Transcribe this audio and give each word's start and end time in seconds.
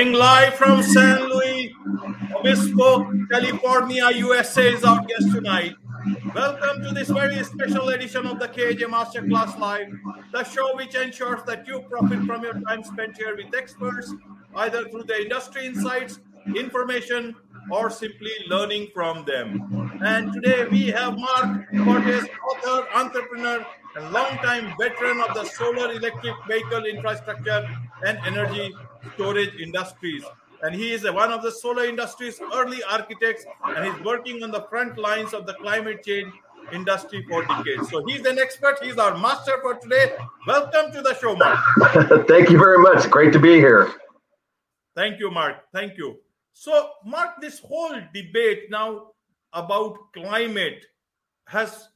Coming 0.00 0.14
live 0.14 0.54
from 0.54 0.82
San 0.82 1.28
Luis 1.28 1.70
Obispo, 2.34 3.12
California, 3.30 4.08
USA 4.14 4.72
is 4.72 4.82
our 4.82 5.04
guest 5.04 5.30
tonight. 5.30 5.76
Welcome 6.34 6.82
to 6.84 6.94
this 6.94 7.10
very 7.10 7.44
special 7.44 7.90
edition 7.90 8.24
of 8.24 8.38
the 8.38 8.48
KJ 8.48 8.78
Masterclass 8.84 9.58
Live, 9.58 9.92
the 10.32 10.42
show 10.44 10.74
which 10.74 10.94
ensures 10.94 11.42
that 11.42 11.66
you 11.68 11.80
profit 11.80 12.20
from 12.24 12.42
your 12.42 12.58
time 12.62 12.82
spent 12.82 13.18
here 13.18 13.36
with 13.36 13.54
experts, 13.54 14.14
either 14.56 14.88
through 14.88 15.02
the 15.02 15.20
industry 15.20 15.66
insights, 15.66 16.20
information, 16.56 17.36
or 17.70 17.90
simply 17.90 18.32
learning 18.48 18.88
from 18.94 19.26
them. 19.26 20.00
And 20.02 20.32
today 20.32 20.66
we 20.70 20.86
have 20.86 21.18
Marc 21.18 21.68
Cortez, 21.84 22.26
author, 22.48 22.86
entrepreneur, 22.94 23.66
and 23.96 24.12
longtime 24.14 24.72
veteran 24.80 25.20
of 25.20 25.34
the 25.34 25.44
solar 25.44 25.92
electric 25.92 26.36
vehicle 26.48 26.86
infrastructure 26.86 27.68
and 28.06 28.18
energy 28.24 28.72
storage 29.14 29.54
industries. 29.60 30.24
And 30.62 30.74
he 30.74 30.92
is 30.92 31.04
one 31.04 31.32
of 31.32 31.42
the 31.42 31.50
solar 31.50 31.84
industry's 31.84 32.40
early 32.54 32.82
architects, 32.82 33.46
and 33.64 33.84
he's 33.84 34.04
working 34.04 34.42
on 34.42 34.50
the 34.50 34.62
front 34.68 34.98
lines 34.98 35.32
of 35.32 35.46
the 35.46 35.54
climate 35.54 36.04
change 36.04 36.32
industry 36.72 37.24
for 37.28 37.44
decades. 37.46 37.88
So 37.90 38.04
he's 38.04 38.26
an 38.26 38.38
expert. 38.38 38.78
He's 38.82 38.98
our 38.98 39.16
master 39.16 39.58
for 39.62 39.74
today. 39.74 40.16
Welcome 40.46 40.92
to 40.92 41.02
the 41.02 41.18
show, 41.18 41.34
Marc. 41.34 41.58
Thank 42.28 42.50
you 42.50 42.58
very 42.58 42.78
much. 42.78 43.08
Great 43.10 43.32
to 43.32 43.38
be 43.38 43.54
here. 43.54 43.90
Thank 44.94 45.18
you, 45.18 45.30
Marc. 45.30 45.56
Thank 45.72 45.96
you. 45.96 46.18
So, 46.52 46.90
Marc, 47.06 47.40
this 47.40 47.58
whole 47.60 47.98
debate 48.12 48.70
now 48.70 49.12
about 49.52 49.96
climate 50.12 50.84
has 51.46 51.88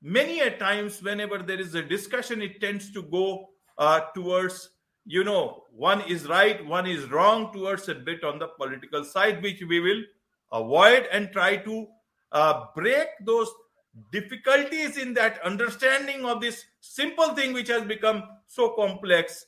many 0.00 0.40
a 0.40 0.56
times, 0.56 1.02
whenever 1.02 1.38
there 1.38 1.60
is 1.60 1.74
a 1.74 1.82
discussion, 1.82 2.42
it 2.42 2.60
tends 2.60 2.92
to 2.92 3.02
go 3.02 3.48
uh, 3.78 4.00
towards, 4.14 4.70
you 5.04 5.24
know, 5.24 5.64
one 5.72 6.00
is 6.02 6.26
right, 6.26 6.64
one 6.64 6.86
is 6.86 7.10
wrong, 7.10 7.52
towards 7.52 7.88
a 7.88 7.94
bit 7.94 8.24
on 8.24 8.38
the 8.38 8.48
political 8.48 9.04
side, 9.04 9.42
which 9.42 9.62
we 9.68 9.80
will 9.80 10.02
avoid 10.52 11.06
and 11.10 11.32
try 11.32 11.56
to 11.56 11.86
uh, 12.32 12.66
break 12.76 13.08
those 13.24 13.48
difficulties 14.10 14.96
in 14.96 15.12
that 15.14 15.40
understanding 15.44 16.24
of 16.24 16.40
this 16.40 16.64
simple 16.80 17.34
thing 17.34 17.52
which 17.52 17.68
has 17.68 17.82
become 17.82 18.22
so 18.46 18.70
complex 18.70 19.46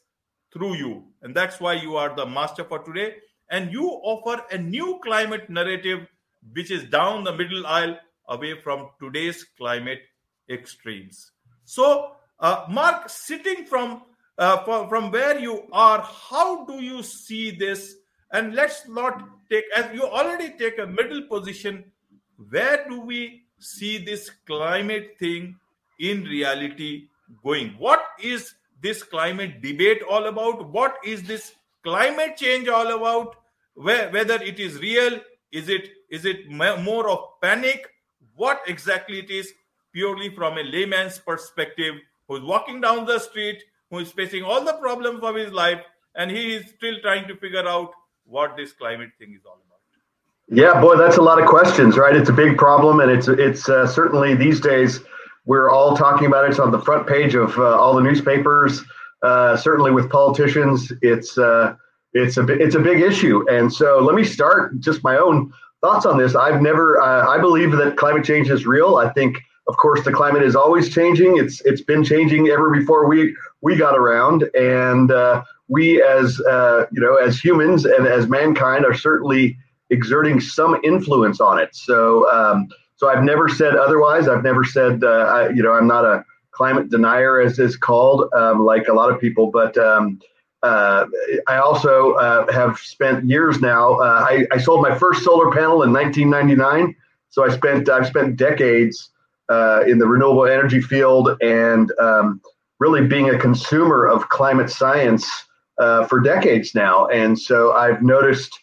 through 0.52 0.74
you. 0.76 1.04
And 1.22 1.34
that's 1.34 1.60
why 1.60 1.74
you 1.74 1.96
are 1.96 2.14
the 2.14 2.26
master 2.26 2.64
for 2.64 2.80
today 2.80 3.16
and 3.50 3.72
you 3.72 3.88
offer 3.88 4.42
a 4.50 4.58
new 4.58 5.00
climate 5.02 5.48
narrative 5.48 6.06
which 6.52 6.70
is 6.70 6.84
down 6.84 7.24
the 7.24 7.32
middle 7.32 7.66
aisle 7.66 7.96
away 8.28 8.60
from 8.60 8.90
today's 9.00 9.44
climate 9.56 10.02
extremes. 10.50 11.32
So, 11.64 12.12
uh, 12.40 12.66
Marc, 12.68 13.08
sitting 13.08 13.64
from 13.64 14.02
uh, 14.38 14.64
from, 14.64 14.88
from 14.88 15.10
where 15.10 15.38
you 15.38 15.64
are, 15.72 16.00
how 16.02 16.64
do 16.64 16.82
you 16.82 17.02
see 17.02 17.50
this? 17.50 17.96
And 18.32 18.54
let's 18.54 18.88
not 18.88 19.28
take, 19.50 19.64
as 19.76 19.94
you 19.94 20.04
already 20.04 20.50
take 20.58 20.78
a 20.78 20.86
middle 20.86 21.22
position, 21.22 21.84
where 22.50 22.86
do 22.88 23.00
we 23.00 23.44
see 23.58 23.98
this 23.98 24.30
climate 24.46 25.16
thing 25.18 25.56
in 26.00 26.24
reality 26.24 27.08
going? 27.42 27.74
What 27.78 28.04
is 28.20 28.54
this 28.82 29.02
climate 29.02 29.62
debate 29.62 30.02
all 30.08 30.26
about? 30.26 30.68
What 30.70 30.96
is 31.04 31.22
this 31.22 31.52
climate 31.82 32.36
change 32.36 32.68
all 32.68 32.88
about? 32.94 33.36
whether 33.74 34.34
it 34.34 34.60
is 34.60 34.78
real 34.78 35.20
is 35.52 35.68
it 35.68 35.88
is 36.10 36.24
it 36.24 36.48
more 36.48 37.08
of 37.10 37.40
panic 37.40 37.88
what 38.36 38.62
exactly 38.66 39.18
it 39.18 39.30
is 39.30 39.52
purely 39.92 40.30
from 40.34 40.58
a 40.58 40.62
layman's 40.62 41.18
perspective 41.18 41.94
who's 42.28 42.42
walking 42.42 42.80
down 42.80 43.04
the 43.04 43.18
street 43.18 43.62
who 43.94 44.00
is 44.00 44.12
facing 44.12 44.42
all 44.42 44.64
the 44.64 44.74
problems 44.74 45.22
of 45.22 45.34
his 45.34 45.52
life 45.52 45.80
and 46.14 46.30
he 46.30 46.54
is 46.54 46.66
still 46.76 46.96
trying 47.02 47.26
to 47.28 47.36
figure 47.36 47.66
out 47.66 47.90
what 48.24 48.56
this 48.56 48.72
climate 48.72 49.10
thing 49.18 49.34
is 49.34 49.44
all 49.46 49.60
about 49.66 49.80
yeah 50.62 50.80
boy 50.80 50.96
that's 50.96 51.16
a 51.16 51.22
lot 51.22 51.40
of 51.40 51.48
questions 51.48 51.96
right 51.96 52.16
it's 52.16 52.28
a 52.28 52.38
big 52.42 52.58
problem 52.58 53.00
and 53.00 53.10
it's 53.10 53.28
it's 53.28 53.68
uh, 53.68 53.86
certainly 53.86 54.34
these 54.34 54.60
days 54.60 55.00
we're 55.46 55.70
all 55.70 55.96
talking 55.96 56.26
about 56.26 56.44
it 56.44 56.50
it's 56.50 56.58
on 56.58 56.70
the 56.70 56.80
front 56.80 57.06
page 57.06 57.34
of 57.34 57.56
uh, 57.58 57.78
all 57.80 57.94
the 57.94 58.02
newspapers 58.02 58.82
uh, 59.22 59.56
certainly 59.56 59.90
with 59.90 60.10
politicians 60.10 60.92
it's 61.02 61.38
uh, 61.38 61.74
it's 62.14 62.36
a 62.36 62.44
it's 62.46 62.76
a 62.76 62.80
big 62.80 63.00
issue. 63.00 63.44
And 63.50 63.72
so 63.72 63.98
let 63.98 64.14
me 64.14 64.24
start 64.24 64.78
just 64.80 65.04
my 65.04 65.16
own 65.16 65.52
thoughts 65.80 66.06
on 66.06 66.16
this. 66.16 66.34
I've 66.34 66.62
never 66.62 67.00
uh, 67.00 67.28
I 67.28 67.38
believe 67.38 67.72
that 67.72 67.96
climate 67.96 68.24
change 68.24 68.48
is 68.48 68.66
real. 68.66 68.96
I 68.96 69.12
think 69.12 69.38
of 69.66 69.76
course 69.76 70.04
the 70.04 70.12
climate 70.12 70.42
is 70.42 70.56
always 70.56 70.92
changing. 70.92 71.38
It's 71.38 71.60
it's 71.62 71.82
been 71.82 72.04
changing 72.04 72.48
ever 72.48 72.70
before 72.70 73.06
we 73.08 73.36
we 73.60 73.76
got 73.76 73.96
around 73.96 74.44
and 74.54 75.10
uh, 75.10 75.42
we 75.68 76.02
as 76.02 76.40
uh, 76.40 76.86
you 76.92 77.00
know 77.00 77.16
as 77.16 77.38
humans 77.38 77.84
and 77.84 78.06
as 78.06 78.28
mankind 78.28 78.84
are 78.84 78.94
certainly 78.94 79.56
exerting 79.90 80.40
some 80.40 80.78
influence 80.84 81.40
on 81.40 81.58
it. 81.58 81.74
So 81.74 82.30
um, 82.30 82.68
so 82.96 83.08
I've 83.08 83.24
never 83.24 83.48
said 83.48 83.74
otherwise. 83.76 84.28
I've 84.28 84.44
never 84.44 84.64
said 84.64 85.02
uh, 85.02 85.08
I, 85.08 85.48
you 85.50 85.62
know 85.62 85.72
I'm 85.72 85.86
not 85.86 86.04
a 86.04 86.24
climate 86.52 86.90
denier 86.90 87.40
as 87.40 87.58
is 87.58 87.76
called 87.76 88.32
um, 88.34 88.64
like 88.64 88.88
a 88.88 88.92
lot 88.92 89.10
of 89.10 89.20
people, 89.20 89.50
but 89.50 89.76
um, 89.78 90.20
uh, 90.62 91.06
I 91.48 91.58
also 91.58 92.12
uh, 92.12 92.50
have 92.52 92.78
spent 92.78 93.28
years 93.28 93.60
now. 93.60 93.94
Uh, 93.94 94.26
I, 94.28 94.46
I, 94.50 94.58
sold 94.58 94.80
my 94.80 94.96
first 94.96 95.22
solar 95.22 95.52
panel 95.52 95.82
in 95.82 95.92
1999, 95.92 96.96
so 97.28 97.44
I 97.44 97.54
spent 97.54 97.90
I've 97.90 98.06
spent 98.06 98.36
decades 98.36 99.10
uh, 99.48 99.82
in 99.86 99.98
the 99.98 100.06
renewable 100.06 100.46
energy 100.46 100.80
field 100.80 101.36
and 101.42 101.92
um, 101.98 102.40
really 102.78 103.06
being 103.06 103.30
a 103.30 103.38
consumer 103.38 104.06
of 104.06 104.28
climate 104.28 104.70
science 104.70 105.30
uh, 105.78 106.06
for 106.06 106.20
decades 106.20 106.74
now. 106.74 107.06
And 107.06 107.38
so 107.38 107.72
I've 107.72 108.02
noticed 108.02 108.58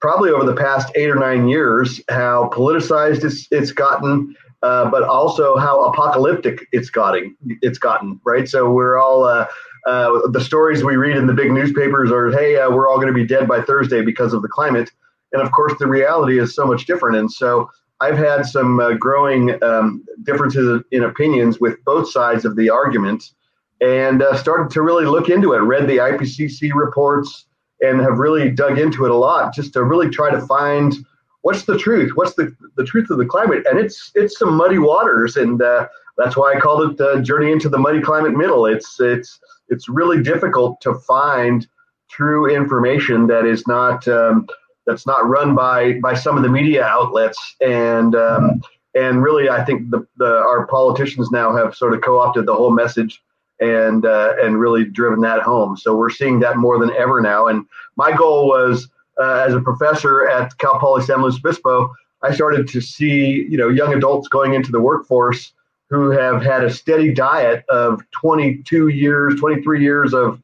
probably 0.00 0.30
over 0.30 0.44
the 0.44 0.56
past 0.56 0.90
eight 0.94 1.10
or 1.10 1.16
nine 1.16 1.48
years 1.48 2.00
how 2.08 2.50
politicized 2.52 3.24
it's, 3.24 3.46
it's 3.50 3.72
gotten. 3.72 4.34
but 4.60 5.02
also 5.02 5.56
how 5.56 5.84
apocalyptic 5.84 6.66
it's 6.72 6.90
gotten. 6.90 7.36
It's 7.62 7.78
gotten 7.78 8.20
right. 8.24 8.48
So 8.48 8.70
we're 8.70 8.98
all 8.98 9.46
uh, 9.86 10.28
the 10.28 10.40
stories 10.40 10.84
we 10.84 10.96
read 10.96 11.16
in 11.16 11.26
the 11.26 11.32
big 11.32 11.50
newspapers 11.50 12.10
are, 12.10 12.30
hey, 12.30 12.56
uh, 12.56 12.70
we're 12.70 12.88
all 12.88 12.96
going 12.96 13.08
to 13.08 13.14
be 13.14 13.26
dead 13.26 13.48
by 13.48 13.62
Thursday 13.62 14.02
because 14.02 14.32
of 14.32 14.42
the 14.42 14.48
climate. 14.48 14.90
And 15.32 15.40
of 15.40 15.52
course, 15.52 15.72
the 15.78 15.86
reality 15.86 16.38
is 16.38 16.54
so 16.54 16.66
much 16.66 16.86
different. 16.86 17.16
And 17.16 17.30
so 17.30 17.70
I've 18.00 18.16
had 18.16 18.46
some 18.46 18.80
uh, 18.80 18.92
growing 18.94 19.62
um, 19.62 20.04
differences 20.22 20.82
in 20.90 21.04
opinions 21.04 21.60
with 21.60 21.82
both 21.84 22.10
sides 22.10 22.44
of 22.44 22.56
the 22.56 22.70
argument 22.70 23.32
and 23.80 24.22
uh, 24.22 24.36
started 24.36 24.70
to 24.72 24.82
really 24.82 25.06
look 25.06 25.28
into 25.28 25.52
it, 25.52 25.58
read 25.58 25.86
the 25.86 25.98
IPCC 25.98 26.72
reports, 26.74 27.46
and 27.80 28.00
have 28.00 28.18
really 28.18 28.50
dug 28.50 28.78
into 28.78 29.04
it 29.04 29.10
a 29.10 29.14
lot 29.14 29.54
just 29.54 29.72
to 29.72 29.84
really 29.84 30.10
try 30.10 30.30
to 30.30 30.40
find 30.46 30.96
what's 31.42 31.64
the 31.64 31.78
truth 31.78 32.12
what's 32.14 32.34
the, 32.34 32.54
the 32.76 32.84
truth 32.84 33.08
of 33.10 33.18
the 33.18 33.24
climate. 33.24 33.64
And 33.68 33.78
it's 33.78 34.12
it's 34.14 34.38
some 34.38 34.54
muddy 34.54 34.78
waters 34.78 35.36
and 35.36 35.60
uh, 35.62 35.88
that's 36.18 36.36
why 36.36 36.52
i 36.52 36.60
called 36.60 36.90
it 36.90 36.98
the 36.98 37.20
journey 37.22 37.50
into 37.50 37.68
the 37.68 37.78
muddy 37.78 38.00
climate 38.00 38.32
middle. 38.32 38.66
It's 38.66 39.00
it's 39.00 39.40
it's 39.68 39.88
really 39.88 40.22
difficult 40.22 40.80
to 40.82 40.94
find 40.94 41.66
true 42.10 42.54
information 42.54 43.26
that 43.28 43.46
is 43.46 43.66
not 43.66 44.06
um, 44.08 44.46
that's 44.90 45.06
not 45.06 45.28
run 45.28 45.54
by 45.54 45.94
by 46.00 46.14
some 46.14 46.36
of 46.36 46.42
the 46.42 46.48
media 46.48 46.84
outlets 46.84 47.56
and 47.60 48.14
um, 48.14 48.60
and 48.94 49.22
really 49.22 49.48
I 49.48 49.64
think 49.64 49.90
the, 49.90 50.06
the 50.16 50.26
our 50.26 50.66
politicians 50.66 51.30
now 51.30 51.54
have 51.56 51.74
sort 51.76 51.94
of 51.94 52.02
co-opted 52.02 52.46
the 52.46 52.54
whole 52.54 52.72
message 52.72 53.22
and 53.60 54.04
uh, 54.04 54.34
and 54.40 54.58
really 54.58 54.84
driven 54.84 55.20
that 55.20 55.42
home. 55.42 55.76
So 55.76 55.94
we're 55.94 56.10
seeing 56.10 56.40
that 56.40 56.56
more 56.56 56.78
than 56.78 56.90
ever 56.96 57.20
now. 57.20 57.46
And 57.46 57.66
my 57.96 58.16
goal 58.16 58.48
was 58.48 58.88
uh, 59.20 59.44
as 59.46 59.54
a 59.54 59.60
professor 59.60 60.28
at 60.28 60.56
Cal 60.58 60.78
Poly 60.78 61.02
San 61.02 61.22
Luis 61.22 61.36
Obispo, 61.36 61.94
I 62.22 62.34
started 62.34 62.66
to 62.68 62.80
see 62.80 63.46
you 63.48 63.56
know 63.56 63.68
young 63.68 63.94
adults 63.94 64.28
going 64.28 64.54
into 64.54 64.72
the 64.72 64.80
workforce 64.80 65.52
who 65.88 66.10
have 66.10 66.42
had 66.42 66.62
a 66.62 66.70
steady 66.70 67.12
diet 67.12 67.64
of 67.68 68.00
22 68.12 68.88
years, 68.88 69.38
23 69.40 69.82
years 69.82 70.14
of 70.14 70.40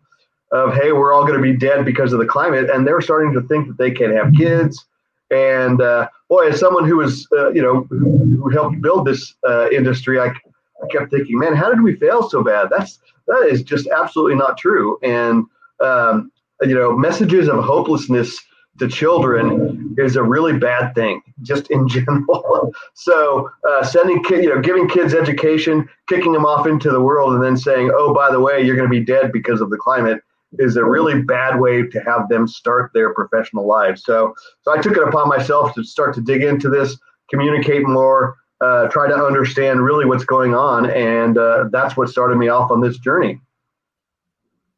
of 0.52 0.74
hey, 0.74 0.92
we're 0.92 1.12
all 1.12 1.22
going 1.22 1.36
to 1.36 1.42
be 1.42 1.56
dead 1.56 1.84
because 1.84 2.12
of 2.12 2.18
the 2.18 2.26
climate, 2.26 2.70
and 2.70 2.86
they're 2.86 3.00
starting 3.00 3.32
to 3.34 3.42
think 3.42 3.66
that 3.66 3.78
they 3.78 3.90
can't 3.90 4.14
have 4.14 4.32
kids. 4.34 4.84
And 5.30 5.80
uh, 5.80 6.08
boy, 6.28 6.48
as 6.48 6.60
someone 6.60 6.86
who 6.86 6.98
was 6.98 7.26
uh, 7.32 7.50
you 7.52 7.62
know 7.62 7.82
who 7.90 8.48
helped 8.50 8.80
build 8.80 9.06
this 9.06 9.34
uh, 9.46 9.68
industry, 9.70 10.20
I, 10.20 10.26
I 10.26 10.86
kept 10.90 11.10
thinking, 11.10 11.38
man, 11.38 11.54
how 11.54 11.68
did 11.68 11.82
we 11.82 11.96
fail 11.96 12.28
so 12.28 12.44
bad? 12.44 12.68
That's 12.70 13.00
that 13.26 13.48
is 13.50 13.62
just 13.62 13.88
absolutely 13.88 14.36
not 14.36 14.56
true. 14.56 14.98
And 15.02 15.46
um, 15.80 16.30
you 16.62 16.74
know, 16.74 16.96
messages 16.96 17.48
of 17.48 17.62
hopelessness 17.64 18.38
to 18.78 18.88
children 18.88 19.94
is 19.98 20.16
a 20.16 20.22
really 20.22 20.58
bad 20.58 20.94
thing, 20.94 21.22
just 21.42 21.70
in 21.70 21.88
general. 21.88 22.72
so, 22.94 23.50
uh, 23.68 23.82
sending 23.82 24.22
kid, 24.22 24.44
you 24.44 24.54
know, 24.54 24.60
giving 24.60 24.88
kids 24.88 25.14
education, 25.14 25.88
kicking 26.08 26.32
them 26.32 26.44
off 26.44 26.66
into 26.66 26.90
the 26.90 27.00
world, 27.00 27.34
and 27.34 27.42
then 27.42 27.56
saying, 27.56 27.90
"Oh, 27.92 28.14
by 28.14 28.30
the 28.30 28.40
way, 28.40 28.62
you're 28.62 28.76
going 28.76 28.88
to 28.88 28.98
be 28.98 29.04
dead 29.04 29.32
because 29.32 29.60
of 29.60 29.70
the 29.70 29.76
climate," 29.76 30.22
is 30.58 30.76
a 30.76 30.84
really 30.84 31.22
bad 31.22 31.58
way 31.60 31.86
to 31.86 32.00
have 32.00 32.28
them 32.28 32.46
start 32.46 32.90
their 32.94 33.14
professional 33.14 33.66
lives. 33.66 34.04
So, 34.04 34.34
so 34.62 34.72
I 34.72 34.80
took 34.80 34.96
it 34.96 35.02
upon 35.02 35.28
myself 35.28 35.74
to 35.74 35.84
start 35.84 36.14
to 36.14 36.20
dig 36.20 36.42
into 36.42 36.68
this, 36.68 36.98
communicate 37.30 37.86
more, 37.86 38.36
uh, 38.60 38.88
try 38.88 39.08
to 39.08 39.14
understand 39.14 39.84
really 39.84 40.06
what's 40.06 40.24
going 40.24 40.54
on, 40.54 40.90
and 40.90 41.36
uh, 41.36 41.68
that's 41.70 41.96
what 41.96 42.08
started 42.08 42.36
me 42.36 42.48
off 42.48 42.70
on 42.70 42.80
this 42.80 42.98
journey. 42.98 43.40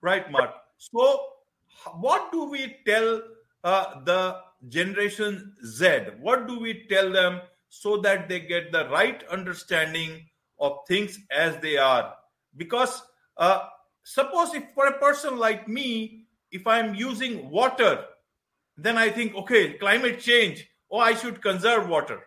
Right, 0.01 0.31
Marc. 0.31 0.51
So, 0.79 1.21
what 1.95 2.33
do 2.33 2.45
we 2.45 2.77
tell 2.87 3.23
uh, 3.65 4.01
the 4.05 4.39
generation 4.69 5.55
Z? 5.65 6.17
What 6.21 6.49
do 6.49 6.59
we 6.59 6.87
tell 6.89 7.11
them 7.13 7.41
so 7.69 7.99
that 7.99 8.29
they 8.29 8.41
get 8.41 8.73
the 8.73 8.89
right 8.89 9.23
understanding 9.29 10.27
of 10.59 10.79
things 10.89 11.19
as 11.31 11.57
they 11.59 11.77
are? 11.77 12.15
Because 12.57 13.03
uh, 13.37 13.61
suppose 14.09 14.55
if 14.55 14.65
for 14.75 14.87
a 14.87 14.99
person 14.99 15.39
like 15.39 15.69
me, 15.69 16.25
if 16.51 16.67
I'm 16.67 16.95
using 16.95 17.51
water, 17.51 18.05
then 18.79 18.97
I 18.97 19.11
think, 19.11 19.35
okay, 19.35 19.75
climate 19.75 20.19
change, 20.19 20.67
oh, 20.91 20.99
I 20.99 21.15
should 21.15 21.43
conserve 21.43 21.89
water. 21.89 22.21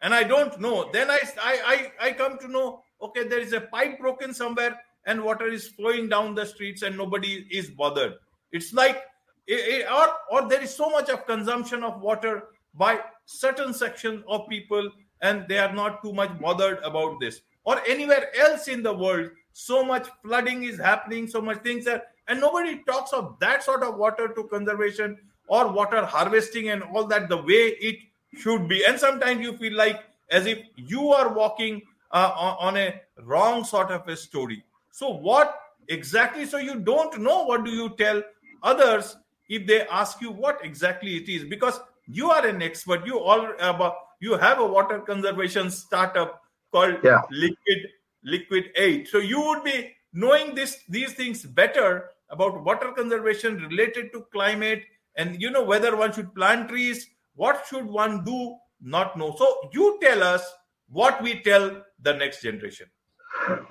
And 0.00 0.14
I 0.14 0.24
don't 0.24 0.58
know. 0.58 0.88
Then 0.92 1.10
I, 1.10 1.20
I, 1.42 1.92
I, 2.00 2.12
come 2.12 2.38
to 2.38 2.48
know, 2.48 2.82
okay, 3.02 3.28
there 3.28 3.40
is 3.40 3.52
a 3.52 3.60
pipe 3.60 3.98
broken 3.98 4.32
somewhere 4.32 4.80
and 5.04 5.22
water 5.22 5.46
is 5.46 5.68
flowing 5.68 6.08
down 6.08 6.34
the 6.34 6.46
streets 6.46 6.80
and 6.80 6.96
nobody 6.96 7.46
is 7.50 7.68
bothered. 7.68 8.14
It's 8.52 8.72
like, 8.72 9.02
it, 9.46 9.82
it, 9.82 9.92
or, 9.92 10.08
or 10.30 10.48
there 10.48 10.62
is 10.62 10.74
so 10.74 10.88
much 10.88 11.10
of 11.10 11.26
consumption 11.26 11.84
of 11.84 12.00
water 12.00 12.44
by 12.74 12.98
certain 13.26 13.74
section 13.74 14.24
of 14.26 14.48
people 14.48 14.90
and 15.20 15.46
they 15.48 15.58
are 15.58 15.74
not 15.74 16.02
too 16.02 16.14
much 16.14 16.30
bothered 16.40 16.78
about 16.78 17.20
this. 17.20 17.42
Or 17.64 17.78
anywhere 17.86 18.34
else 18.38 18.68
in 18.68 18.82
the 18.82 18.94
world, 18.94 19.28
so 19.52 19.84
much 19.84 20.08
flooding 20.22 20.64
is 20.64 20.78
happening, 20.78 21.26
so 21.26 21.40
much 21.40 21.62
things 21.62 21.86
are, 21.86 22.02
and 22.28 22.40
nobody 22.40 22.82
talks 22.86 23.12
of 23.12 23.36
that 23.40 23.62
sort 23.62 23.82
of 23.82 23.96
water 23.96 24.28
to 24.28 24.44
conservation 24.44 25.18
or 25.48 25.72
water 25.72 26.04
harvesting 26.04 26.68
and 26.70 26.82
all 26.82 27.06
that 27.06 27.28
the 27.28 27.36
way 27.36 27.76
it 27.80 27.98
should 28.38 28.68
be. 28.68 28.84
And 28.86 28.98
sometimes 28.98 29.40
you 29.40 29.56
feel 29.56 29.74
like 29.74 30.04
as 30.30 30.46
if 30.46 30.58
you 30.76 31.08
are 31.08 31.34
walking 31.34 31.82
uh, 32.12 32.56
on 32.58 32.76
a 32.76 33.00
wrong 33.22 33.64
sort 33.64 33.90
of 33.90 34.06
a 34.08 34.16
story. 34.16 34.64
So, 34.90 35.10
what 35.10 35.58
exactly? 35.88 36.46
So, 36.46 36.58
you 36.58 36.76
don't 36.76 37.20
know 37.20 37.44
what 37.44 37.64
do 37.64 37.70
you 37.70 37.90
tell 37.98 38.22
others 38.62 39.16
if 39.48 39.66
they 39.66 39.86
ask 39.88 40.20
you 40.20 40.30
what 40.30 40.64
exactly 40.64 41.16
it 41.16 41.28
is 41.28 41.44
because 41.44 41.80
you 42.06 42.30
are 42.30 42.46
an 42.46 42.62
expert. 42.62 43.06
You 43.06 43.18
all 43.18 43.48
uh, 43.58 43.90
you 44.20 44.34
have 44.34 44.60
a 44.60 44.66
water 44.66 45.00
conservation 45.00 45.70
startup 45.70 46.42
called 46.72 46.96
yeah. 47.02 47.22
Liquid 47.30 47.88
Liquid8. 48.26 49.08
So 49.08 49.18
you 49.18 49.40
would 49.40 49.64
be 49.64 49.92
knowing 50.12 50.54
this 50.54 50.78
these 50.88 51.12
things 51.12 51.44
better 51.44 52.10
about 52.30 52.64
water 52.64 52.92
conservation 52.92 53.56
related 53.56 54.12
to 54.12 54.26
climate 54.32 54.82
and 55.16 55.40
you 55.40 55.50
know 55.50 55.62
whether 55.62 55.96
one 55.96 56.12
should 56.12 56.34
plant 56.34 56.68
trees 56.68 57.06
what 57.34 57.64
should 57.68 57.86
one 57.86 58.24
do 58.24 58.56
not 58.82 59.16
know. 59.16 59.34
So 59.38 59.56
you 59.72 59.98
tell 60.02 60.22
us 60.22 60.42
what 60.88 61.22
we 61.22 61.40
tell 61.40 61.82
the 62.02 62.14
next 62.14 62.42
generation. 62.42 62.88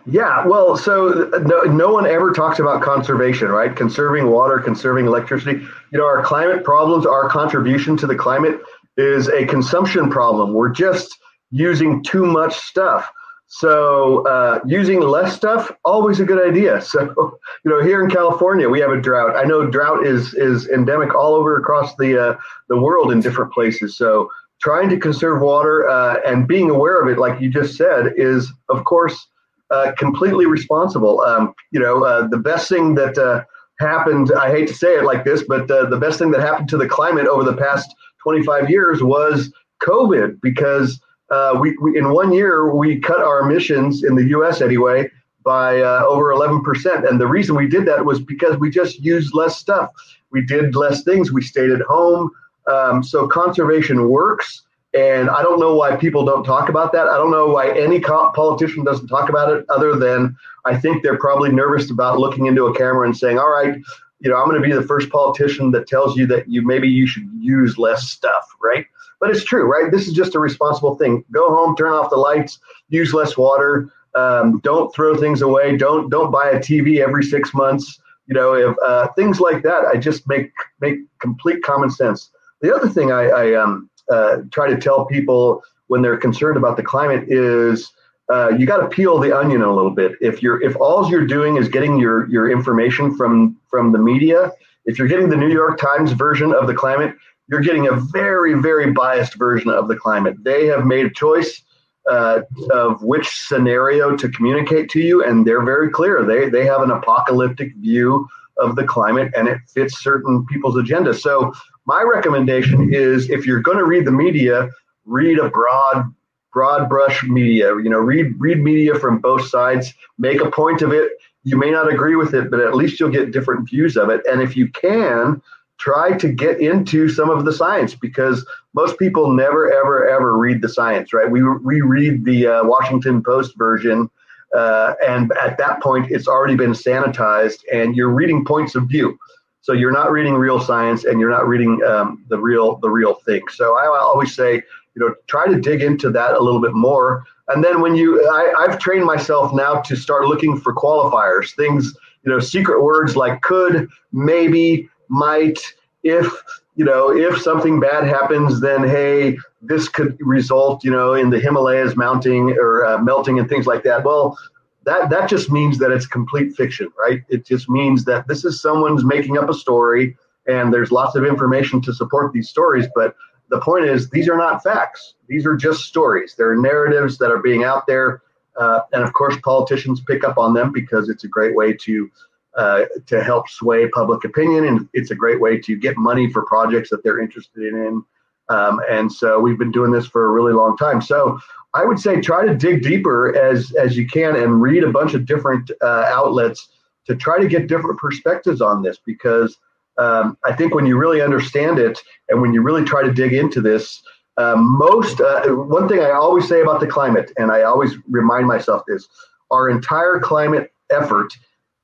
Yeah 0.06 0.46
well 0.48 0.78
so 0.78 1.30
no, 1.46 1.62
no 1.64 1.94
one 1.94 2.08
ever 2.08 2.32
talks 2.32 2.60
about 2.60 2.82
conservation 2.82 3.50
right? 3.50 3.76
Conserving 3.76 4.28
water 4.28 4.60
conserving 4.60 5.06
electricity. 5.06 5.60
You 5.92 6.00
know 6.00 6.06
our 6.06 6.24
climate 6.24 6.64
problems 6.64 7.06
our 7.06 7.30
contribution 7.30 7.98
to 7.98 8.08
the 8.08 8.16
climate 8.16 8.60
is 8.98 9.28
a 9.30 9.46
consumption 9.46 10.10
problem. 10.10 10.54
We're 10.54 10.70
just 10.70 11.18
using 11.52 12.04
too 12.04 12.26
much 12.26 12.56
stuff 12.56 13.10
so 13.50 14.28
uh, 14.28 14.60
using 14.68 15.02
less 15.02 15.36
stuff 15.36 15.72
always 15.84 16.20
a 16.20 16.26
good 16.26 16.48
idea. 16.48 16.82
So 16.90 17.40
you 17.66 17.72
know 17.72 17.82
here 17.82 18.04
in 18.04 18.10
California 18.10 18.70
we 18.70 18.80
have 18.80 18.92
a 18.92 19.02
drought. 19.02 19.36
I 19.36 19.44
know 19.44 19.66
drought 19.66 20.06
is 20.06 20.34
is 20.36 20.68
endemic 20.70 21.14
all 21.16 21.34
over 21.34 21.58
across 21.58 21.96
the 21.96 22.30
uh, 22.30 22.38
the 22.70 22.80
world 22.80 23.12
in 23.12 23.20
different 23.20 23.52
places. 23.52 23.98
So 23.98 24.30
trying 24.62 24.90
to 24.90 25.00
conserve 25.00 25.42
water 25.42 25.90
uh, 25.90 26.18
and 26.26 26.48
being 26.48 26.70
aware 26.70 27.02
of 27.02 27.10
it, 27.10 27.18
like 27.18 27.42
you 27.42 27.50
just 27.50 27.76
said, 27.76 28.14
is 28.16 28.52
of 28.70 28.86
course 28.86 29.28
uh, 29.72 29.94
completely 29.98 30.46
responsible. 30.46 31.22
Um, 31.22 31.54
you 31.72 31.80
know 31.80 32.04
uh, 32.04 32.28
the 32.28 32.38
best 32.38 32.70
thing 32.70 32.96
that 32.96 33.18
uh, 33.18 33.44
happened. 33.80 34.32
I 34.40 34.52
hate 34.52 34.68
to 34.68 34.76
say 34.76 34.96
it 34.96 35.06
like 35.06 35.26
this, 35.26 35.44
but 35.48 35.68
the 35.68 35.98
best 36.00 36.20
thing 36.20 36.32
that 36.32 36.42
happened 36.42 36.70
to 36.70 36.78
the 36.78 36.88
climate 36.88 37.26
over 37.26 37.44
the 37.44 37.58
past 37.58 37.96
25 38.24 38.70
years 38.70 39.02
was 39.02 39.52
COVID 39.82 40.40
because 40.42 41.00
uh, 41.32 41.58
we, 41.60 41.78
we, 41.82 41.98
in 41.98 42.12
one 42.12 42.34
year 42.34 42.74
we 42.74 43.00
cut 43.00 43.22
our 43.22 43.42
emissions 43.42 44.04
in 44.04 44.16
the 44.16 44.26
U.S. 44.30 44.62
anyway 44.62 45.10
by 45.44 45.80
uh, 45.80 46.04
over 46.08 46.34
11%. 46.34 47.10
And 47.10 47.20
the 47.20 47.28
reason 47.28 47.56
we 47.56 47.68
did 47.68 47.86
that 47.86 48.06
was 48.06 48.20
because 48.20 48.58
we 48.58 48.70
just 48.70 49.00
used 49.00 49.34
less 49.34 49.58
stuff. 49.58 49.92
We 50.32 50.42
did 50.42 50.76
less 50.76 51.04
things. 51.04 51.32
We 51.32 51.42
stayed 51.42 51.72
at 51.72 51.82
home. 51.82 52.32
Um, 52.68 53.04
so 53.04 53.28
conservation 53.28 54.10
works. 54.10 54.64
And 54.94 55.30
I 55.30 55.44
don't 55.44 55.60
know 55.60 55.76
why 55.76 55.96
people 55.96 56.26
don't 56.26 56.44
talk 56.44 56.68
about 56.68 56.92
that. 56.94 57.08
I 57.08 57.18
don't 57.18 57.32
know 57.32 57.48
why 57.48 57.78
any 57.78 58.00
politician 58.00 58.84
doesn't 58.84 59.08
talk 59.08 59.30
about 59.30 59.56
it, 59.56 59.64
other 59.70 59.96
than 59.96 60.36
I 60.66 60.78
think 60.78 61.04
they're 61.04 61.18
probably 61.18 61.52
nervous 61.52 61.92
about 61.92 62.18
looking 62.18 62.48
into 62.48 62.66
a 62.66 62.76
camera 62.76 63.06
and 63.06 63.16
saying, 63.16 63.38
"All 63.38 63.52
right, 63.52 63.76
you 64.20 64.30
know, 64.32 64.36
I'm 64.36 64.50
going 64.50 64.60
to 64.60 64.68
be 64.68 64.74
the 64.74 64.82
first 64.82 65.12
politician 65.12 65.70
that 65.72 65.88
tells 65.88 66.18
you 66.18 66.26
that 66.28 66.50
you 66.50 66.64
maybe 66.64 66.88
you 66.88 67.06
should 67.06 67.30
use 67.38 67.78
less 67.78 68.10
stuff, 68.10 68.56
right?" 68.64 68.88
But 69.20 69.32
it's 69.32 69.44
true, 69.44 69.64
right? 69.66 69.92
This 69.92 70.08
is 70.08 70.14
just 70.14 70.36
a 70.36 70.40
responsible 70.40 70.96
thing. 70.96 71.26
Go 71.32 71.50
home, 71.50 71.76
turn 71.76 71.92
off 71.92 72.10
the 72.10 72.16
lights, 72.16 72.60
use 72.90 73.14
less 73.14 73.38
water. 73.38 73.92
Um, 74.16 74.60
don't 74.60 74.94
throw 74.94 75.16
things 75.16 75.42
away. 75.42 75.78
Don't 75.78 76.10
don't 76.10 76.32
buy 76.32 76.50
a 76.50 76.60
TV 76.60 77.00
every 77.00 77.24
six 77.24 77.54
months. 77.54 78.00
You 78.28 78.36
know, 78.36 78.54
if 78.54 78.76
uh, 78.84 79.08
things 79.14 79.40
like 79.40 79.64
that, 79.64 79.86
I 79.86 79.98
just 79.98 80.28
make 80.28 80.52
make 80.82 81.00
complete 81.20 81.62
common 81.64 81.90
sense. 81.90 82.32
The 82.62 82.74
other 82.74 82.90
thing 82.90 83.12
I, 83.12 83.28
I 83.28 83.54
um, 83.56 83.90
uh, 84.12 84.38
try 84.52 84.70
to 84.70 84.78
tell 84.78 85.06
people 85.06 85.64
when 85.88 86.02
they're 86.02 86.18
concerned 86.18 86.58
about 86.58 86.78
the 86.78 86.84
climate 86.84 87.26
is 87.28 87.92
uh, 88.32 88.50
you 88.50 88.66
got 88.66 88.78
to 88.78 88.88
peel 88.88 89.20
the 89.20 89.36
onion 89.36 89.62
a 89.62 89.74
little 89.74 89.92
bit. 89.92 90.14
If 90.22 90.42
you're 90.44 90.62
if 90.62 90.76
all 90.78 91.10
you're 91.10 91.26
doing 91.26 91.58
is 91.58 91.68
getting 91.68 92.00
your 92.00 92.30
your 92.30 92.50
information 92.50 93.16
from 93.16 93.58
from 93.70 93.92
the 93.92 94.00
media, 94.00 94.52
if 94.86 94.98
you're 94.98 95.08
getting 95.08 95.30
the 95.30 95.38
New 95.38 95.52
York 95.52 95.80
Times 95.80 96.12
version 96.14 96.54
of 96.54 96.68
the 96.68 96.74
climate, 96.74 97.16
you're 97.48 97.62
getting 97.62 97.88
a 97.88 97.94
very, 97.94 98.54
very 98.54 98.92
biased 98.92 99.36
version 99.36 99.70
of 99.70 99.88
the 99.88 99.96
climate. 99.96 100.36
They 100.44 100.68
have 100.68 100.86
made 100.86 101.06
a 101.06 101.10
choice 101.10 101.64
uh, 102.10 102.42
of 102.72 103.02
which 103.04 103.28
scenario 103.28 104.16
to 104.16 104.30
communicate 104.30 104.90
to 104.92 105.00
you, 105.00 105.24
and 105.24 105.46
they're 105.46 105.64
very 105.64 105.90
clear. 105.90 106.24
They 106.26 106.50
they 106.50 106.66
have 106.66 106.82
an 106.82 106.92
apocalyptic 106.92 107.76
view 107.76 108.28
of 108.58 108.76
the 108.76 108.84
climate, 108.84 109.32
and 109.36 109.48
it 109.48 109.60
fits 109.74 110.02
certain 110.02 110.46
people's 110.48 110.78
agenda. 110.78 111.14
So 111.14 111.54
my 111.86 112.02
recommendation 112.02 112.94
is, 112.94 113.30
if 113.30 113.46
you're 113.46 113.62
going 113.62 113.78
to 113.78 113.86
read 113.86 114.06
the 114.06 114.12
media, 114.12 114.70
read 115.06 115.40
a 115.40 115.50
broad 115.50 116.14
broad 116.52 116.90
brush 116.90 117.24
media. 117.24 117.70
You 117.76 117.90
know, 117.90 118.00
read 118.00 118.34
read 118.38 118.60
media 118.60 118.96
from 118.96 119.20
both 119.20 119.48
sides. 119.48 119.94
Make 120.18 120.42
a 120.42 120.52
point 120.52 120.82
of 120.82 120.92
it. 120.92 121.12
You 121.44 121.58
may 121.58 121.72
not 121.72 121.92
agree 121.92 122.16
with 122.16 122.34
it, 122.34 122.52
but 122.52 122.60
at 122.60 122.76
least 122.76 123.00
you'll 123.00 123.10
get 123.10 123.32
different 123.32 123.70
views 123.70 123.98
of 123.98 124.10
it. 124.10 124.22
And 124.30 124.42
if 124.42 124.56
you 124.58 124.68
can, 124.70 125.42
try 125.80 126.12
to 126.18 126.28
get 126.28 126.60
into 126.60 127.08
some 127.08 127.30
of 127.30 127.46
the 127.46 127.54
science 127.54 127.96
because 127.96 128.46
most 128.74 129.00
people 129.00 129.32
never, 129.32 129.72
ever, 129.72 130.08
ever 130.08 130.38
read 130.38 130.62
the 130.62 130.70
science, 130.70 131.14
right? 131.14 131.30
We, 131.30 131.42
we 131.42 131.82
read 131.82 132.26
the 132.26 132.48
uh, 132.48 132.64
Washington 132.66 133.24
Post 133.24 133.58
version, 133.58 134.10
uh, 134.56 134.94
and 135.08 135.32
at 135.42 135.58
that 135.58 135.82
point, 135.82 136.12
it's 136.12 136.28
already 136.28 136.56
been 136.56 136.72
sanitized, 136.72 137.60
and 137.72 137.96
you're 137.96 138.10
reading 138.10 138.44
points 138.44 138.76
of 138.76 138.88
view. 138.88 139.18
So 139.62 139.74
you're 139.74 139.92
not 139.92 140.12
reading 140.12 140.34
real 140.34 140.60
science, 140.60 141.06
and 141.06 141.20
you're 141.20 141.30
not 141.30 141.48
reading 141.48 141.82
um, 141.88 142.26
the 142.30 142.38
real 142.38 142.78
the 142.78 142.90
real 142.90 143.16
thing. 143.26 143.44
So 143.50 143.78
I 143.78 143.86
always 143.86 144.34
say, 144.36 144.56
you 144.56 145.00
know, 145.00 145.14
try 145.28 145.48
to 145.48 145.60
dig 145.60 145.82
into 145.82 146.10
that 146.12 146.34
a 146.34 146.40
little 146.42 146.62
bit 146.62 146.74
more. 146.74 147.26
And 147.50 147.64
then 147.64 147.82
when 147.82 147.96
you, 147.96 148.26
I, 148.30 148.54
I've 148.60 148.80
trained 148.80 149.06
myself 149.06 149.54
now 149.54 149.82
to 149.82 149.96
start 149.96 150.26
looking 150.26 150.60
for 150.60 150.74
qualifiers, 150.74 151.56
things, 151.56 151.94
you 152.24 152.32
know, 152.32 152.40
secret 152.40 152.82
words 152.82 153.16
like 153.16 153.42
could, 153.42 153.90
maybe, 154.12 154.90
might 155.10 155.60
if 156.04 156.32
you 156.76 156.86
know 156.86 157.12
if 157.12 157.42
something 157.42 157.80
bad 157.80 158.06
happens 158.06 158.62
then 158.62 158.88
hey 158.88 159.38
this 159.62 159.90
could 159.90 160.18
result 160.22 160.84
you 160.84 160.92
know 160.92 161.14
in 161.14 161.30
the 161.30 161.40
himalayas 161.40 161.98
mounting 161.98 162.52
or 162.52 162.86
uh, 162.86 162.98
melting 163.00 163.38
and 163.40 163.50
things 163.50 163.68
like 163.68 163.84
that. 163.84 164.06
Well 164.06 164.38
that 164.86 165.10
that 165.10 165.30
just 165.30 165.52
means 165.52 165.78
that 165.80 165.92
it's 165.92 166.08
complete 166.08 166.56
fiction 166.56 166.90
right? 166.98 167.22
It 167.28 167.46
just 167.46 167.70
means 167.70 168.06
that 168.06 168.28
this 168.28 168.46
is 168.46 168.62
someone's 168.62 169.04
making 169.04 169.38
up 169.38 169.50
a 169.50 169.54
story 169.54 170.16
and 170.48 170.74
there's 170.74 170.92
lots 170.92 171.16
of 171.16 171.26
information 171.26 171.82
to 171.82 171.94
support 171.94 172.32
these 172.32 172.50
stories 172.50 172.88
but 172.96 173.16
the 173.50 173.60
point 173.62 173.86
is 173.86 174.10
these 174.10 174.30
are 174.30 174.38
not 174.38 174.64
facts 174.64 175.16
these 175.28 175.46
are 175.46 175.56
just 175.56 175.84
stories 175.84 176.36
they're 176.38 176.56
narratives 176.56 177.18
that 177.18 177.32
are 177.32 177.42
being 177.42 177.64
out 177.64 177.86
there 177.88 178.22
uh, 178.60 178.82
and 178.94 179.04
of 179.04 179.14
course 179.14 179.36
politicians 179.44 180.02
pick 180.02 180.24
up 180.24 180.38
on 180.38 180.54
them 180.54 180.72
because 180.72 181.10
it's 181.10 181.24
a 181.24 181.28
great 181.28 181.56
way 181.56 181.74
to 181.74 182.10
uh, 182.58 182.86
to 183.06 183.24
help 183.24 183.48
sway 183.48 183.88
public 183.90 184.24
opinion, 184.26 184.66
and 184.66 184.90
it's 184.94 185.12
a 185.12 185.16
great 185.16 185.40
way 185.40 185.58
to 185.58 185.78
get 185.78 185.98
money 185.98 186.30
for 186.30 186.46
projects 186.46 186.90
that 186.90 187.04
they're 187.04 187.20
interested 187.20 187.74
in. 187.74 188.04
Um, 188.50 188.82
and 188.90 189.12
so 189.12 189.40
we've 189.40 189.58
been 189.58 189.72
doing 189.72 189.92
this 189.92 190.08
for 190.08 190.26
a 190.26 190.32
really 190.32 190.54
long 190.54 190.76
time. 190.76 191.02
So 191.02 191.40
I 191.76 191.86
would 191.86 192.00
say 192.00 192.20
try 192.20 192.46
to 192.46 192.56
dig 192.56 192.82
deeper 192.82 193.36
as 193.38 193.72
as 193.76 193.96
you 193.96 194.08
can 194.08 194.36
and 194.36 194.62
read 194.62 194.84
a 194.84 194.92
bunch 194.92 195.14
of 195.14 195.26
different 195.26 195.72
uh, 195.82 196.06
outlets 196.08 196.70
to 197.06 197.16
try 197.16 197.40
to 197.40 197.48
get 197.48 197.68
different 197.68 198.00
perspectives 198.00 198.62
on 198.62 198.82
this 198.82 198.98
because 199.06 199.58
um, 200.00 200.38
I 200.46 200.54
think 200.54 200.74
when 200.74 200.86
you 200.86 200.98
really 200.98 201.22
understand 201.22 201.78
it 201.78 202.00
and 202.30 202.42
when 202.42 202.54
you 202.54 202.62
really 202.62 202.86
try 202.86 203.04
to 203.04 203.12
dig 203.12 203.34
into 203.34 203.62
this, 203.62 204.02
uh, 204.38 204.56
most 204.56 205.20
uh, 205.20 205.48
one 205.50 205.90
thing 205.90 206.00
I 206.00 206.12
always 206.12 206.48
say 206.48 206.62
about 206.62 206.80
the 206.80 206.88
climate, 206.88 207.32
and 207.38 207.52
I 207.52 207.64
always 207.64 207.96
remind 208.10 208.48
myself 208.48 208.84
is 208.88 209.08
our 209.52 209.70
entire 209.70 210.20
climate 210.20 210.72
effort 210.90 211.34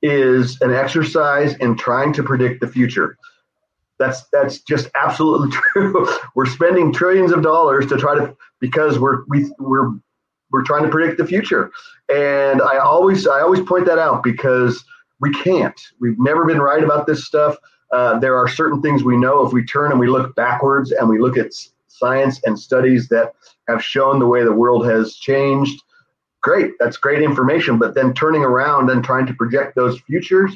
is 0.00 0.58
an 0.62 0.72
exercise 0.72 1.54
in 1.56 1.76
trying 1.76 2.14
to 2.14 2.22
predict 2.22 2.60
the 2.62 2.68
future. 2.68 3.18
That's 3.98 4.24
that's 4.32 4.60
just 4.60 4.88
absolutely 4.94 5.50
true. 5.72 6.08
we're 6.34 6.46
spending 6.46 6.92
trillions 6.94 7.32
of 7.32 7.42
dollars 7.42 7.86
to 7.88 7.98
try 7.98 8.14
to 8.14 8.34
because 8.60 8.98
we're 8.98 9.24
we 9.28 9.50
we're 9.58 9.90
we're 10.50 10.64
trying 10.64 10.84
to 10.84 10.88
predict 10.88 11.18
the 11.18 11.26
future, 11.26 11.70
and 12.08 12.62
I 12.62 12.78
always 12.78 13.26
I 13.26 13.40
always 13.40 13.60
point 13.60 13.84
that 13.86 13.98
out 13.98 14.22
because 14.22 14.82
we 15.20 15.32
can't. 15.32 15.78
We've 16.00 16.18
never 16.18 16.46
been 16.46 16.60
right 16.60 16.82
about 16.82 17.06
this 17.06 17.26
stuff. 17.26 17.56
Uh, 17.92 18.18
there 18.18 18.36
are 18.36 18.48
certain 18.48 18.82
things 18.82 19.04
we 19.04 19.16
know 19.16 19.46
if 19.46 19.52
we 19.52 19.64
turn 19.64 19.90
and 19.90 20.00
we 20.00 20.08
look 20.08 20.34
backwards 20.34 20.92
and 20.92 21.08
we 21.08 21.18
look 21.18 21.36
at 21.36 21.52
science 21.88 22.40
and 22.44 22.58
studies 22.58 23.08
that 23.08 23.34
have 23.68 23.82
shown 23.82 24.18
the 24.18 24.26
way 24.26 24.44
the 24.44 24.52
world 24.52 24.86
has 24.86 25.14
changed. 25.14 25.82
Great, 26.42 26.72
that's 26.78 26.96
great 26.96 27.22
information. 27.22 27.78
But 27.78 27.94
then 27.94 28.12
turning 28.14 28.42
around 28.42 28.90
and 28.90 29.04
trying 29.04 29.26
to 29.26 29.34
project 29.34 29.74
those 29.76 30.00
futures, 30.00 30.52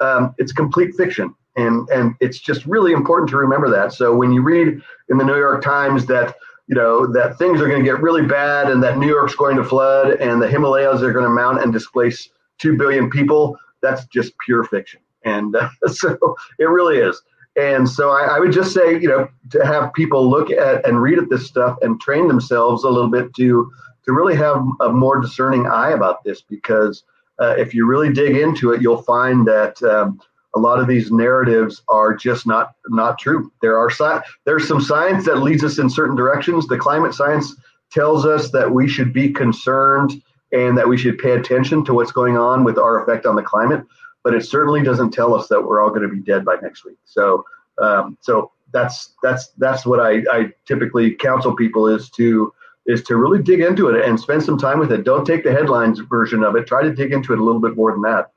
um, 0.00 0.34
it's 0.38 0.52
complete 0.52 0.94
fiction 0.96 1.34
and 1.56 1.88
and 1.90 2.14
it's 2.20 2.38
just 2.38 2.64
really 2.66 2.92
important 2.92 3.30
to 3.30 3.36
remember 3.36 3.70
that. 3.70 3.92
So 3.92 4.14
when 4.14 4.32
you 4.32 4.42
read 4.42 4.80
in 5.08 5.18
the 5.18 5.24
New 5.24 5.36
York 5.36 5.62
Times 5.62 6.06
that 6.06 6.36
you 6.66 6.74
know 6.74 7.06
that 7.12 7.38
things 7.38 7.60
are 7.60 7.68
going 7.68 7.84
to 7.84 7.90
get 7.90 8.00
really 8.00 8.26
bad 8.26 8.70
and 8.70 8.82
that 8.82 8.98
New 8.98 9.08
York's 9.08 9.34
going 9.34 9.56
to 9.56 9.64
flood 9.64 10.12
and 10.20 10.40
the 10.40 10.48
Himalayas 10.48 11.02
are 11.02 11.12
going 11.12 11.24
to 11.24 11.30
mount 11.30 11.62
and 11.62 11.72
displace 11.72 12.28
two 12.58 12.76
billion 12.76 13.10
people, 13.10 13.56
that's 13.82 14.04
just 14.06 14.32
pure 14.44 14.64
fiction. 14.64 15.00
And 15.24 15.54
uh, 15.56 15.68
so 15.88 16.36
it 16.58 16.64
really 16.64 16.98
is. 16.98 17.22
And 17.56 17.88
so 17.88 18.10
I, 18.10 18.36
I, 18.36 18.38
would 18.38 18.52
just 18.52 18.72
say, 18.72 18.98
you 18.98 19.08
know, 19.08 19.28
to 19.50 19.66
have 19.66 19.92
people 19.92 20.28
look 20.28 20.50
at 20.50 20.86
and 20.86 21.02
read 21.02 21.18
at 21.18 21.28
this 21.28 21.46
stuff 21.46 21.76
and 21.82 22.00
train 22.00 22.26
themselves 22.26 22.84
a 22.84 22.88
little 22.88 23.10
bit 23.10 23.34
to 23.34 23.70
to 24.04 24.12
really 24.12 24.34
have 24.34 24.64
a 24.80 24.88
more 24.88 25.20
discerning 25.20 25.66
eye 25.66 25.90
about 25.90 26.24
this, 26.24 26.40
because 26.40 27.04
uh, 27.40 27.54
if 27.58 27.72
you 27.74 27.86
really 27.86 28.12
dig 28.12 28.36
into 28.36 28.72
it, 28.72 28.82
you'll 28.82 29.02
find 29.02 29.46
that 29.46 29.80
um, 29.82 30.20
a 30.54 30.58
lot 30.58 30.80
of 30.80 30.88
these 30.88 31.10
narratives 31.10 31.82
are 31.88 32.14
just 32.14 32.46
not 32.46 32.74
not 32.88 33.18
true. 33.18 33.52
There 33.60 33.76
are 33.78 33.90
sci- 33.90 34.22
there's 34.44 34.66
some 34.66 34.80
science 34.80 35.24
that 35.26 35.42
leads 35.42 35.62
us 35.62 35.78
in 35.78 35.90
certain 35.90 36.16
directions. 36.16 36.66
The 36.66 36.78
climate 36.78 37.14
science 37.14 37.54
tells 37.90 38.24
us 38.24 38.50
that 38.52 38.70
we 38.70 38.88
should 38.88 39.12
be 39.12 39.30
concerned 39.30 40.22
and 40.52 40.76
that 40.76 40.88
we 40.88 40.98
should 40.98 41.18
pay 41.18 41.32
attention 41.32 41.84
to 41.84 41.94
what's 41.94 42.12
going 42.12 42.36
on 42.36 42.64
with 42.64 42.78
our 42.78 43.02
effect 43.02 43.26
on 43.26 43.36
the 43.36 43.42
climate. 43.42 43.84
But 44.24 44.34
it 44.34 44.44
certainly 44.44 44.82
doesn't 44.82 45.10
tell 45.10 45.34
us 45.34 45.48
that 45.48 45.60
we're 45.60 45.80
all 45.80 45.90
going 45.90 46.02
to 46.02 46.08
be 46.08 46.20
dead 46.20 46.44
by 46.44 46.56
next 46.62 46.84
week. 46.84 46.98
So 47.04 47.44
um, 47.80 48.18
so 48.20 48.52
that's 48.72 49.14
that's 49.22 49.48
that's 49.58 49.84
what 49.86 50.00
I, 50.00 50.22
I 50.32 50.52
typically 50.64 51.14
counsel 51.14 51.54
people 51.54 51.88
is 51.88 52.10
to 52.10 52.52
is 52.86 53.02
to 53.04 53.16
really 53.16 53.42
dig 53.42 53.60
into 53.60 53.88
it 53.88 54.04
and 54.04 54.18
spend 54.18 54.42
some 54.42 54.58
time 54.58 54.78
with 54.78 54.90
it. 54.92 55.04
Don't 55.04 55.24
take 55.24 55.44
the 55.44 55.52
headlines 55.52 56.00
version 56.00 56.42
of 56.42 56.56
it. 56.56 56.66
Try 56.66 56.82
to 56.82 56.92
dig 56.92 57.12
into 57.12 57.32
it 57.32 57.38
a 57.38 57.44
little 57.44 57.60
bit 57.60 57.76
more 57.76 57.92
than 57.92 58.02
that. 58.02 58.32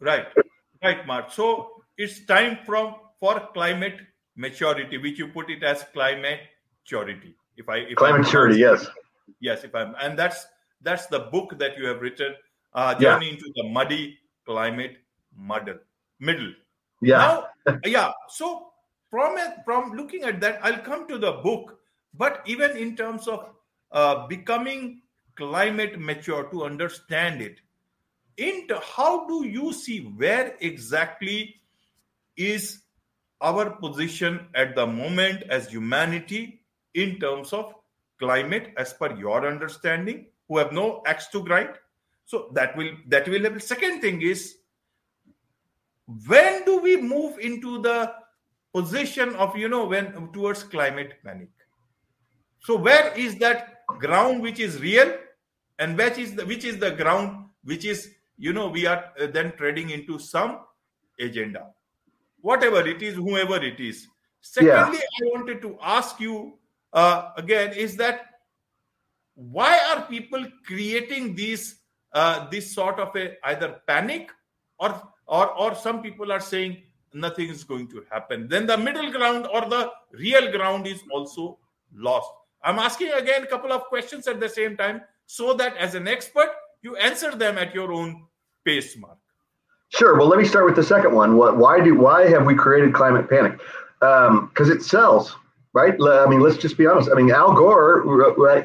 Right. 0.00 0.26
Right, 0.82 1.06
Marc. 1.06 1.30
So 1.30 1.82
it's 1.96 2.26
time 2.26 2.58
from 2.66 2.96
for 3.20 3.48
climate 3.54 4.00
maturity, 4.36 4.98
which 4.98 5.18
you 5.18 5.28
put 5.28 5.48
it 5.48 5.62
as 5.62 5.84
climate 5.92 6.40
maturity. 6.82 7.34
If 7.56 7.68
I 7.68 7.76
if 7.76 7.96
climate 7.96 8.22
maturity, 8.22 8.58
yes, 8.58 8.86
yes. 9.40 9.62
If 9.62 9.74
I'm 9.74 9.94
and 10.02 10.18
that's 10.18 10.46
that's 10.82 11.06
the 11.06 11.20
book 11.30 11.56
that 11.58 11.78
you 11.78 11.86
have 11.86 12.00
written, 12.00 12.34
uh, 12.74 12.94
journey 12.98 13.26
yeah. 13.26 13.32
into 13.32 13.52
the 13.54 13.68
muddy 13.68 14.18
climate 14.44 14.98
model 15.36 15.78
middle. 16.20 16.52
Yeah. 17.00 17.44
Now, 17.66 17.78
yeah. 17.84 18.12
So 18.28 18.72
from 19.10 19.36
from 19.64 19.92
looking 19.92 20.22
at 20.22 20.40
that, 20.40 20.60
I'll 20.62 20.78
come 20.78 21.08
to 21.08 21.18
the 21.18 21.32
book. 21.32 21.78
But 22.14 22.42
even 22.46 22.76
in 22.76 22.96
terms 22.96 23.26
of 23.26 23.50
uh, 23.90 24.26
becoming 24.26 25.02
climate 25.34 25.98
mature 25.98 26.44
to 26.50 26.64
understand 26.64 27.40
it, 27.40 27.60
into 28.36 28.78
how 28.80 29.26
do 29.26 29.46
you 29.46 29.72
see 29.72 30.00
where 30.16 30.56
exactly 30.60 31.56
is 32.36 32.82
our 33.40 33.70
position 33.70 34.46
at 34.54 34.74
the 34.74 34.86
moment 34.86 35.42
as 35.50 35.68
humanity 35.68 36.60
in 36.94 37.18
terms 37.18 37.52
of 37.52 37.74
climate 38.18 38.72
as 38.76 38.92
per 38.92 39.14
your 39.16 39.46
understanding 39.46 40.26
who 40.48 40.58
have 40.58 40.72
no 40.72 41.02
axe 41.06 41.26
to 41.28 41.42
grind 41.42 41.70
so 42.32 42.48
that 42.54 42.74
will 42.78 42.92
that 43.08 43.28
will 43.28 43.42
have 43.44 43.62
second 43.62 44.00
thing 44.00 44.22
is 44.22 44.42
when 46.26 46.64
do 46.64 46.78
we 46.80 46.96
move 46.96 47.38
into 47.38 47.72
the 47.82 47.96
position 48.76 49.34
of 49.36 49.54
you 49.54 49.68
know 49.68 49.84
when 49.84 50.32
towards 50.32 50.62
climate 50.62 51.12
panic? 51.22 51.50
So 52.60 52.76
where 52.76 53.12
is 53.24 53.36
that 53.40 53.84
ground 53.98 54.40
which 54.40 54.60
is 54.60 54.80
real 54.80 55.12
and 55.78 55.98
which 55.98 56.16
is 56.16 56.34
the 56.34 56.46
which 56.46 56.64
is 56.64 56.78
the 56.78 56.92
ground 56.92 57.50
which 57.64 57.84
is 57.84 58.08
you 58.38 58.54
know 58.54 58.68
we 58.68 58.86
are 58.86 59.04
uh, 59.20 59.26
then 59.26 59.52
trading 59.58 59.90
into 59.90 60.18
some 60.18 60.60
agenda? 61.20 61.66
Whatever 62.40 62.80
it 62.94 63.02
is 63.02 63.14
whoever 63.14 63.62
it 63.62 63.78
is. 63.78 64.06
Secondly 64.40 65.04
yeah. 65.04 65.26
i 65.26 65.36
wanted 65.36 65.60
to 65.60 65.76
ask 65.82 66.18
you 66.18 66.54
uh, 66.94 67.30
again 67.36 67.74
is 67.74 67.94
that 67.96 68.26
why 69.34 69.78
are 69.90 70.02
people 70.06 70.50
creating 70.66 71.34
these 71.34 71.81
uh, 72.14 72.48
this 72.50 72.74
sort 72.74 72.98
of 72.98 73.14
a 73.16 73.36
either 73.48 73.80
panic 73.86 74.30
or 74.78 75.00
or 75.26 75.52
or 75.52 75.74
some 75.74 76.02
people 76.02 76.32
are 76.32 76.40
saying 76.40 76.82
nothing 77.14 77.48
is 77.48 77.64
going 77.64 77.86
to 77.88 78.04
happen 78.10 78.48
then 78.48 78.66
the 78.66 78.76
middle 78.76 79.10
ground 79.10 79.46
or 79.52 79.68
the 79.68 79.90
real 80.12 80.50
ground 80.50 80.86
is 80.86 81.02
also 81.12 81.58
lost 81.94 82.30
i'm 82.64 82.78
asking 82.78 83.12
again 83.12 83.42
a 83.42 83.46
couple 83.46 83.72
of 83.72 83.82
questions 83.84 84.26
at 84.26 84.40
the 84.40 84.48
same 84.48 84.76
time 84.76 85.00
so 85.26 85.52
that 85.52 85.76
as 85.76 85.94
an 85.94 86.08
expert 86.08 86.50
you 86.82 86.96
answer 86.96 87.34
them 87.34 87.58
at 87.58 87.74
your 87.74 87.92
own 87.92 88.26
pace, 88.64 88.96
Marc. 88.96 89.16
Sure. 89.88 90.18
Well, 90.18 90.26
let 90.26 90.38
me 90.38 90.44
start 90.44 90.64
with 90.64 90.76
the 90.76 90.82
second 90.82 91.14
one. 91.14 91.36
What, 91.36 91.56
why 91.56 91.80
do 91.80 91.94
why 91.94 92.28
have 92.28 92.44
we 92.44 92.54
created 92.54 92.92
climate 92.92 93.28
panic? 93.28 93.58
Because 94.00 94.68
um, 94.68 94.72
it 94.72 94.82
sells, 94.82 95.36
right? 95.72 95.94
I 96.00 96.26
mean, 96.26 96.40
let's 96.40 96.56
just 96.56 96.76
be 96.76 96.86
honest. 96.86 97.10
I 97.10 97.14
mean, 97.14 97.30
Al 97.30 97.54
Gore 97.54 98.04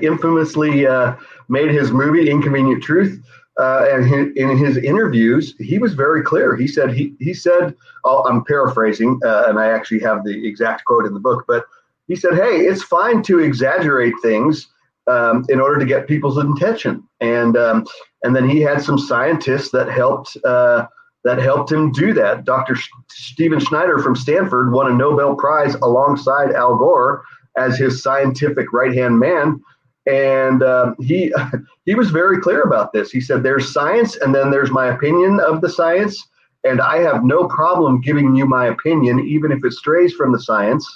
infamously 0.01 0.87
uh, 0.87 1.15
made 1.49 1.71
his 1.71 1.91
movie 1.91 2.29
"Inconvenient 2.29 2.83
Truth," 2.83 3.21
uh, 3.59 3.87
and 3.91 4.37
in 4.37 4.57
his 4.57 4.77
interviews, 4.77 5.55
he 5.59 5.77
was 5.77 5.93
very 5.93 6.21
clear. 6.21 6.55
He 6.55 6.67
said 6.67 6.93
he 6.93 7.13
he 7.19 7.33
said, 7.33 7.75
oh, 8.03 8.23
I'm 8.27 8.43
paraphrasing, 8.43 9.19
uh, 9.25 9.45
and 9.47 9.59
I 9.59 9.69
actually 9.69 9.99
have 10.01 10.23
the 10.23 10.47
exact 10.47 10.85
quote 10.85 11.05
in 11.05 11.13
the 11.13 11.19
book, 11.19 11.45
but 11.47 11.65
he 12.07 12.15
said, 12.15 12.35
"Hey, 12.35 12.57
it's 12.57 12.83
fine 12.83 13.21
to 13.23 13.39
exaggerate 13.39 14.13
things." 14.21 14.67
um, 15.07 15.45
in 15.49 15.59
order 15.59 15.79
to 15.79 15.85
get 15.85 16.07
people's 16.07 16.37
attention. 16.37 17.03
And 17.21 17.57
um, 17.57 17.85
and 18.23 18.35
then 18.35 18.47
he 18.49 18.61
had 18.61 18.81
some 18.81 18.97
scientists 18.97 19.71
that 19.71 19.89
helped 19.89 20.37
uh, 20.45 20.87
that 21.27 21.39
helped 21.39 21.69
him 21.69 21.91
do 21.91 22.13
that. 22.13 22.45
Dr. 22.45 22.77
Stephen 23.09 23.59
Schneider 23.59 23.99
from 23.99 24.15
Stanford 24.15 24.71
won 24.71 24.89
a 24.89 24.95
Nobel 24.95 25.35
Prize 25.35 25.75
alongside 25.75 26.53
Al 26.53 26.77
Gore 26.77 27.21
as 27.57 27.77
his 27.77 28.01
scientific 28.01 28.71
right 28.71 28.93
hand 28.93 29.19
man. 29.19 29.61
And 30.09 30.63
uh, 30.63 30.93
he 31.01 31.33
he 31.85 31.95
was 31.95 32.11
very 32.11 32.39
clear 32.39 32.61
about 32.61 32.93
this. 32.93 33.11
He 33.11 33.19
said, 33.19 33.43
"There's 33.43 33.73
science, 33.73 34.15
and 34.15 34.33
then 34.33 34.51
there's 34.51 34.71
my 34.71 34.87
opinion 34.87 35.41
of 35.41 35.59
the 35.59 35.67
science, 35.67 36.25
and 36.63 36.79
I 36.79 36.99
have 36.99 37.25
no 37.25 37.45
problem 37.49 37.99
giving 37.99 38.33
you 38.33 38.45
my 38.45 38.67
opinion, 38.67 39.19
even 39.19 39.51
if 39.51 39.65
it 39.65 39.73
strays 39.73 40.13
from 40.13 40.31
the 40.31 40.39
science." 40.39 40.87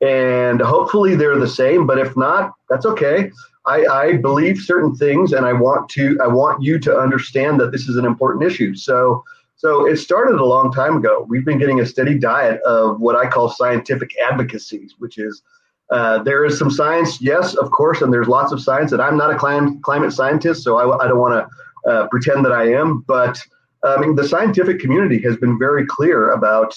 And 0.00 0.60
hopefully 0.60 1.16
they're 1.16 1.38
the 1.38 1.48
same, 1.48 1.88
but 1.88 1.98
if 1.98 2.16
not, 2.16 2.52
that's 2.68 2.86
okay. 2.86 3.32
I, 3.66 3.84
I 3.86 4.16
believe 4.16 4.58
certain 4.58 4.94
things, 4.94 5.32
and 5.32 5.44
I 5.44 5.52
want 5.52 5.88
to 5.90 6.16
I 6.22 6.28
want 6.28 6.62
you 6.62 6.78
to 6.78 6.96
understand 6.96 7.58
that 7.58 7.72
this 7.72 7.88
is 7.88 7.96
an 7.96 8.04
important 8.04 8.44
issue. 8.44 8.76
So 8.76 9.24
so 9.62 9.86
it 9.86 9.96
started 9.98 10.40
a 10.40 10.44
long 10.44 10.72
time 10.72 10.96
ago. 10.96 11.24
We've 11.28 11.44
been 11.44 11.56
getting 11.56 11.78
a 11.78 11.86
steady 11.86 12.18
diet 12.18 12.60
of 12.62 13.00
what 13.00 13.14
I 13.14 13.28
call 13.30 13.48
scientific 13.48 14.10
advocacies, 14.20 14.96
which 14.98 15.18
is 15.18 15.40
uh, 15.92 16.20
there 16.24 16.44
is 16.44 16.58
some 16.58 16.68
science, 16.68 17.22
yes, 17.22 17.54
of 17.54 17.70
course, 17.70 18.02
and 18.02 18.12
there's 18.12 18.26
lots 18.26 18.50
of 18.50 18.60
science. 18.60 18.90
And 18.90 19.00
I'm 19.00 19.16
not 19.16 19.30
a 19.30 19.36
clim- 19.36 19.80
climate 19.82 20.12
scientist, 20.12 20.64
so 20.64 20.78
I, 20.78 21.04
I 21.04 21.06
don't 21.06 21.20
want 21.20 21.48
to 21.84 21.88
uh, 21.88 22.08
pretend 22.08 22.44
that 22.44 22.50
I 22.50 22.72
am. 22.72 23.04
But 23.06 23.40
I 23.84 24.00
mean, 24.00 24.16
the 24.16 24.26
scientific 24.26 24.80
community 24.80 25.22
has 25.22 25.36
been 25.36 25.56
very 25.60 25.86
clear 25.86 26.32
about 26.32 26.74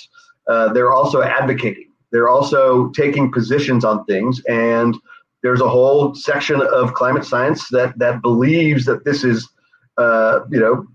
uh, 0.48 0.72
they're 0.72 0.94
also 0.94 1.24
advocating. 1.24 1.90
They're 2.12 2.30
also 2.30 2.90
taking 2.90 3.32
positions 3.32 3.84
on 3.84 4.06
things, 4.06 4.44
and 4.48 4.96
there's 5.42 5.62
a 5.62 5.68
whole 5.68 6.14
section 6.14 6.62
of 6.62 6.94
climate 6.94 7.26
science 7.26 7.68
that 7.70 7.98
that 7.98 8.22
believes 8.22 8.86
that 8.86 9.06
this 9.06 9.24
is, 9.24 9.50
uh, 9.98 10.42
you 10.52 10.60
know, 10.60 10.86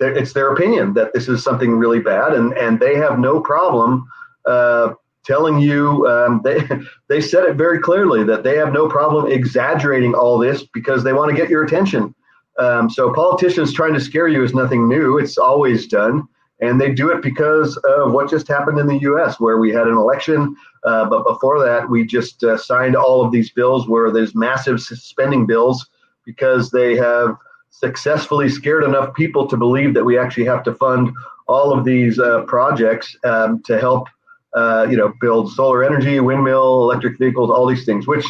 it's 0.00 0.32
their 0.32 0.52
opinion 0.52 0.94
that 0.94 1.12
this 1.12 1.28
is 1.28 1.42
something 1.42 1.72
really 1.72 2.00
bad, 2.00 2.32
and 2.34 2.52
and 2.54 2.78
they 2.80 2.96
have 2.96 3.18
no 3.18 3.40
problem 3.40 4.06
uh, 4.46 4.94
telling 5.24 5.58
you. 5.58 6.06
Um, 6.06 6.40
they 6.44 6.66
they 7.08 7.20
said 7.20 7.44
it 7.44 7.56
very 7.56 7.78
clearly 7.78 8.24
that 8.24 8.42
they 8.42 8.56
have 8.56 8.72
no 8.72 8.88
problem 8.88 9.30
exaggerating 9.30 10.14
all 10.14 10.38
this 10.38 10.64
because 10.74 11.04
they 11.04 11.12
want 11.12 11.30
to 11.30 11.36
get 11.36 11.50
your 11.50 11.64
attention. 11.64 12.14
Um, 12.58 12.90
so 12.90 13.12
politicians 13.12 13.72
trying 13.72 13.94
to 13.94 14.00
scare 14.00 14.26
you 14.26 14.42
is 14.42 14.52
nothing 14.52 14.88
new. 14.88 15.18
It's 15.18 15.38
always 15.38 15.86
done 15.86 16.26
and 16.60 16.80
they 16.80 16.92
do 16.92 17.10
it 17.10 17.22
because 17.22 17.76
of 17.78 18.12
what 18.12 18.30
just 18.30 18.48
happened 18.48 18.78
in 18.78 18.86
the 18.86 18.98
U.S., 18.98 19.38
where 19.38 19.58
we 19.58 19.70
had 19.70 19.86
an 19.86 19.94
election. 19.94 20.56
Uh, 20.84 21.08
but 21.08 21.24
before 21.24 21.64
that, 21.64 21.88
we 21.88 22.04
just 22.04 22.42
uh, 22.42 22.56
signed 22.56 22.96
all 22.96 23.24
of 23.24 23.30
these 23.30 23.50
bills 23.52 23.88
where 23.88 24.10
there's 24.10 24.34
massive 24.34 24.80
spending 24.80 25.46
bills 25.46 25.88
because 26.24 26.70
they 26.70 26.96
have 26.96 27.36
successfully 27.80 28.48
scared 28.48 28.84
enough 28.84 29.14
people 29.14 29.46
to 29.46 29.56
believe 29.56 29.94
that 29.94 30.04
we 30.04 30.18
actually 30.18 30.44
have 30.44 30.62
to 30.64 30.74
fund 30.74 31.10
all 31.46 31.72
of 31.76 31.84
these 31.84 32.18
uh, 32.18 32.42
projects 32.42 33.16
um, 33.24 33.62
to 33.64 33.78
help 33.78 34.08
uh, 34.54 34.86
you 34.90 34.96
know, 34.96 35.12
build 35.20 35.52
solar 35.52 35.84
energy, 35.84 36.20
windmill, 36.20 36.90
electric 36.90 37.18
vehicles, 37.18 37.50
all 37.50 37.66
these 37.66 37.84
things. 37.84 38.06
Which 38.06 38.26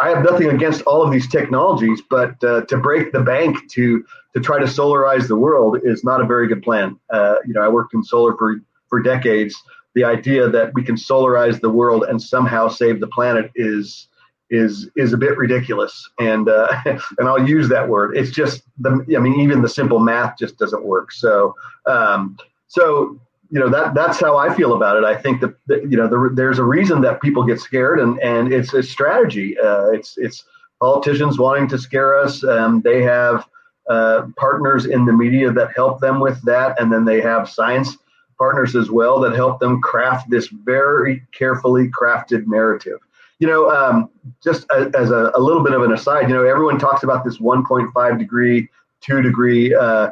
I 0.00 0.08
have 0.08 0.22
nothing 0.22 0.50
against 0.50 0.82
all 0.82 1.02
of 1.02 1.10
these 1.10 1.28
technologies, 1.28 2.02
but 2.08 2.42
uh, 2.44 2.62
to 2.66 2.76
break 2.76 3.12
the 3.12 3.20
bank 3.20 3.56
to 3.72 4.04
to 4.34 4.40
try 4.40 4.58
to 4.58 4.66
solarize 4.66 5.28
the 5.28 5.36
world 5.36 5.78
is 5.82 6.04
not 6.04 6.20
a 6.20 6.26
very 6.26 6.48
good 6.48 6.62
plan. 6.62 6.98
Uh, 7.10 7.36
you 7.46 7.54
know, 7.54 7.62
I 7.62 7.68
worked 7.68 7.94
in 7.94 8.02
solar 8.02 8.36
for 8.36 8.60
for 8.88 9.00
decades. 9.00 9.54
The 9.94 10.04
idea 10.04 10.48
that 10.48 10.72
we 10.74 10.82
can 10.82 10.96
solarize 10.96 11.60
the 11.60 11.70
world 11.70 12.04
and 12.04 12.20
somehow 12.20 12.68
save 12.68 13.00
the 13.00 13.06
planet 13.06 13.50
is 13.54 14.08
is 14.50 14.90
is 14.96 15.12
a 15.12 15.16
bit 15.16 15.36
ridiculous. 15.36 16.08
And 16.18 16.48
uh, 16.48 16.68
and 16.86 17.28
I'll 17.28 17.46
use 17.46 17.68
that 17.68 17.88
word. 17.88 18.16
It's 18.16 18.30
just 18.30 18.62
the 18.78 19.04
I 19.16 19.20
mean 19.20 19.40
even 19.40 19.62
the 19.62 19.68
simple 19.68 19.98
math 19.98 20.38
just 20.38 20.58
doesn't 20.58 20.84
work. 20.84 21.12
So 21.12 21.54
um, 21.86 22.36
so 22.68 23.18
you 23.50 23.60
know 23.60 23.68
that 23.68 23.94
that's 23.94 24.20
how 24.20 24.36
I 24.36 24.54
feel 24.54 24.74
about 24.74 24.96
it. 24.96 25.04
I 25.04 25.16
think 25.16 25.40
that, 25.40 25.54
that 25.66 25.90
you 25.90 25.96
know 25.96 26.08
the, 26.08 26.30
there's 26.34 26.58
a 26.58 26.64
reason 26.64 27.00
that 27.02 27.20
people 27.20 27.44
get 27.44 27.60
scared 27.60 28.00
and 28.00 28.18
and 28.20 28.52
it's 28.52 28.74
a 28.74 28.82
strategy. 28.82 29.56
Uh, 29.58 29.90
it's 29.90 30.16
it's 30.16 30.44
politicians 30.80 31.38
wanting 31.38 31.68
to 31.68 31.78
scare 31.78 32.18
us. 32.18 32.44
Um, 32.44 32.80
they 32.82 33.02
have 33.02 33.46
uh, 33.88 34.26
partners 34.36 34.86
in 34.86 35.04
the 35.04 35.12
media 35.12 35.52
that 35.52 35.74
help 35.76 36.00
them 36.00 36.20
with 36.20 36.40
that. 36.42 36.80
And 36.80 36.92
then 36.92 37.04
they 37.04 37.20
have 37.20 37.48
science 37.48 37.96
partners 38.38 38.74
as 38.74 38.90
well 38.90 39.20
that 39.20 39.34
help 39.34 39.60
them 39.60 39.80
craft 39.80 40.30
this 40.30 40.48
very 40.48 41.22
carefully 41.32 41.88
crafted 41.88 42.46
narrative 42.46 42.98
you 43.38 43.46
know, 43.46 43.70
um, 43.70 44.10
just 44.42 44.64
a, 44.70 44.90
as 44.96 45.10
a, 45.10 45.32
a, 45.34 45.40
little 45.40 45.62
bit 45.62 45.72
of 45.72 45.82
an 45.82 45.92
aside, 45.92 46.28
you 46.28 46.34
know, 46.34 46.44
everyone 46.44 46.78
talks 46.78 47.02
about 47.02 47.24
this 47.24 47.38
1.5 47.38 48.18
degree, 48.18 48.68
two 49.00 49.22
degree, 49.22 49.74
uh, 49.74 50.10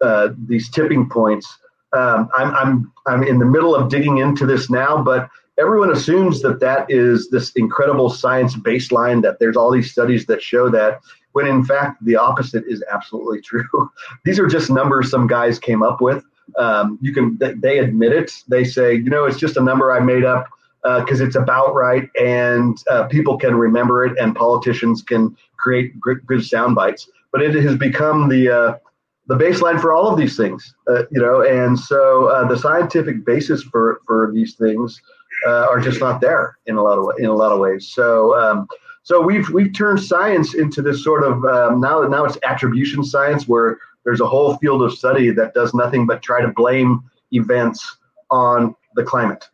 uh, 0.00 0.28
these 0.46 0.70
tipping 0.70 1.08
points. 1.08 1.58
Um, 1.92 2.28
I'm, 2.36 2.54
I'm, 2.54 2.92
I'm 3.06 3.22
in 3.22 3.38
the 3.38 3.46
middle 3.46 3.74
of 3.74 3.88
digging 3.88 4.18
into 4.18 4.46
this 4.46 4.68
now, 4.68 5.00
but 5.00 5.28
everyone 5.58 5.92
assumes 5.92 6.42
that 6.42 6.58
that 6.60 6.86
is 6.90 7.30
this 7.30 7.52
incredible 7.52 8.10
science 8.10 8.56
baseline, 8.56 9.22
that 9.22 9.38
there's 9.38 9.56
all 9.56 9.70
these 9.70 9.92
studies 9.92 10.26
that 10.26 10.42
show 10.42 10.68
that, 10.70 11.00
when 11.32 11.46
in 11.46 11.64
fact, 11.64 12.04
the 12.04 12.16
opposite 12.16 12.64
is 12.66 12.82
absolutely 12.92 13.40
true. 13.40 13.64
these 14.24 14.38
are 14.38 14.46
just 14.48 14.70
numbers 14.70 15.10
some 15.10 15.26
guys 15.26 15.58
came 15.58 15.82
up 15.82 16.00
with. 16.00 16.24
Um, 16.58 16.98
you 17.00 17.12
can, 17.12 17.38
they 17.38 17.78
admit 17.78 18.12
it. 18.12 18.32
They 18.48 18.64
say, 18.64 18.94
you 18.94 19.10
know, 19.10 19.24
it's 19.24 19.38
just 19.38 19.56
a 19.56 19.62
number 19.62 19.92
I 19.92 20.00
made 20.00 20.24
up 20.24 20.48
because 20.84 21.20
uh, 21.20 21.24
it's 21.24 21.36
about 21.36 21.74
right 21.74 22.10
and 22.20 22.76
uh, 22.90 23.04
people 23.04 23.38
can 23.38 23.54
remember 23.54 24.04
it 24.04 24.18
and 24.18 24.36
politicians 24.36 25.02
can 25.02 25.34
create 25.56 25.98
good, 25.98 26.24
good 26.26 26.44
sound 26.44 26.74
bites. 26.74 27.08
But 27.32 27.42
it 27.42 27.54
has 27.54 27.76
become 27.76 28.28
the 28.28 28.50
uh, 28.50 28.78
the 29.26 29.36
baseline 29.36 29.80
for 29.80 29.94
all 29.94 30.06
of 30.06 30.18
these 30.18 30.36
things, 30.36 30.74
uh, 30.88 31.04
you 31.10 31.20
know, 31.20 31.42
and 31.42 31.78
so 31.78 32.26
uh, 32.26 32.46
the 32.46 32.58
scientific 32.58 33.24
basis 33.24 33.62
for 33.62 34.00
for 34.06 34.30
these 34.32 34.54
things 34.54 35.00
uh, 35.46 35.66
are 35.70 35.80
just 35.80 36.00
not 36.00 36.20
there 36.20 36.58
in 36.66 36.76
a 36.76 36.82
lot 36.82 36.98
of 36.98 37.18
in 37.18 37.26
a 37.26 37.34
lot 37.34 37.52
of 37.52 37.58
ways. 37.58 37.88
So. 37.88 38.38
Um, 38.38 38.68
so 39.06 39.20
we've 39.20 39.50
we've 39.50 39.74
turned 39.74 40.02
science 40.02 40.54
into 40.54 40.80
this 40.80 41.04
sort 41.04 41.24
of 41.24 41.44
um, 41.44 41.78
now 41.78 42.00
now 42.04 42.24
it's 42.24 42.38
attribution 42.42 43.04
science 43.04 43.46
where 43.46 43.78
there's 44.04 44.22
a 44.22 44.26
whole 44.26 44.56
field 44.56 44.82
of 44.82 44.94
study 44.94 45.28
that 45.30 45.52
does 45.52 45.74
nothing 45.74 46.06
but 46.06 46.22
try 46.22 46.40
to 46.40 46.48
blame 46.48 47.02
events 47.30 47.98
on 48.30 48.74
the 48.94 49.02
climate 49.02 49.44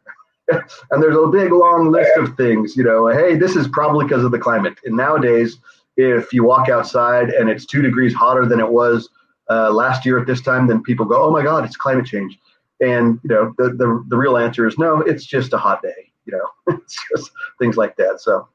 and 0.91 1.03
there's 1.03 1.17
a 1.17 1.27
big 1.27 1.53
long 1.53 1.91
list 1.91 2.17
of 2.17 2.37
things, 2.37 2.77
you 2.77 2.85
know, 2.85 3.07
hey, 3.09 3.37
this 3.37 3.57
is 3.57 3.69
probably 3.69 4.05
because 4.05 4.25
of 4.25 4.31
the 4.31 4.39
climate. 4.39 4.79
And 4.85 4.97
nowadays, 4.97 5.59
if 5.97 6.33
you 6.33 6.45
walk 6.45 6.69
outside 6.69 7.31
and 7.31 7.49
it's 7.49 7.67
two 7.67 7.83
degrees 7.83 8.15
hotter 8.15 8.47
than 8.47 8.61
it 8.61 8.71
was 8.71 9.09
uh, 9.51 9.71
last 9.71 10.07
year 10.07 10.19
at 10.19 10.27
this 10.27 10.41
time, 10.41 10.67
then 10.67 10.83
people 10.83 11.07
go, 11.07 11.23
oh 11.23 11.31
my 11.31 11.43
God, 11.43 11.65
it's 11.65 11.77
climate 11.77 12.07
change. 12.07 12.39
And, 12.81 13.21
you 13.23 13.31
know, 13.31 13.55
the, 13.59 13.71
the, 13.71 14.05
the 14.09 14.17
real 14.17 14.37
answer 14.37 14.67
is 14.67 14.79
no, 14.79 15.01
it's 15.03 15.25
just 15.25 15.53
a 15.53 15.59
hot 15.59 15.83
day, 15.83 16.11
you 16.25 16.33
know, 16.33 16.75
it's 16.83 16.97
just 17.15 17.31
things 17.59 17.77
like 17.77 17.97
that. 17.97 18.21
So. 18.21 18.49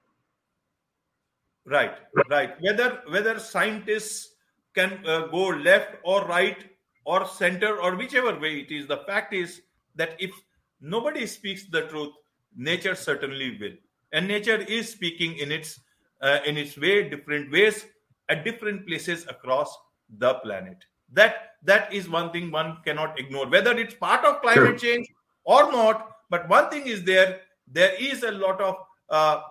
Right, 1.65 1.93
right. 2.29 2.59
Whether, 2.61 3.01
whether 3.09 3.39
scientists 3.39 4.35
can 4.73 4.99
uh, 5.05 5.27
go 5.27 5.47
left 5.47 5.95
or 6.03 6.25
right 6.25 6.57
or 7.05 7.27
center 7.27 7.77
or 7.77 7.95
whichever 7.95 8.37
way 8.39 8.59
it 8.59 8.71
is, 8.71 8.87
the 8.87 8.97
fact 8.97 9.33
is 9.33 9.61
that 9.95 10.15
if 10.19 10.31
nobody 10.81 11.25
speaks 11.25 11.65
the 11.65 11.81
truth. 11.83 12.13
Nature 12.55 12.95
certainly 12.95 13.57
will. 13.59 13.73
And 14.13 14.27
nature 14.27 14.57
is 14.57 14.89
speaking 14.89 15.37
in 15.37 15.51
its 15.51 15.79
uh, 16.21 16.39
in 16.45 16.57
its 16.57 16.77
way 16.77 17.09
different 17.09 17.51
ways 17.51 17.85
at 18.29 18.43
different 18.45 18.87
places 18.87 19.25
across 19.27 19.75
the 20.17 20.35
planet. 20.35 20.77
That 21.11 21.55
that 21.63 21.93
is 21.93 22.09
one 22.09 22.31
thing 22.31 22.51
one 22.51 22.77
cannot 22.85 23.19
ignore. 23.19 23.47
Whether 23.47 23.77
it's 23.77 23.93
part 23.93 24.23
of 24.25 24.41
climate 24.41 24.79
sure. 24.79 24.95
change 24.95 25.07
or 25.43 25.71
not 25.71 26.11
but 26.29 26.47
one 26.49 26.69
thing 26.69 26.87
is 26.87 27.03
there 27.03 27.41
there 27.67 27.93
is 27.99 28.23
a 28.23 28.31
lot 28.31 28.61
of 28.61 28.75
uh, 29.09 29.41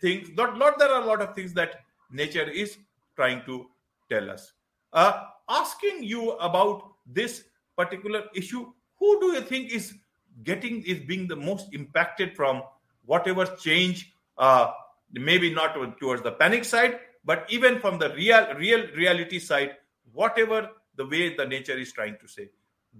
things 0.00 0.30
not 0.36 0.56
lot 0.58 0.78
there 0.78 0.90
are 0.90 1.02
a 1.02 1.06
lot 1.06 1.20
of 1.20 1.34
things 1.34 1.52
that 1.52 1.80
nature 2.10 2.48
is 2.48 2.78
trying 3.14 3.42
to 3.44 3.66
tell 4.10 4.30
us. 4.30 4.52
Uh, 4.92 5.24
asking 5.48 6.02
you 6.02 6.32
about 6.32 6.92
this 7.06 7.44
particular 7.76 8.24
issue 8.34 8.66
who 8.98 9.20
do 9.20 9.26
you 9.32 9.40
think 9.40 9.72
is 9.72 9.94
getting 10.44 10.82
is 10.82 11.00
being 11.00 11.26
the 11.26 11.36
most 11.36 11.72
impacted 11.72 12.36
from 12.36 12.62
whatever 13.04 13.46
change 13.58 14.12
uh, 14.38 14.72
maybe 15.12 15.52
not 15.52 15.76
towards 15.98 16.22
the 16.22 16.32
panic 16.32 16.64
side 16.64 16.98
but 17.24 17.46
even 17.48 17.78
from 17.80 17.98
the 17.98 18.10
real 18.14 18.54
real 18.54 18.86
reality 18.94 19.38
side 19.38 19.76
whatever 20.12 20.70
the 20.96 21.06
way 21.06 21.34
the 21.34 21.44
nature 21.44 21.78
is 21.78 21.92
trying 21.92 22.16
to 22.20 22.28
say 22.28 22.48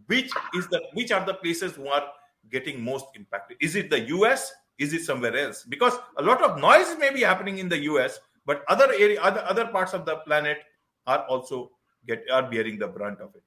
which 0.07 0.31
is 0.55 0.67
the 0.69 0.81
which 0.93 1.11
are 1.13 1.25
the 1.25 1.35
places 1.35 1.75
who 1.75 1.89
are 1.89 2.05
getting 2.51 2.83
most 2.83 3.07
impacted? 3.15 3.57
Is 3.61 3.77
it 3.77 3.91
the 3.91 3.99
us 3.99 4.53
is 4.79 4.93
it 4.93 5.03
somewhere 5.05 5.37
else? 5.37 5.65
Because 5.65 5.95
a 6.19 6.23
lot 6.23 6.43
of 6.43 6.59
noise 6.59 6.97
may 6.99 7.11
be 7.11 7.23
happening 7.23 7.59
in 7.59 7.69
the 7.69 7.79
us 7.79 8.21
but 8.45 8.63
other 8.69 8.93
area 8.93 9.21
other 9.21 9.43
other 9.49 9.67
parts 9.67 9.95
of 9.95 10.05
the 10.05 10.17
planet 10.27 10.59
are 11.07 11.25
also 11.27 11.71
get 12.07 12.25
are 12.31 12.49
bearing 12.51 12.79
the 12.79 12.87
brunt 12.87 13.21
of 13.21 13.35
it 13.35 13.43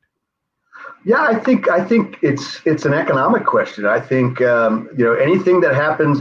yeah, 1.06 1.22
I 1.22 1.36
think 1.36 1.70
I 1.70 1.84
think 1.84 2.18
it's 2.22 2.62
it's 2.66 2.86
an 2.86 2.94
economic 2.94 3.46
question. 3.46 3.86
I 3.86 4.00
think 4.00 4.42
um, 4.42 4.90
you 4.98 5.06
know 5.06 5.14
anything 5.14 5.62
that 5.62 5.74
happens, 5.74 6.20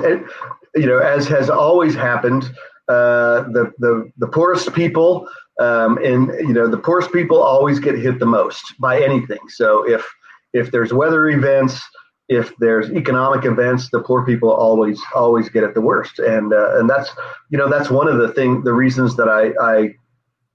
you 0.74 0.86
know, 0.86 0.98
as 0.98 1.26
has 1.28 1.50
always 1.50 1.94
happened, 1.94 2.44
uh, 2.88 3.42
the 3.52 3.72
the 3.78 4.10
the 4.18 4.28
poorest 4.28 4.72
people 4.74 5.28
um, 5.58 5.98
and 5.98 6.28
you 6.40 6.52
know 6.52 6.68
the 6.68 6.78
poorest 6.78 7.12
people 7.12 7.42
always 7.42 7.78
get 7.78 7.98
hit 7.98 8.18
the 8.18 8.26
most 8.26 8.62
by 8.78 9.00
anything. 9.00 9.40
So 9.48 9.88
if 9.88 10.06
if 10.52 10.70
there's 10.70 10.92
weather 10.92 11.28
events, 11.28 11.80
if 12.28 12.54
there's 12.58 12.90
economic 12.90 13.44
events, 13.44 13.90
the 13.90 14.00
poor 14.00 14.24
people 14.24 14.50
always 14.50 15.00
always 15.14 15.48
get 15.48 15.64
it 15.64 15.74
the 15.74 15.80
worst. 15.80 16.18
And 16.18 16.52
uh, 16.52 16.78
and 16.78 16.88
that's 16.88 17.10
you 17.50 17.58
know 17.58 17.68
that's 17.68 17.90
one 17.90 18.08
of 18.08 18.18
the 18.18 18.32
thing 18.32 18.62
the 18.62 18.72
reasons 18.72 19.16
that 19.16 19.28
I 19.28 19.52
I 19.60 19.94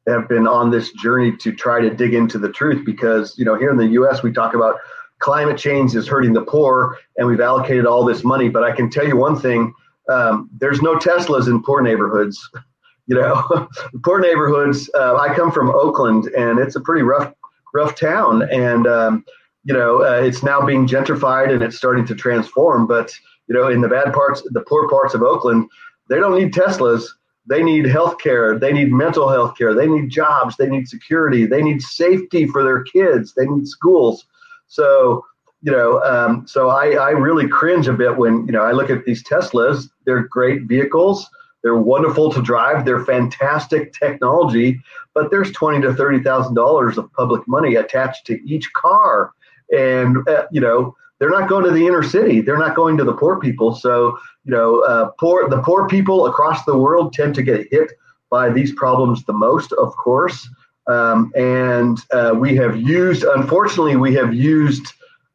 have 0.08 0.28
been 0.28 0.48
on 0.48 0.70
this 0.70 0.92
journey 0.94 1.36
to 1.38 1.52
try 1.54 1.80
to 1.80 1.90
dig 1.90 2.14
into 2.14 2.38
the 2.38 2.52
truth 2.52 2.86
because 2.86 3.38
you 3.38 3.46
know 3.46 3.56
here 3.56 3.70
in 3.70 3.78
the 3.78 3.88
US 4.00 4.24
we 4.24 4.32
talk 4.32 4.54
about 4.54 4.76
climate 5.20 5.58
change 5.58 5.96
is 5.96 6.08
hurting 6.08 6.34
the 6.34 6.42
poor 6.42 6.98
and 7.18 7.28
we've 7.28 7.40
allocated 7.40 7.86
all 7.86 8.04
this 8.04 8.24
money. 8.24 8.50
But 8.50 8.64
I 8.64 8.72
can 8.72 8.90
tell 8.90 9.08
you 9.08 9.16
one 9.16 9.40
thing 9.40 9.74
um, 10.10 10.50
there's 10.58 10.82
no 10.82 10.96
Teslas 10.96 11.48
in 11.48 11.64
poor 11.64 11.82
neighborhoods 11.82 12.50
you 13.08 13.16
know. 13.16 13.68
Poor 14.04 14.20
neighborhoods 14.20 14.90
uh, 14.96 15.16
I 15.16 15.34
come 15.36 15.52
from 15.52 15.70
Oakland 15.70 16.26
and 16.38 16.60
it's 16.60 16.76
a 16.76 16.82
pretty 16.82 17.04
rough 17.04 17.34
rough 17.74 18.00
town 18.00 18.44
and 18.52 18.88
um, 18.88 19.26
you 19.64 19.74
know 19.74 20.04
uh, 20.04 20.22
it's 20.22 20.44
now 20.44 20.66
being 20.66 20.88
gentrified 20.88 21.52
and 21.52 21.62
it's 21.62 21.78
starting 21.78 22.06
to 22.08 22.16
transform. 22.16 22.88
But 22.88 23.14
you 23.48 23.56
know 23.56 23.68
in 23.68 23.82
the 23.82 23.88
bad 23.88 24.14
parts 24.14 24.42
the 24.52 24.62
poor 24.62 24.88
parts 24.90 25.14
of 25.14 25.22
Oakland 25.22 25.70
they 26.10 26.18
don't 26.18 26.38
need 26.38 26.54
Teslas 26.54 27.06
they 27.46 27.62
need 27.62 27.86
health 27.86 28.20
care. 28.20 28.58
They 28.58 28.72
need 28.72 28.92
mental 28.92 29.30
health 29.30 29.58
care. 29.58 29.74
They 29.74 29.88
need 29.88 30.10
jobs. 30.10 30.56
They 30.58 30.68
need 30.68 30.88
security. 30.88 31.46
They 31.46 31.62
need 31.62 31.82
safety 31.82 32.48
for 32.48 32.64
their 32.64 32.84
kids. 32.84 33.34
They 33.34 33.46
need 33.46 33.68
schools. 33.68 34.26
So, 34.68 35.26
you 35.62 35.72
know, 35.72 36.02
um, 36.04 36.48
so 36.48 36.70
I, 36.70 36.92
I 36.92 37.10
really 37.12 37.48
cringe 37.48 37.88
a 37.88 37.94
bit 37.94 38.18
when, 38.18 38.46
you 38.46 38.52
know, 38.52 38.64
I 38.64 38.72
look 38.72 38.90
at 38.90 39.06
these 39.06 39.24
Teslas. 39.24 39.90
They're 40.06 40.28
great 40.28 40.64
vehicles. 40.64 41.30
They're 41.64 41.78
wonderful 41.78 42.32
to 42.34 42.42
drive. 42.42 42.86
They're 42.86 43.06
fantastic 43.06 43.94
technology, 43.94 44.82
but 45.14 45.32
there's 45.32 45.52
twenty 45.54 45.82
to 45.82 45.94
thirty 45.94 46.22
thousand 46.22 46.56
dollars 46.56 46.98
of 46.98 47.12
public 47.14 47.48
money 47.48 47.76
attached 47.76 48.26
to 48.28 48.40
each 48.46 48.72
car, 48.74 49.32
and 49.72 50.28
uh, 50.28 50.44
you 50.52 50.60
know 50.60 50.94
they're 51.20 51.30
not 51.30 51.48
going 51.48 51.64
to 51.66 51.72
the 51.72 51.86
inner 51.86 52.04
city. 52.04 52.42
They're 52.42 52.58
not 52.58 52.76
going 52.76 52.98
to 52.98 53.04
the 53.04 53.14
poor 53.14 53.40
people. 53.40 53.76
So, 53.76 54.18
you 54.44 54.52
know, 54.52 54.82
uh, 54.82 55.12
poor 55.20 55.50
the 55.50 55.62
poor 55.62 55.88
people 55.88 56.26
across 56.26 56.66
the 56.66 56.78
world 56.78 57.14
tend 57.14 57.36
to 57.36 57.44
get 57.44 57.68
hit 57.72 57.92
by 58.30 58.50
these 58.50 58.74
problems 58.74 59.24
the 59.26 59.34
most, 59.34 59.72
of 59.74 59.96
course. 59.96 60.50
Um, 60.88 61.32
and 61.36 62.00
uh, 62.12 62.34
we 62.36 62.56
have 62.58 62.76
used, 62.76 63.24
unfortunately, 63.24 63.96
we 63.96 64.14
have 64.16 64.34
used 64.34 64.86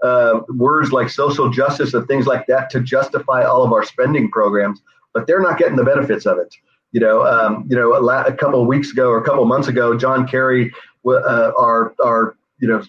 uh, 0.02 0.40
words 0.48 0.92
like 0.92 1.08
social 1.08 1.50
justice 1.50 1.94
and 1.94 2.06
things 2.06 2.26
like 2.26 2.46
that 2.46 2.70
to 2.70 2.80
justify 2.80 3.44
all 3.44 3.64
of 3.64 3.72
our 3.72 3.84
spending 3.84 4.30
programs, 4.30 4.80
but 5.14 5.26
they're 5.26 5.40
not 5.40 5.58
getting 5.58 5.76
the 5.76 5.84
benefits 5.84 6.26
of 6.26 6.38
it. 6.38 6.54
You 6.92 7.00
know, 7.00 7.26
um, 7.26 7.66
you 7.68 7.76
know, 7.76 7.92
a, 7.94 8.22
a, 8.24 8.32
couple 8.32 8.60
of 8.60 8.66
weeks 8.66 8.90
ago 8.92 9.10
or 9.10 9.18
a 9.18 9.24
couple 9.24 9.42
of 9.42 9.48
months 9.48 9.68
ago, 9.68 9.96
John 9.96 10.26
Kerry, 10.26 10.72
uh, 11.06 11.52
our 11.58 11.94
our 12.02 12.36
you 12.60 12.68
know 12.68 12.82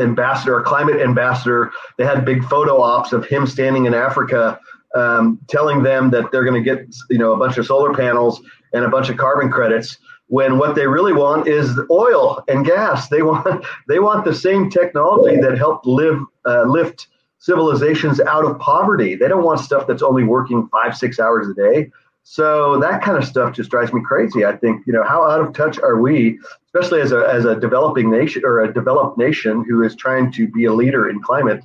ambassador, 0.00 0.60
climate 0.62 1.00
ambassador. 1.00 1.72
They 1.98 2.04
had 2.04 2.24
big 2.24 2.44
photo 2.44 2.80
ops 2.80 3.12
of 3.12 3.26
him 3.26 3.46
standing 3.46 3.86
in 3.86 3.94
Africa, 3.94 4.58
um, 4.94 5.38
telling 5.48 5.82
them 5.82 6.10
that 6.10 6.30
they're 6.32 6.44
going 6.44 6.62
to 6.62 6.68
get 6.68 6.86
you 7.10 7.18
know 7.18 7.32
a 7.32 7.36
bunch 7.36 7.58
of 7.58 7.66
solar 7.66 7.94
panels 7.94 8.42
and 8.72 8.84
a 8.84 8.88
bunch 8.88 9.08
of 9.08 9.16
carbon 9.16 9.50
credits 9.50 9.98
when 10.32 10.56
what 10.56 10.74
they 10.74 10.86
really 10.86 11.12
want 11.12 11.46
is 11.46 11.78
oil 11.90 12.42
and 12.48 12.64
gas. 12.64 13.08
They 13.08 13.22
want 13.22 13.64
they 13.88 13.98
want 13.98 14.24
the 14.24 14.34
same 14.34 14.70
technology 14.70 15.36
that 15.40 15.58
helped 15.58 15.86
live 15.86 16.20
uh, 16.46 16.64
lift 16.64 17.08
civilizations 17.38 18.20
out 18.20 18.44
of 18.44 18.58
poverty. 18.58 19.14
They 19.14 19.28
don't 19.28 19.44
want 19.44 19.60
stuff 19.60 19.86
that's 19.86 20.02
only 20.02 20.24
working 20.24 20.68
five 20.68 20.96
six 20.96 21.20
hours 21.20 21.48
a 21.48 21.54
day. 21.54 21.90
So 22.22 22.78
that 22.78 23.02
kind 23.02 23.18
of 23.18 23.24
stuff 23.24 23.52
just 23.54 23.70
drives 23.70 23.92
me 23.92 24.00
crazy. 24.02 24.44
I 24.44 24.56
think 24.56 24.86
you 24.86 24.92
know 24.92 25.02
how 25.02 25.28
out 25.28 25.40
of 25.40 25.52
touch 25.52 25.78
are 25.80 26.00
we, 26.00 26.38
especially 26.74 27.00
as 27.00 27.12
a 27.12 27.26
as 27.28 27.44
a 27.44 27.54
developing 27.54 28.10
nation 28.10 28.42
or 28.44 28.60
a 28.60 28.72
developed 28.72 29.18
nation 29.18 29.64
who 29.68 29.82
is 29.82 29.94
trying 29.96 30.32
to 30.32 30.48
be 30.48 30.64
a 30.64 30.72
leader 30.72 31.08
in 31.10 31.20
climate 31.20 31.62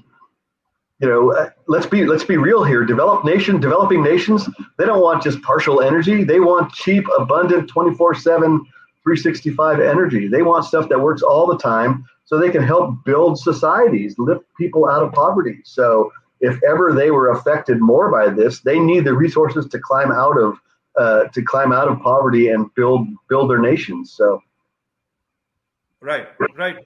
you 1.00 1.08
know, 1.08 1.32
uh, 1.32 1.50
let's 1.68 1.86
be 1.86 2.06
let's 2.06 2.24
be 2.24 2.38
real 2.38 2.64
here. 2.64 2.84
Developed 2.84 3.24
nation, 3.24 3.60
developing 3.60 4.04
nations, 4.04 4.50
they 4.78 4.86
don't 4.86 5.02
want 5.02 5.22
just 5.22 5.42
partial 5.44 5.82
energy. 5.82 6.24
They 6.24 6.40
want 6.40 6.74
cheap, 6.74 7.06
abundant, 7.20 7.70
24/7, 7.70 8.22
365 9.04 9.80
energy. 9.80 10.28
They 10.28 10.42
want 10.42 10.66
stuff 10.66 10.90
that 10.90 11.00
works 11.00 11.22
all 11.22 11.46
the 11.46 11.58
time 11.58 12.04
so 12.26 12.38
they 12.38 12.50
can 12.50 12.64
help 12.64 13.06
build 13.06 13.40
societies, 13.40 14.16
lift 14.18 14.44
people 14.58 14.90
out 14.90 15.04
of 15.04 15.14
poverty. 15.14 15.62
So 15.64 16.12
if 16.42 16.60
ever 16.64 16.94
they 16.94 17.12
were 17.12 17.30
affected 17.30 17.80
more 17.80 18.12
by 18.12 18.30
this, 18.30 18.62
they 18.62 18.80
need 18.80 19.06
the 19.06 19.14
resources 19.14 19.68
to 19.68 19.80
climb 19.80 20.12
out 20.12 20.40
of 20.40 20.58
uh, 20.98 21.26
to 21.26 21.44
climb 21.44 21.72
out 21.72 21.88
of 21.88 22.00
poverty 22.00 22.50
and 22.50 22.74
build 22.74 23.08
build 23.30 23.52
their 23.52 23.60
nations. 23.60 24.14
So 24.14 24.42
right, 26.02 26.28
right, 26.58 26.78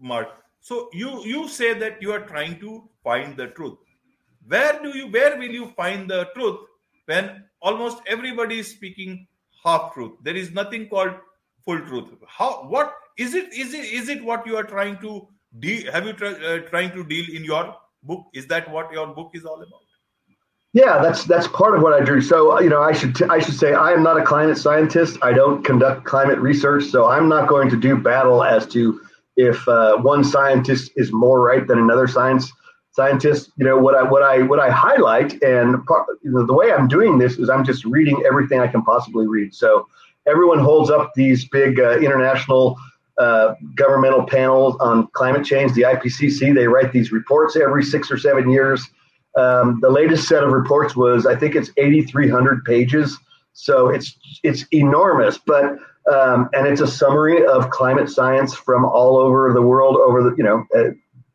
Marc. 0.00 0.28
So 0.60 0.88
you 0.92 1.24
you 1.24 1.48
say 1.48 1.72
that 1.74 2.02
you 2.02 2.12
are 2.12 2.20
trying 2.20 2.58
to 2.60 2.88
find 3.04 3.36
the 3.36 3.48
truth. 3.48 3.78
Where 4.46 4.80
do 4.82 4.96
you 4.96 5.06
where 5.08 5.36
will 5.38 5.50
you 5.60 5.68
find 5.76 6.10
the 6.10 6.26
truth 6.34 6.60
when 7.06 7.44
almost 7.62 8.02
everybody 8.06 8.58
is 8.58 8.70
speaking 8.70 9.26
half 9.64 9.94
truth? 9.94 10.12
There 10.22 10.36
is 10.36 10.52
nothing 10.52 10.88
called 10.88 11.14
full 11.64 11.80
truth. 11.80 12.10
How 12.26 12.64
what 12.68 12.94
is 13.16 13.34
it? 13.34 13.52
Is 13.52 13.74
it 13.74 13.84
is 13.84 14.08
it 14.08 14.24
what 14.24 14.46
you 14.46 14.56
are 14.56 14.64
trying 14.64 14.98
to 15.00 15.28
deal? 15.60 15.92
Have 15.92 16.06
you 16.06 16.12
try, 16.12 16.32
uh, 16.32 16.58
trying 16.68 16.90
to 16.92 17.04
deal 17.04 17.26
in 17.34 17.44
your 17.44 17.74
book? 18.02 18.26
Is 18.34 18.46
that 18.48 18.70
what 18.70 18.92
your 18.92 19.06
book 19.08 19.30
is 19.34 19.44
all 19.44 19.62
about? 19.62 19.87
Yeah, 20.74 21.00
that's 21.02 21.24
that's 21.24 21.48
part 21.48 21.74
of 21.74 21.82
what 21.82 21.94
I 21.94 22.04
do. 22.04 22.20
So 22.20 22.60
you 22.60 22.68
know, 22.68 22.82
I 22.82 22.92
should 22.92 23.14
t- 23.14 23.24
I 23.30 23.38
should 23.38 23.54
say 23.54 23.72
I 23.72 23.92
am 23.92 24.02
not 24.02 24.20
a 24.20 24.24
climate 24.24 24.58
scientist. 24.58 25.18
I 25.22 25.32
don't 25.32 25.64
conduct 25.64 26.04
climate 26.04 26.38
research, 26.38 26.84
so 26.84 27.06
I'm 27.06 27.28
not 27.28 27.48
going 27.48 27.70
to 27.70 27.76
do 27.76 27.96
battle 27.96 28.44
as 28.44 28.66
to 28.68 29.00
if 29.36 29.66
uh, 29.66 29.96
one 29.96 30.24
scientist 30.24 30.92
is 30.96 31.12
more 31.12 31.40
right 31.40 31.66
than 31.66 31.78
another 31.78 32.06
science 32.06 32.52
scientist. 32.90 33.50
You 33.56 33.64
know 33.64 33.78
what 33.78 33.94
I 33.94 34.02
what 34.02 34.22
I 34.22 34.42
what 34.42 34.60
I 34.60 34.70
highlight, 34.70 35.42
and 35.42 35.82
part, 35.86 36.06
you 36.22 36.32
know, 36.32 36.44
the 36.44 36.52
way 36.52 36.70
I'm 36.70 36.86
doing 36.86 37.18
this 37.18 37.38
is 37.38 37.48
I'm 37.48 37.64
just 37.64 37.84
reading 37.86 38.22
everything 38.26 38.60
I 38.60 38.66
can 38.66 38.82
possibly 38.82 39.26
read. 39.26 39.54
So 39.54 39.86
everyone 40.26 40.58
holds 40.58 40.90
up 40.90 41.12
these 41.14 41.48
big 41.48 41.80
uh, 41.80 41.98
international 41.98 42.76
uh, 43.16 43.54
governmental 43.74 44.24
panels 44.26 44.76
on 44.80 45.06
climate 45.12 45.46
change, 45.46 45.72
the 45.72 45.82
IPCC. 45.82 46.54
They 46.54 46.68
write 46.68 46.92
these 46.92 47.10
reports 47.10 47.56
every 47.56 47.84
six 47.84 48.10
or 48.10 48.18
seven 48.18 48.50
years. 48.50 48.86
Um, 49.38 49.78
the 49.80 49.90
latest 49.90 50.26
set 50.26 50.42
of 50.42 50.50
reports 50.50 50.96
was, 50.96 51.24
I 51.26 51.36
think 51.36 51.54
it's 51.54 51.70
8,300 51.76 52.64
pages. 52.64 53.16
So 53.52 53.88
it's 53.88 54.16
it's 54.44 54.64
enormous, 54.72 55.36
but 55.38 55.78
um, 56.12 56.48
and 56.52 56.66
it's 56.66 56.80
a 56.80 56.86
summary 56.86 57.44
of 57.44 57.70
climate 57.70 58.08
science 58.08 58.54
from 58.54 58.84
all 58.84 59.16
over 59.16 59.52
the 59.52 59.62
world 59.62 59.96
over 59.96 60.22
the 60.22 60.34
you 60.36 60.44
know 60.44 60.64
uh, 60.76 60.90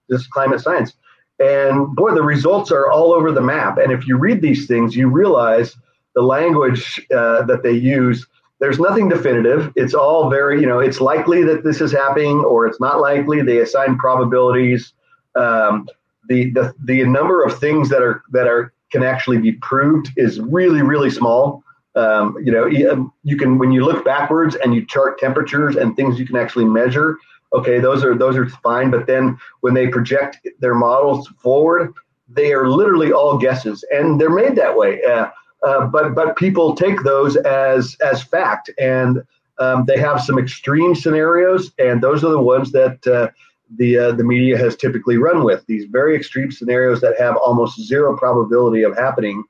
this 0.07 0.25
climate 0.27 0.61
science. 0.61 0.93
And 1.39 1.93
boy 1.95 2.13
the 2.13 2.23
results 2.23 2.71
are 2.71 2.89
all 2.89 3.11
over 3.11 3.33
the 3.33 3.41
map. 3.41 3.77
And 3.77 3.91
if 3.91 4.07
you 4.07 4.17
read 4.17 4.41
these 4.41 4.67
things 4.67 4.95
you 4.95 5.09
realize 5.09 5.75
the 6.15 6.21
language 6.21 7.05
uh, 7.13 7.43
that 7.43 7.61
they 7.63 7.73
use. 7.73 8.25
There's 8.59 8.79
nothing 8.79 9.09
definitive. 9.09 9.73
It's 9.75 9.93
all 9.93 10.29
very 10.29 10.61
you 10.61 10.67
know 10.67 10.79
it's 10.79 11.01
likely 11.01 11.43
that 11.43 11.65
this 11.65 11.81
is 11.81 11.91
happening 11.91 12.39
or 12.39 12.65
it's 12.67 12.79
not 12.79 13.01
likely. 13.01 13.41
They 13.41 13.59
assign 13.59 13.97
probabilities. 13.97 14.93
Um, 15.35 15.89
the, 16.27 16.51
the 16.51 16.73
the 16.83 17.03
number 17.03 17.43
of 17.43 17.59
things 17.59 17.89
that 17.89 18.01
are 18.01 18.23
that 18.31 18.47
are 18.47 18.73
can 18.91 19.03
actually 19.03 19.39
be 19.39 19.53
proved 19.53 20.11
is 20.17 20.39
really 20.39 20.81
really 20.81 21.09
small 21.09 21.63
um, 21.95 22.35
you 22.43 22.51
know, 22.51 22.65
um, 22.91 23.13
you 23.23 23.37
can 23.37 23.57
when 23.57 23.71
you 23.71 23.85
look 23.85 24.03
backwards 24.03 24.55
and 24.55 24.73
you 24.73 24.85
chart 24.85 25.19
temperatures 25.19 25.75
and 25.75 25.95
things 25.95 26.19
you 26.19 26.25
can 26.25 26.35
actually 26.35 26.65
measure. 26.65 27.17
Okay, 27.53 27.79
those 27.79 28.03
are 28.03 28.15
those 28.15 28.35
are 28.35 28.49
fine. 28.49 28.89
But 28.89 29.05
then 29.05 29.37
when 29.61 29.73
they 29.73 29.87
project 29.87 30.47
their 30.59 30.73
models 30.73 31.27
forward, 31.37 31.93
they 32.27 32.51
are 32.51 32.67
literally 32.67 33.11
all 33.11 33.37
guesses, 33.37 33.85
and 33.91 34.19
they're 34.19 34.31
made 34.31 34.55
that 34.55 34.75
way. 34.75 35.03
Uh, 35.03 35.29
uh, 35.63 35.85
but 35.85 36.15
but 36.15 36.35
people 36.35 36.75
take 36.75 37.03
those 37.03 37.35
as 37.35 37.95
as 38.03 38.23
fact, 38.23 38.71
and 38.79 39.23
um, 39.59 39.85
they 39.85 39.99
have 39.99 40.19
some 40.19 40.39
extreme 40.39 40.95
scenarios, 40.95 41.71
and 41.77 42.01
those 42.01 42.23
are 42.23 42.31
the 42.31 42.41
ones 42.41 42.71
that 42.71 43.05
uh, 43.05 43.29
the 43.77 43.97
uh, 43.97 44.11
the 44.11 44.23
media 44.23 44.57
has 44.57 44.75
typically 44.75 45.17
run 45.17 45.43
with. 45.43 45.65
These 45.67 45.85
very 45.85 46.15
extreme 46.15 46.51
scenarios 46.51 47.01
that 47.01 47.19
have 47.19 47.37
almost 47.37 47.81
zero 47.81 48.17
probability 48.17 48.83
of 48.83 48.95
happening 48.95 49.43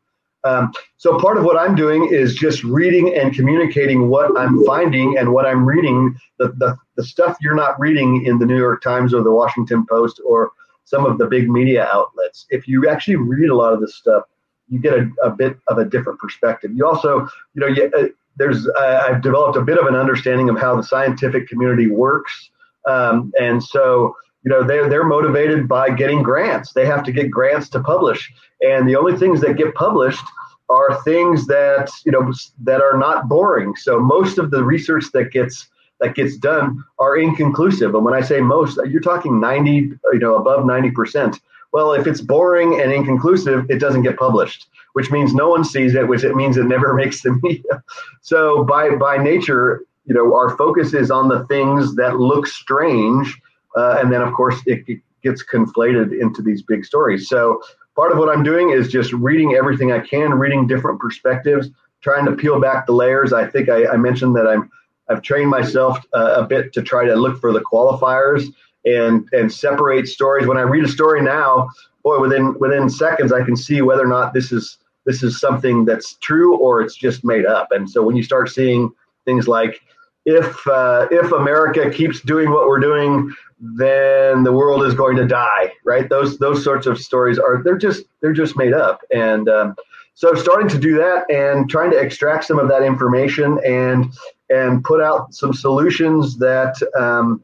um, 0.43 0.73
so 0.97 1.17
part 1.19 1.37
of 1.37 1.43
what 1.43 1.57
I'm 1.57 1.75
doing 1.75 2.09
is 2.11 2.35
just 2.35 2.63
reading 2.63 3.15
and 3.15 3.33
communicating 3.33 4.09
what 4.09 4.37
I'm 4.37 4.63
finding 4.65 5.17
and 5.17 5.31
what 5.31 5.45
I'm 5.45 5.65
reading, 5.65 6.17
the, 6.37 6.49
the, 6.49 6.77
the 6.95 7.03
stuff 7.03 7.37
you're 7.39 7.55
not 7.55 7.79
reading 7.79 8.25
in 8.25 8.39
the 8.39 8.45
New 8.45 8.57
York 8.57 8.81
Times 8.81 9.13
or 9.13 9.23
the 9.23 9.31
Washington 9.31 9.85
Post 9.89 10.21
or 10.25 10.51
some 10.83 11.05
of 11.05 11.17
the 11.17 11.27
big 11.27 11.49
media 11.49 11.87
outlets. 11.93 12.45
If 12.49 12.67
you 12.67 12.89
actually 12.89 13.15
read 13.15 13.49
a 13.49 13.55
lot 13.55 13.71
of 13.71 13.79
this 13.79 13.95
stuff, 13.95 14.23
you 14.67 14.79
get 14.79 14.93
a, 14.93 15.09
a 15.23 15.29
bit 15.29 15.57
of 15.67 15.77
a 15.77 15.85
different 15.85 16.19
perspective. 16.19 16.71
You 16.73 16.85
also, 16.85 17.27
you 17.53 17.61
know, 17.61 17.67
you, 17.67 17.89
uh, 17.97 18.07
there's 18.35 18.67
uh, 18.67 19.03
I've 19.07 19.21
developed 19.21 19.57
a 19.57 19.61
bit 19.61 19.77
of 19.77 19.85
an 19.85 19.95
understanding 19.95 20.49
of 20.49 20.59
how 20.59 20.75
the 20.75 20.83
scientific 20.83 21.47
community 21.47 21.87
works, 21.87 22.49
um, 22.87 23.31
and 23.39 23.63
so 23.63 24.15
you 24.43 24.51
know 24.51 24.63
they're 24.63 24.89
they're 24.89 25.05
motivated 25.05 25.67
by 25.67 25.89
getting 25.89 26.23
grants. 26.23 26.73
They 26.73 26.85
have 26.85 27.03
to 27.05 27.11
get 27.11 27.31
grants 27.31 27.69
to 27.69 27.79
publish. 27.79 28.31
And 28.61 28.87
the 28.87 28.95
only 28.95 29.17
things 29.17 29.41
that 29.41 29.57
get 29.57 29.73
published 29.75 30.23
are 30.69 31.01
things 31.03 31.47
that 31.47 31.89
you 32.05 32.11
know 32.11 32.31
that 32.63 32.81
are 32.81 32.97
not 32.97 33.29
boring. 33.29 33.75
So 33.75 33.99
most 33.99 34.37
of 34.37 34.51
the 34.51 34.63
research 34.63 35.05
that 35.13 35.31
gets 35.31 35.69
that 35.99 36.15
gets 36.15 36.37
done 36.37 36.83
are 36.99 37.17
inconclusive. 37.17 37.95
And 37.95 38.03
when 38.03 38.13
i 38.13 38.21
say 38.21 38.41
most 38.41 38.79
you're 38.89 39.01
talking 39.01 39.39
90 39.39 39.71
you 39.71 40.19
know 40.19 40.35
above 40.35 40.65
90% 40.65 41.39
well 41.71 41.93
if 41.93 42.07
it's 42.07 42.21
boring 42.21 42.79
and 42.81 42.91
inconclusive 42.91 43.69
it 43.69 43.79
doesn't 43.79 44.03
get 44.03 44.17
published 44.17 44.67
which 44.93 45.11
means 45.11 45.33
no 45.33 45.49
one 45.49 45.63
sees 45.63 45.95
it 45.95 46.07
which 46.07 46.23
it 46.23 46.35
means 46.35 46.57
it 46.57 46.65
never 46.65 46.93
makes 47.01 47.21
the 47.21 47.39
media. 47.41 47.83
So 48.21 48.63
by 48.63 48.95
by 48.95 49.17
nature 49.17 49.85
you 50.05 50.13
know 50.13 50.33
our 50.35 50.55
focus 50.57 50.93
is 50.93 51.11
on 51.11 51.27
the 51.27 51.45
things 51.45 51.95
that 51.95 52.17
look 52.17 52.47
strange 52.47 53.39
uh, 53.75 53.97
and 53.99 54.11
then, 54.11 54.21
of 54.21 54.33
course, 54.33 54.61
it, 54.65 54.83
it 54.87 54.99
gets 55.23 55.43
conflated 55.43 56.19
into 56.19 56.41
these 56.41 56.61
big 56.61 56.85
stories. 56.85 57.27
So 57.27 57.61
part 57.95 58.11
of 58.11 58.17
what 58.17 58.29
I'm 58.29 58.43
doing 58.43 58.71
is 58.71 58.91
just 58.91 59.13
reading 59.13 59.53
everything 59.53 59.91
I 59.91 59.99
can, 59.99 60.33
reading 60.33 60.67
different 60.67 60.99
perspectives, 60.99 61.69
trying 62.01 62.25
to 62.25 62.33
peel 62.33 62.59
back 62.59 62.85
the 62.85 62.93
layers. 62.93 63.33
I 63.33 63.47
think 63.47 63.69
I, 63.69 63.87
I 63.87 63.97
mentioned 63.97 64.35
that 64.35 64.47
I'm 64.47 64.69
I've 65.09 65.21
trained 65.21 65.49
myself 65.49 65.99
uh, 66.13 66.35
a 66.37 66.45
bit 66.45 66.71
to 66.73 66.81
try 66.81 67.05
to 67.05 67.15
look 67.15 67.39
for 67.39 67.51
the 67.51 67.59
qualifiers 67.59 68.45
and 68.85 69.27
and 69.31 69.51
separate 69.51 70.07
stories. 70.07 70.47
When 70.47 70.57
I 70.57 70.61
read 70.61 70.83
a 70.83 70.87
story 70.87 71.21
now, 71.21 71.69
boy, 72.03 72.19
within 72.19 72.57
within 72.59 72.89
seconds 72.89 73.31
I 73.31 73.43
can 73.43 73.55
see 73.55 73.81
whether 73.81 74.03
or 74.03 74.07
not 74.07 74.33
this 74.33 74.51
is 74.51 74.77
this 75.05 75.23
is 75.23 75.39
something 75.39 75.83
that's 75.83 76.15
true 76.15 76.57
or 76.57 76.81
it's 76.81 76.95
just 76.95 77.25
made 77.25 77.45
up. 77.45 77.69
And 77.71 77.89
so 77.89 78.01
when 78.01 78.15
you 78.15 78.23
start 78.23 78.49
seeing 78.49 78.91
things 79.25 79.47
like 79.47 79.81
if 80.25 80.67
uh, 80.67 81.07
if 81.11 81.31
America 81.31 81.89
keeps 81.89 82.21
doing 82.21 82.51
what 82.51 82.67
we're 82.67 82.79
doing, 82.79 83.33
then 83.59 84.43
the 84.43 84.51
world 84.51 84.83
is 84.83 84.93
going 84.93 85.17
to 85.17 85.27
die. 85.27 85.71
Right? 85.83 86.09
Those 86.09 86.37
those 86.37 86.63
sorts 86.63 86.87
of 86.87 86.97
stories 86.97 87.39
are 87.39 87.61
they're 87.63 87.77
just 87.77 88.03
they're 88.21 88.33
just 88.33 88.57
made 88.57 88.73
up. 88.73 89.01
And 89.13 89.49
um, 89.49 89.75
so 90.15 90.33
starting 90.35 90.69
to 90.69 90.77
do 90.77 90.95
that 90.97 91.29
and 91.29 91.69
trying 91.69 91.91
to 91.91 91.97
extract 91.99 92.45
some 92.45 92.59
of 92.59 92.69
that 92.69 92.83
information 92.83 93.59
and 93.65 94.13
and 94.49 94.83
put 94.83 95.01
out 95.01 95.33
some 95.33 95.53
solutions 95.53 96.37
that 96.37 96.75
um, 96.97 97.43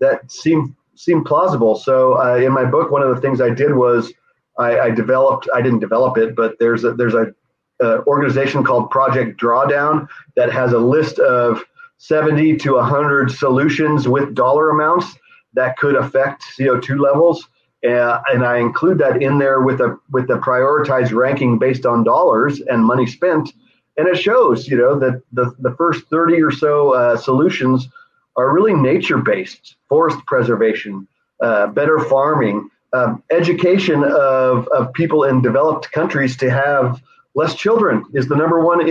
that 0.00 0.30
seem 0.30 0.76
seem 0.94 1.24
plausible. 1.24 1.74
So 1.74 2.20
uh, 2.22 2.36
in 2.36 2.52
my 2.52 2.64
book, 2.64 2.90
one 2.90 3.02
of 3.02 3.14
the 3.14 3.20
things 3.20 3.40
I 3.40 3.50
did 3.50 3.74
was 3.74 4.12
I, 4.58 4.78
I 4.78 4.90
developed. 4.90 5.48
I 5.54 5.60
didn't 5.60 5.80
develop 5.80 6.16
it, 6.16 6.36
but 6.36 6.56
there's 6.58 6.84
a 6.84 6.94
there's 6.94 7.14
a 7.14 7.34
uh, 7.82 8.02
organization 8.06 8.62
called 8.62 8.90
Project 8.90 9.40
Drawdown 9.40 10.08
that 10.36 10.52
has 10.52 10.72
a 10.72 10.78
list 10.78 11.18
of 11.18 11.64
70 11.98 12.56
to 12.58 12.74
100 12.74 13.30
solutions 13.30 14.08
with 14.08 14.34
dollar 14.34 14.70
amounts 14.70 15.16
that 15.54 15.76
could 15.78 15.94
affect 15.94 16.44
CO2 16.58 16.98
levels. 16.98 17.48
Uh, 17.86 18.20
and 18.32 18.44
I 18.44 18.58
include 18.58 18.98
that 18.98 19.22
in 19.22 19.38
there 19.38 19.60
with 19.60 19.80
a 19.80 19.98
with 20.10 20.26
the 20.26 20.38
prioritized 20.38 21.12
ranking 21.12 21.58
based 21.58 21.84
on 21.84 22.02
dollars 22.02 22.60
and 22.60 22.84
money 22.84 23.06
spent. 23.06 23.52
And 23.96 24.08
it 24.08 24.16
shows, 24.16 24.66
you 24.66 24.76
know, 24.76 24.98
that 24.98 25.22
the, 25.32 25.54
the 25.60 25.74
first 25.76 26.06
30 26.08 26.42
or 26.42 26.50
so 26.50 26.94
uh, 26.94 27.16
solutions 27.16 27.88
are 28.36 28.52
really 28.52 28.74
nature 28.74 29.18
based, 29.18 29.76
forest 29.88 30.18
preservation, 30.26 31.06
uh, 31.40 31.68
better 31.68 32.00
farming, 32.00 32.70
um, 32.92 33.22
education 33.30 34.02
of, 34.04 34.66
of 34.68 34.92
people 34.94 35.24
in 35.24 35.42
developed 35.42 35.92
countries 35.92 36.36
to 36.38 36.50
have 36.50 37.00
less 37.34 37.54
children 37.54 38.04
is 38.14 38.28
the 38.28 38.36
number 38.36 38.60
one 38.60 38.88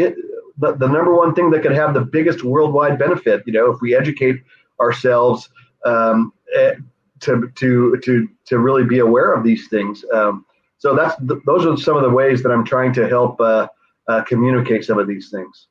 the, 0.57 0.73
the 0.75 0.87
number 0.87 1.13
one 1.15 1.33
thing 1.33 1.49
that 1.51 1.61
could 1.61 1.73
have 1.73 1.93
the 1.93 2.01
biggest 2.01 2.43
worldwide 2.43 2.99
benefit. 2.99 3.43
You 3.45 3.53
know, 3.53 3.71
if 3.71 3.81
we 3.81 3.95
educate 3.95 4.41
ourselves 4.79 5.49
um, 5.85 6.33
eh, 6.55 6.75
to 7.21 7.51
to 7.55 7.97
to 8.03 8.29
to 8.45 8.59
really 8.59 8.83
be 8.83 8.99
aware 8.99 9.33
of 9.33 9.43
these 9.43 9.67
things. 9.67 10.03
Um, 10.13 10.45
so 10.77 10.95
that's 10.95 11.15
those 11.45 11.65
are 11.65 11.77
some 11.77 11.97
of 11.97 12.03
the 12.03 12.09
ways 12.09 12.43
that 12.43 12.51
I'm 12.51 12.65
trying 12.65 12.93
to 12.93 13.07
help 13.07 13.39
uh, 13.39 13.67
uh, 14.07 14.23
communicate 14.23 14.83
some 14.83 14.99
of 14.99 15.07
these 15.07 15.29
things. 15.29 15.67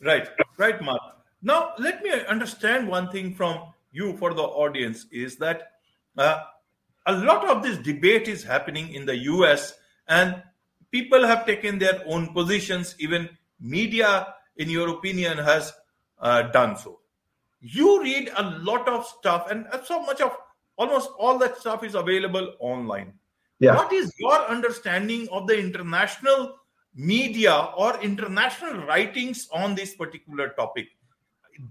Right, 0.00 0.28
right, 0.58 0.80
Marc. 0.82 1.00
Now 1.42 1.72
let 1.78 2.02
me 2.02 2.10
understand 2.28 2.88
one 2.88 3.10
thing 3.10 3.34
from 3.34 3.72
you 3.92 4.16
for 4.16 4.34
the 4.34 4.42
audience 4.42 5.06
is 5.12 5.36
that 5.36 5.72
uh, 6.16 6.40
a 7.06 7.12
lot 7.12 7.48
of 7.48 7.62
this 7.62 7.78
debate 7.78 8.28
is 8.28 8.42
happening 8.42 8.92
in 8.92 9.06
the 9.06 9.16
US 9.16 9.74
and 10.08 10.42
people 10.90 11.26
have 11.26 11.46
taken 11.46 11.78
their 11.78 12.02
own 12.06 12.32
positions. 12.34 12.96
Even 12.98 13.28
media, 13.60 14.34
in 14.56 14.70
your 14.70 14.88
opinion, 14.90 15.38
has 15.38 15.72
uh, 16.20 16.42
done 16.42 16.76
so. 16.76 17.00
You 17.60 18.02
read 18.02 18.30
a 18.36 18.42
lot 18.60 18.88
of 18.88 19.06
stuff, 19.06 19.50
and 19.50 19.66
so 19.84 20.02
much 20.02 20.20
of 20.20 20.36
almost 20.76 21.10
all 21.18 21.38
that 21.38 21.58
stuff 21.58 21.82
is 21.82 21.94
available 21.94 22.54
online. 22.60 23.12
Yeah. 23.58 23.74
What 23.74 23.92
is 23.92 24.12
your 24.18 24.46
understanding 24.46 25.28
of 25.30 25.48
the 25.48 25.58
international 25.58 26.54
media 26.94 27.70
or 27.76 28.00
international 28.00 28.86
writings 28.86 29.48
on 29.52 29.74
this 29.74 29.96
particular 29.96 30.50
topic? 30.50 30.86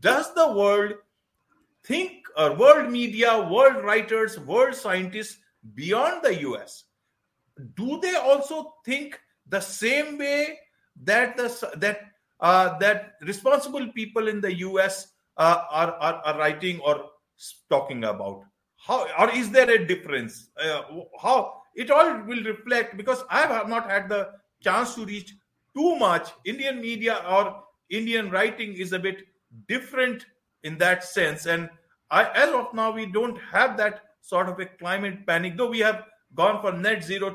Does 0.02 0.34
the 0.34 0.52
world 0.52 0.94
think, 1.86 2.26
or 2.36 2.54
world 2.56 2.92
media, 2.92 3.48
world 3.50 3.84
writers, 3.86 4.38
world 4.40 4.76
scientists 4.76 5.38
beyond 5.76 6.24
the 6.24 6.42
US, 6.42 6.84
do 7.76 8.00
they 8.02 8.16
also 8.16 8.74
think 8.86 9.20
the 9.48 9.62
same 9.62 10.18
way 10.18 10.60
that 11.04 11.38
the 11.38 11.50
that 11.78 12.00
uh, 12.40 12.78
that 12.80 13.14
responsible 13.22 13.88
people 13.94 14.28
in 14.28 14.42
the 14.42 14.60
US 14.60 15.08
uh, 15.38 15.64
are, 15.70 15.92
are, 15.94 16.22
are 16.26 16.38
writing 16.38 16.80
or 16.80 17.06
talking 17.70 18.04
about? 18.04 18.44
How 18.78 19.08
or 19.20 19.32
is 19.32 19.50
there 19.52 19.70
a 19.70 19.86
difference? 19.86 20.50
Uh, 20.62 20.82
how 21.22 21.62
it 21.76 21.92
all 21.92 22.22
will 22.24 22.44
reflect 22.44 22.98
because 22.98 23.24
I 23.30 23.42
have 23.42 23.70
not 23.70 23.90
had 23.90 24.10
the 24.10 24.30
chance 24.62 24.96
to 24.96 25.06
reach 25.06 25.34
too 25.76 25.96
much. 25.96 26.30
Indian 26.46 26.82
media 26.82 27.24
or 27.30 27.64
Indian 27.90 28.30
writing 28.30 28.74
is 28.74 28.94
a 28.94 29.00
bit 29.00 29.28
different 29.68 30.26
in 30.64 30.78
that 30.78 31.04
sense, 31.04 31.46
and 31.46 31.70
I, 32.10 32.30
as 32.32 32.54
of 32.54 32.74
now, 32.74 32.92
we 32.92 33.06
don't 33.06 33.38
have 33.52 33.78
that 33.78 34.02
sort 34.22 34.50
of 34.50 34.60
a 34.60 34.66
climate 34.66 35.26
panic, 35.26 35.58
though 35.58 35.70
we 35.70 35.80
have 35.80 36.04
gone 36.36 36.62
for 36.62 36.72
net 36.72 37.04
zero 37.04 37.32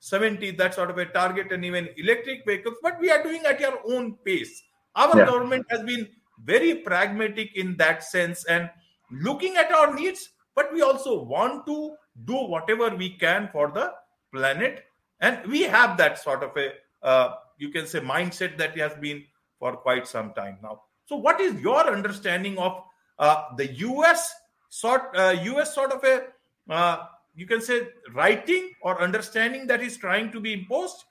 2070, 0.00 0.52
that 0.52 0.74
sort 0.74 0.90
of 0.90 0.98
a 0.98 1.06
target, 1.06 1.52
and 1.52 1.64
even 1.64 1.88
electric 1.96 2.44
vehicles, 2.46 2.76
but 2.82 3.00
we 3.00 3.10
are 3.10 3.22
doing 3.22 3.42
at 3.46 3.62
our 3.64 3.78
own 3.86 4.16
pace. 4.24 4.62
Our 4.94 5.18
yeah. 5.18 5.26
government 5.26 5.66
has 5.70 5.82
been 5.82 6.08
very 6.44 6.76
pragmatic 6.76 7.56
in 7.56 7.76
that 7.76 8.04
sense 8.04 8.44
and 8.46 8.70
looking 9.10 9.56
at 9.56 9.72
our 9.72 9.94
needs, 9.94 10.30
but 10.54 10.72
we 10.72 10.82
also 10.82 11.22
want 11.22 11.66
to 11.66 11.96
do 12.24 12.34
whatever 12.34 12.94
we 12.94 13.10
can 13.10 13.48
for 13.52 13.70
the 13.70 13.92
planet. 14.32 14.84
And 15.20 15.46
we 15.46 15.62
have 15.62 15.96
that 15.96 16.18
sort 16.18 16.42
of 16.42 16.50
a, 16.56 16.72
uh, 17.02 17.34
you 17.58 17.70
can 17.70 17.86
say, 17.86 18.00
mindset 18.00 18.58
that 18.58 18.76
has 18.78 18.94
been 18.94 19.24
for 19.58 19.76
quite 19.76 20.06
some 20.06 20.32
time 20.34 20.58
now. 20.62 20.82
So, 21.06 21.16
what 21.16 21.40
is 21.40 21.60
your 21.60 21.90
understanding 21.90 22.58
of 22.58 22.82
uh, 23.18 23.54
the 23.56 23.72
US 23.74 24.34
sort 24.68 25.16
uh, 25.16 25.34
US 25.42 25.74
sort 25.74 25.92
of 25.92 26.04
a 26.04 26.26
uh, 26.68 27.06
you 27.36 27.46
can 27.46 27.60
say 27.60 27.88
writing 28.14 28.70
or 28.82 29.00
understanding 29.00 29.66
that 29.68 29.82
is 29.82 29.96
trying 29.96 30.32
to 30.32 30.40
be 30.40 30.52
imposed 30.54 31.04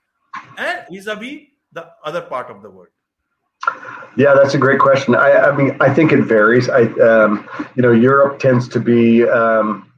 and 0.57 0.79
vis-a-vis 0.91 1.43
the 1.71 1.87
other 2.03 2.21
part 2.21 2.49
of 2.49 2.61
the 2.63 2.69
world? 2.69 2.89
Yeah 4.17 4.33
that's 4.33 4.55
a 4.55 4.57
great 4.57 4.79
question. 4.79 5.15
I, 5.15 5.31
I 5.31 5.55
mean 5.55 5.77
i 5.79 5.93
think 5.93 6.11
it 6.11 6.23
varies. 6.23 6.67
I 6.67 6.83
um, 7.09 7.47
you 7.75 7.81
know 7.83 7.91
europe 7.91 8.39
tends 8.39 8.67
to 8.69 8.79
be 8.79 9.23
um, 9.27 9.91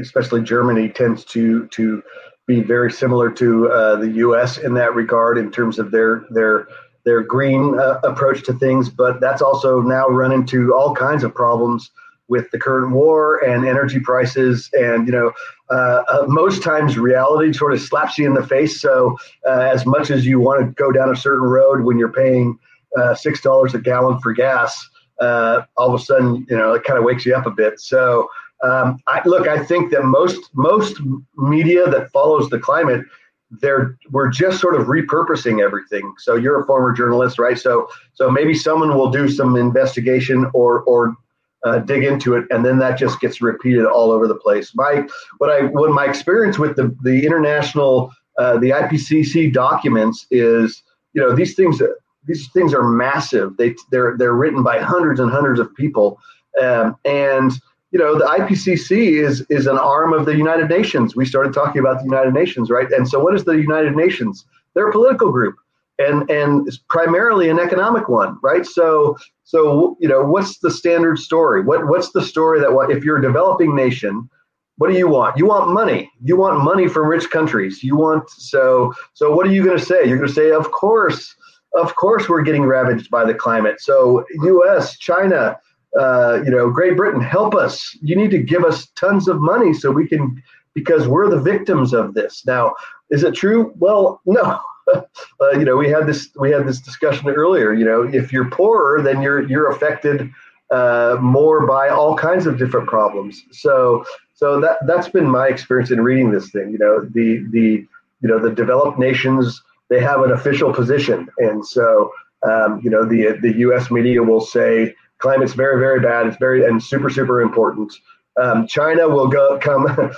especially 0.00 0.42
germany 0.42 0.88
tends 0.88 1.24
to 1.34 1.66
to 1.68 2.02
be 2.46 2.62
very 2.62 2.90
similar 2.90 3.30
to 3.30 3.70
uh, 3.70 3.96
the 3.96 4.08
us 4.08 4.58
in 4.58 4.72
that 4.74 4.94
regard 4.94 5.36
in 5.38 5.50
terms 5.50 5.78
of 5.78 5.90
their 5.90 6.24
their 6.30 6.68
their 7.04 7.22
green 7.22 7.78
uh, 7.78 8.00
approach 8.04 8.42
to 8.44 8.52
things, 8.52 8.90
but 8.90 9.20
that's 9.20 9.40
also 9.40 9.80
now 9.80 10.08
run 10.08 10.32
into 10.32 10.74
all 10.74 10.94
kinds 10.94 11.24
of 11.24 11.34
problems 11.34 11.90
with 12.28 12.50
the 12.50 12.58
current 12.58 12.92
war 12.92 13.38
and 13.38 13.66
energy 13.66 13.98
prices. 13.98 14.70
And, 14.72 15.06
you 15.06 15.12
know, 15.12 15.32
uh, 15.70 16.02
uh, 16.08 16.24
most 16.28 16.62
times 16.62 16.98
reality 16.98 17.52
sort 17.52 17.72
of 17.72 17.80
slaps 17.80 18.18
you 18.18 18.26
in 18.26 18.34
the 18.34 18.46
face. 18.46 18.80
So, 18.80 19.16
uh, 19.46 19.60
as 19.60 19.86
much 19.86 20.10
as 20.10 20.26
you 20.26 20.38
want 20.40 20.64
to 20.64 20.72
go 20.74 20.92
down 20.92 21.10
a 21.10 21.16
certain 21.16 21.46
road 21.46 21.82
when 21.82 21.98
you're 21.98 22.12
paying 22.12 22.58
uh, 22.96 23.14
$6 23.14 23.74
a 23.74 23.78
gallon 23.80 24.20
for 24.20 24.32
gas, 24.32 24.88
uh, 25.20 25.62
all 25.76 25.94
of 25.94 26.00
a 26.00 26.04
sudden, 26.04 26.46
you 26.48 26.56
know, 26.56 26.74
it 26.74 26.84
kind 26.84 26.98
of 26.98 27.04
wakes 27.04 27.26
you 27.26 27.34
up 27.34 27.46
a 27.46 27.50
bit. 27.50 27.80
So, 27.80 28.28
um, 28.62 28.98
I, 29.06 29.22
look, 29.24 29.46
I 29.46 29.64
think 29.64 29.92
that 29.92 30.04
most 30.04 30.50
most 30.54 31.00
media 31.36 31.88
that 31.88 32.10
follows 32.10 32.50
the 32.50 32.58
climate 32.58 33.04
they're 33.50 33.96
we're 34.10 34.28
just 34.28 34.60
sort 34.60 34.74
of 34.74 34.86
repurposing 34.86 35.62
everything. 35.62 36.14
So 36.18 36.34
you're 36.34 36.60
a 36.60 36.66
former 36.66 36.92
journalist, 36.92 37.38
right? 37.38 37.58
So 37.58 37.88
so 38.14 38.30
maybe 38.30 38.54
someone 38.54 38.94
will 38.96 39.10
do 39.10 39.28
some 39.28 39.56
investigation 39.56 40.50
or 40.52 40.82
or 40.82 41.16
uh, 41.64 41.78
dig 41.80 42.04
into 42.04 42.34
it, 42.34 42.44
and 42.50 42.64
then 42.64 42.78
that 42.78 42.98
just 42.98 43.20
gets 43.20 43.40
repeated 43.40 43.84
all 43.84 44.10
over 44.10 44.26
the 44.26 44.34
place. 44.34 44.72
My 44.74 45.06
what 45.38 45.50
I 45.50 45.64
what 45.66 45.90
my 45.90 46.04
experience 46.06 46.58
with 46.58 46.76
the 46.76 46.94
the 47.02 47.24
international 47.26 48.12
uh, 48.38 48.58
the 48.58 48.70
IPCC 48.70 49.52
documents 49.52 50.26
is 50.30 50.82
you 51.12 51.22
know 51.22 51.34
these 51.34 51.54
things 51.54 51.82
these 52.26 52.48
things 52.52 52.74
are 52.74 52.84
massive. 52.84 53.56
They 53.56 53.74
they're 53.90 54.16
they're 54.16 54.34
written 54.34 54.62
by 54.62 54.80
hundreds 54.80 55.20
and 55.20 55.30
hundreds 55.30 55.58
of 55.60 55.74
people, 55.74 56.20
um, 56.60 56.96
and 57.04 57.52
you 57.90 57.98
know, 57.98 58.18
the 58.18 58.24
IPCC 58.24 59.22
is 59.22 59.44
is 59.48 59.66
an 59.66 59.78
arm 59.78 60.12
of 60.12 60.26
the 60.26 60.36
United 60.36 60.68
Nations. 60.68 61.16
We 61.16 61.24
started 61.24 61.54
talking 61.54 61.80
about 61.80 61.98
the 61.98 62.04
United 62.04 62.34
Nations, 62.34 62.70
right? 62.70 62.90
And 62.92 63.08
so, 63.08 63.18
what 63.18 63.34
is 63.34 63.44
the 63.44 63.52
United 63.52 63.96
Nations? 63.96 64.44
They're 64.74 64.88
a 64.88 64.92
political 64.92 65.32
group, 65.32 65.56
and 65.98 66.28
and 66.30 66.66
it's 66.66 66.78
primarily 66.88 67.48
an 67.48 67.58
economic 67.58 68.08
one, 68.08 68.38
right? 68.42 68.64
So, 68.64 69.16
so 69.44 69.96
you 70.00 70.08
know, 70.08 70.24
what's 70.24 70.58
the 70.58 70.70
standard 70.70 71.18
story? 71.18 71.62
What 71.62 71.88
what's 71.88 72.12
the 72.12 72.22
story 72.22 72.60
that 72.60 72.70
if 72.90 73.04
you're 73.04 73.18
a 73.18 73.22
developing 73.22 73.74
nation, 73.74 74.28
what 74.76 74.90
do 74.90 74.96
you 74.96 75.08
want? 75.08 75.36
You 75.36 75.46
want 75.46 75.70
money. 75.70 76.10
You 76.22 76.36
want 76.36 76.62
money 76.62 76.88
from 76.88 77.08
rich 77.08 77.30
countries. 77.30 77.82
You 77.82 77.96
want 77.96 78.28
so 78.30 78.94
so. 79.14 79.32
What 79.32 79.46
are 79.46 79.52
you 79.52 79.64
going 79.64 79.78
to 79.78 79.84
say? 79.84 80.06
You're 80.06 80.18
going 80.18 80.28
to 80.28 80.34
say, 80.34 80.52
of 80.52 80.70
course, 80.70 81.34
of 81.74 81.94
course, 81.96 82.28
we're 82.28 82.42
getting 82.42 82.62
ravaged 82.62 83.10
by 83.10 83.24
the 83.24 83.34
climate. 83.34 83.80
So, 83.80 84.24
U.S., 84.42 84.98
China 84.98 85.58
uh, 85.98 86.40
you 86.44 86.50
know, 86.50 86.70
Great 86.70 86.96
Britain, 86.96 87.20
help 87.20 87.54
us. 87.54 87.96
You 88.02 88.16
need 88.16 88.30
to 88.32 88.38
give 88.38 88.64
us 88.64 88.88
tons 88.94 89.28
of 89.28 89.40
money 89.40 89.72
so 89.72 89.90
we 89.90 90.06
can, 90.06 90.42
because 90.74 91.08
we're 91.08 91.28
the 91.28 91.40
victims 91.40 91.92
of 91.92 92.14
this. 92.14 92.44
Now, 92.46 92.74
is 93.10 93.24
it 93.24 93.34
true? 93.34 93.72
Well, 93.76 94.20
no. 94.26 94.60
uh, 95.40 95.50
you 95.52 95.64
know, 95.64 95.76
we 95.76 95.88
had 95.88 96.06
this 96.06 96.28
we 96.36 96.50
had 96.50 96.66
this 96.66 96.80
discussion 96.80 97.28
earlier. 97.28 97.72
You 97.72 97.84
know, 97.84 98.02
if 98.02 98.32
you're 98.32 98.50
poorer, 98.50 99.02
then 99.02 99.22
you're 99.22 99.42
you're 99.48 99.70
affected 99.70 100.30
uh, 100.70 101.16
more 101.20 101.66
by 101.66 101.88
all 101.88 102.16
kinds 102.16 102.46
of 102.46 102.58
different 102.58 102.88
problems. 102.88 103.42
So 103.52 104.04
so 104.34 104.60
that 104.60 104.78
that's 104.86 105.08
been 105.08 105.28
my 105.28 105.48
experience 105.48 105.90
in 105.90 106.00
reading 106.00 106.30
this 106.30 106.50
thing. 106.50 106.70
You 106.72 106.78
know, 106.78 107.00
the 107.00 107.46
the 107.50 107.86
you 108.20 108.28
know 108.28 108.38
the 108.38 108.50
developed 108.50 108.98
nations 108.98 109.62
they 109.90 110.00
have 110.00 110.22
an 110.22 110.32
official 110.32 110.72
position, 110.72 111.28
and 111.38 111.66
so 111.66 112.12
um, 112.42 112.80
you 112.82 112.90
know 112.90 113.04
the 113.04 113.38
the 113.40 113.58
U.S. 113.58 113.90
media 113.90 114.22
will 114.22 114.40
say 114.40 114.94
climate's 115.18 115.52
very 115.52 115.78
very 115.80 116.00
bad 116.00 116.26
it's 116.26 116.36
very 116.36 116.64
and 116.64 116.82
super 116.82 117.10
super 117.10 117.40
important 117.40 117.92
um, 118.40 118.66
china 118.66 119.08
will 119.08 119.28
go 119.28 119.58
come 119.58 119.86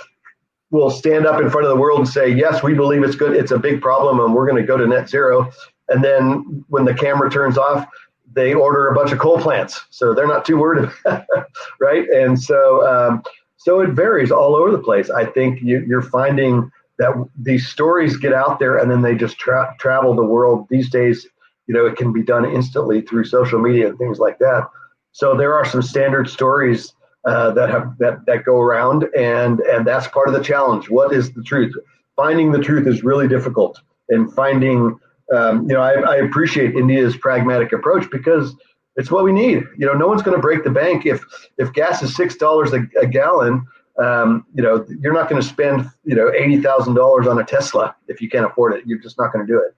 will 0.70 0.90
stand 0.90 1.26
up 1.26 1.40
in 1.40 1.50
front 1.50 1.66
of 1.66 1.70
the 1.70 1.80
world 1.80 1.98
and 1.98 2.08
say 2.08 2.28
yes 2.28 2.62
we 2.62 2.74
believe 2.74 3.02
it's 3.02 3.16
good. 3.16 3.36
It's 3.36 3.50
a 3.50 3.58
big 3.58 3.80
problem 3.80 4.20
and 4.20 4.34
we're 4.34 4.48
going 4.48 4.60
to 4.60 4.66
go 4.66 4.76
to 4.76 4.86
net 4.86 5.08
zero. 5.08 5.50
And 5.88 6.04
then 6.04 6.64
when 6.68 6.84
the 6.84 6.94
camera 6.94 7.30
turns 7.30 7.58
off 7.58 7.86
they 8.32 8.54
order 8.54 8.86
a 8.86 8.94
bunch 8.94 9.10
of 9.10 9.18
coal 9.18 9.40
plants. 9.40 9.84
So 9.90 10.14
they're 10.14 10.28
not 10.28 10.44
too 10.44 10.56
worried 10.56 10.88
right? 11.80 12.08
And 12.08 12.40
so 12.40 12.86
um, 12.86 13.22
so 13.56 13.80
it 13.80 13.90
varies 13.90 14.30
all 14.30 14.54
over 14.54 14.70
the 14.70 14.78
place. 14.78 15.10
I 15.10 15.26
think 15.26 15.60
you, 15.60 15.84
you're 15.86 16.02
finding 16.02 16.70
that 16.98 17.12
these 17.38 17.66
stories 17.66 18.16
get 18.16 18.32
out 18.32 18.58
there 18.58 18.76
and 18.76 18.90
then 18.90 19.02
they 19.02 19.14
just 19.14 19.38
tra- 19.38 19.74
travel 19.78 20.14
the 20.14 20.24
world. 20.24 20.66
These 20.70 20.90
days 20.90 21.26
you 21.66 21.74
know 21.74 21.86
it 21.86 21.96
can 21.96 22.12
be 22.12 22.22
done 22.22 22.44
instantly 22.44 23.02
through 23.02 23.24
social 23.24 23.58
media 23.58 23.88
and 23.88 23.98
things 23.98 24.18
like 24.18 24.38
that. 24.38 24.68
So 25.12 25.36
there 25.36 25.54
are 25.54 25.64
some 25.64 25.82
standard 25.82 26.30
stories 26.30 26.94
uh, 27.24 27.50
that 27.52 27.68
have 27.70 27.96
that 27.98 28.24
that 28.26 28.44
go 28.44 28.58
around, 28.58 29.04
and 29.16 29.60
and 29.60 29.86
that's 29.86 30.08
part 30.08 30.28
of 30.28 30.34
the 30.34 30.42
challenge. 30.42 30.88
What 30.88 31.12
is 31.12 31.32
the 31.32 31.42
truth? 31.42 31.74
Finding 32.16 32.52
the 32.52 32.60
truth 32.60 32.86
is 32.86 33.04
really 33.04 33.28
difficult, 33.28 33.80
and 34.08 34.32
finding 34.34 34.98
um, 35.34 35.68
you 35.68 35.74
know 35.74 35.82
I, 35.82 35.92
I 36.00 36.16
appreciate 36.16 36.74
India's 36.74 37.16
pragmatic 37.16 37.72
approach 37.72 38.08
because 38.10 38.54
it's 38.96 39.10
what 39.10 39.24
we 39.24 39.32
need. 39.32 39.64
You 39.78 39.86
know, 39.86 39.92
no 39.92 40.08
one's 40.08 40.22
going 40.22 40.36
to 40.36 40.42
break 40.42 40.64
the 40.64 40.70
bank 40.70 41.06
if 41.06 41.22
if 41.58 41.72
gas 41.72 42.02
is 42.02 42.14
six 42.16 42.36
dollars 42.36 42.72
a 42.72 43.06
gallon. 43.06 43.66
um, 44.00 44.46
you 44.54 44.62
know, 44.62 44.86
you're 45.00 45.12
not 45.12 45.28
going 45.28 45.40
to 45.40 45.46
spend, 45.46 45.88
you 46.04 46.14
know, 46.14 46.32
eighty 46.32 46.60
thousand 46.60 46.94
dollars 46.94 47.26
on 47.26 47.38
a 47.38 47.44
Tesla 47.44 47.94
if 48.08 48.20
you 48.20 48.28
can't 48.28 48.46
afford 48.46 48.72
it. 48.74 48.84
You're 48.86 48.98
just 48.98 49.18
not 49.18 49.32
going 49.32 49.46
to 49.46 49.52
do 49.52 49.58
it. 49.58 49.74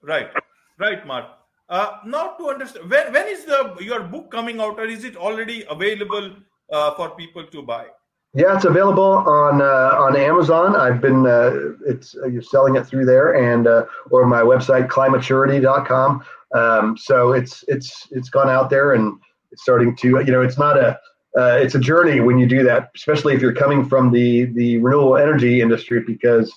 Right, 0.00 0.30
right, 0.78 1.06
Marc. 1.06 1.26
Uh, 1.72 1.96
now 2.04 2.34
to 2.36 2.50
understand, 2.50 2.90
when, 2.90 3.10
when 3.14 3.26
is 3.28 3.46
the 3.46 3.74
your 3.80 4.00
book 4.00 4.30
coming 4.30 4.60
out, 4.60 4.78
or 4.78 4.84
is 4.84 5.04
it 5.04 5.16
already 5.16 5.64
available 5.70 6.30
uh, 6.70 6.90
for 6.96 7.08
people 7.16 7.46
to 7.46 7.62
buy? 7.62 7.86
Yeah, 8.34 8.54
it's 8.56 8.66
available 8.66 9.14
on 9.42 9.62
uh, 9.62 10.04
on 10.04 10.14
Amazon. 10.14 10.76
I've 10.76 11.00
been 11.00 11.26
uh, 11.26 11.72
it's 11.86 12.14
uh, 12.14 12.26
you're 12.26 12.42
selling 12.42 12.76
it 12.76 12.86
through 12.86 13.06
there, 13.06 13.32
and 13.52 13.66
uh, 13.66 13.86
or 14.10 14.26
my 14.26 14.42
website 14.42 14.88
climaturity.com. 14.88 16.22
Um, 16.54 16.98
so 16.98 17.32
it's 17.32 17.64
it's 17.68 18.06
it's 18.10 18.28
gone 18.28 18.50
out 18.50 18.68
there, 18.68 18.92
and 18.92 19.18
it's 19.50 19.62
starting 19.62 19.96
to 19.96 20.08
you 20.26 20.32
know 20.32 20.42
it's 20.42 20.58
not 20.58 20.76
a 20.76 21.00
uh, 21.38 21.56
it's 21.56 21.74
a 21.74 21.80
journey 21.80 22.20
when 22.20 22.38
you 22.38 22.46
do 22.46 22.62
that, 22.64 22.90
especially 22.94 23.32
if 23.32 23.40
you're 23.40 23.54
coming 23.54 23.82
from 23.88 24.12
the 24.12 24.44
the 24.60 24.76
renewable 24.76 25.16
energy 25.16 25.62
industry, 25.62 26.04
because 26.06 26.52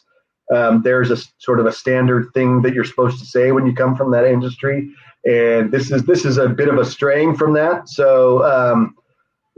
um, 0.54 0.82
there's 0.84 1.12
a 1.12 1.18
sort 1.38 1.60
of 1.60 1.66
a 1.66 1.72
standard 1.72 2.32
thing 2.34 2.62
that 2.62 2.74
you're 2.74 2.84
supposed 2.84 3.20
to 3.20 3.26
say 3.26 3.52
when 3.52 3.66
you 3.66 3.74
come 3.74 3.96
from 3.96 4.12
that 4.12 4.26
industry, 4.26 4.92
and 5.26 5.72
this 5.72 5.92
is 5.92 6.04
this 6.04 6.26
is 6.26 6.38
a 6.38 6.50
bit 6.50 6.68
of 6.68 6.78
a 6.78 6.86
straying 6.86 7.36
from 7.36 7.54
that. 7.54 7.90
So 7.90 8.44
um, 8.44 8.96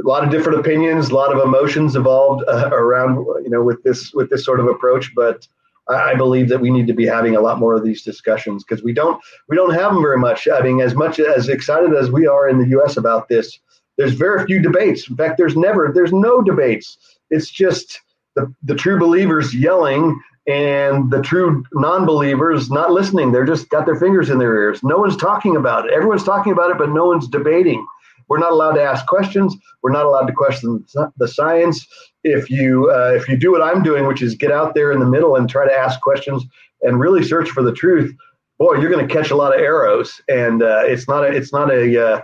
a 0.03 0.07
lot 0.07 0.23
of 0.23 0.29
different 0.29 0.59
opinions, 0.59 1.09
a 1.09 1.15
lot 1.15 1.35
of 1.35 1.43
emotions 1.43 1.95
involved 1.95 2.43
uh, 2.47 2.69
around 2.71 3.25
you 3.43 3.49
know 3.49 3.63
with 3.63 3.83
this 3.83 4.13
with 4.13 4.29
this 4.29 4.45
sort 4.45 4.59
of 4.59 4.67
approach, 4.67 5.13
but. 5.15 5.47
I 5.89 6.15
believe 6.15 6.49
that 6.49 6.59
we 6.59 6.69
need 6.69 6.85
to 6.87 6.93
be 6.93 7.05
having 7.05 7.37
a 7.37 7.39
lot 7.39 7.59
more 7.59 7.73
of 7.73 7.81
these 7.81 8.03
discussions 8.03 8.61
because 8.61 8.83
we 8.83 8.91
don't 8.91 9.23
we 9.47 9.55
don't 9.55 9.73
have 9.73 9.93
them 9.93 10.01
very 10.01 10.17
much. 10.17 10.45
I 10.53 10.59
mean, 10.59 10.81
as 10.81 10.95
much 10.95 11.17
as 11.17 11.47
excited 11.47 11.93
as 11.93 12.11
we 12.11 12.27
are 12.27 12.49
in 12.49 12.59
the 12.59 12.67
U.S. 12.71 12.97
about 12.97 13.29
this, 13.29 13.57
there's 13.97 14.13
very 14.13 14.45
few 14.45 14.61
debates. 14.61 15.09
In 15.09 15.15
fact, 15.15 15.37
there's 15.37 15.57
never, 15.57 15.91
there's 15.93 16.13
no 16.13 16.41
debates. 16.41 16.97
It's 17.29 17.49
just 17.49 17.99
the, 18.35 18.53
the 18.63 18.75
true 18.75 18.99
believers 18.99 19.53
yelling 19.53 20.21
and 20.47 21.11
the 21.11 21.21
true 21.21 21.63
non-believers 21.73 22.71
not 22.71 22.91
listening. 22.91 23.31
They're 23.31 23.45
just 23.45 23.69
got 23.69 23.85
their 23.85 23.97
fingers 23.97 24.29
in 24.29 24.39
their 24.39 24.55
ears. 24.55 24.81
No 24.81 24.97
one's 24.97 25.17
talking 25.17 25.55
about 25.55 25.85
it. 25.85 25.93
Everyone's 25.93 26.23
talking 26.23 26.53
about 26.53 26.71
it, 26.71 26.77
but 26.77 26.89
no 26.89 27.05
one's 27.05 27.27
debating. 27.27 27.85
We're 28.29 28.39
not 28.39 28.51
allowed 28.51 28.73
to 28.73 28.81
ask 28.81 29.05
questions. 29.05 29.55
We're 29.83 29.91
not 29.91 30.05
allowed 30.05 30.25
to 30.25 30.33
question 30.33 30.83
the 31.17 31.27
science. 31.27 31.85
If 32.23 32.49
you 32.49 32.91
uh, 32.91 33.13
if 33.15 33.27
you 33.29 33.37
do 33.37 33.51
what 33.51 33.61
I'm 33.61 33.83
doing, 33.83 34.05
which 34.05 34.21
is 34.21 34.35
get 34.35 34.51
out 34.51 34.73
there 34.73 34.91
in 34.91 34.99
the 34.99 35.05
middle 35.05 35.35
and 35.35 35.49
try 35.49 35.65
to 35.65 35.73
ask 35.73 36.01
questions 36.01 36.43
and 36.81 36.99
really 36.99 37.23
search 37.23 37.49
for 37.49 37.63
the 37.63 37.71
truth, 37.71 38.13
boy, 38.57 38.75
you're 38.75 38.89
going 38.89 39.07
to 39.07 39.13
catch 39.13 39.31
a 39.31 39.35
lot 39.35 39.53
of 39.53 39.61
arrows. 39.61 40.21
And 40.27 40.61
uh, 40.61 40.83
it's 40.83 41.07
not 41.07 41.23
a 41.23 41.27
it's 41.27 41.53
not 41.53 41.71
a 41.71 42.05
uh, 42.05 42.21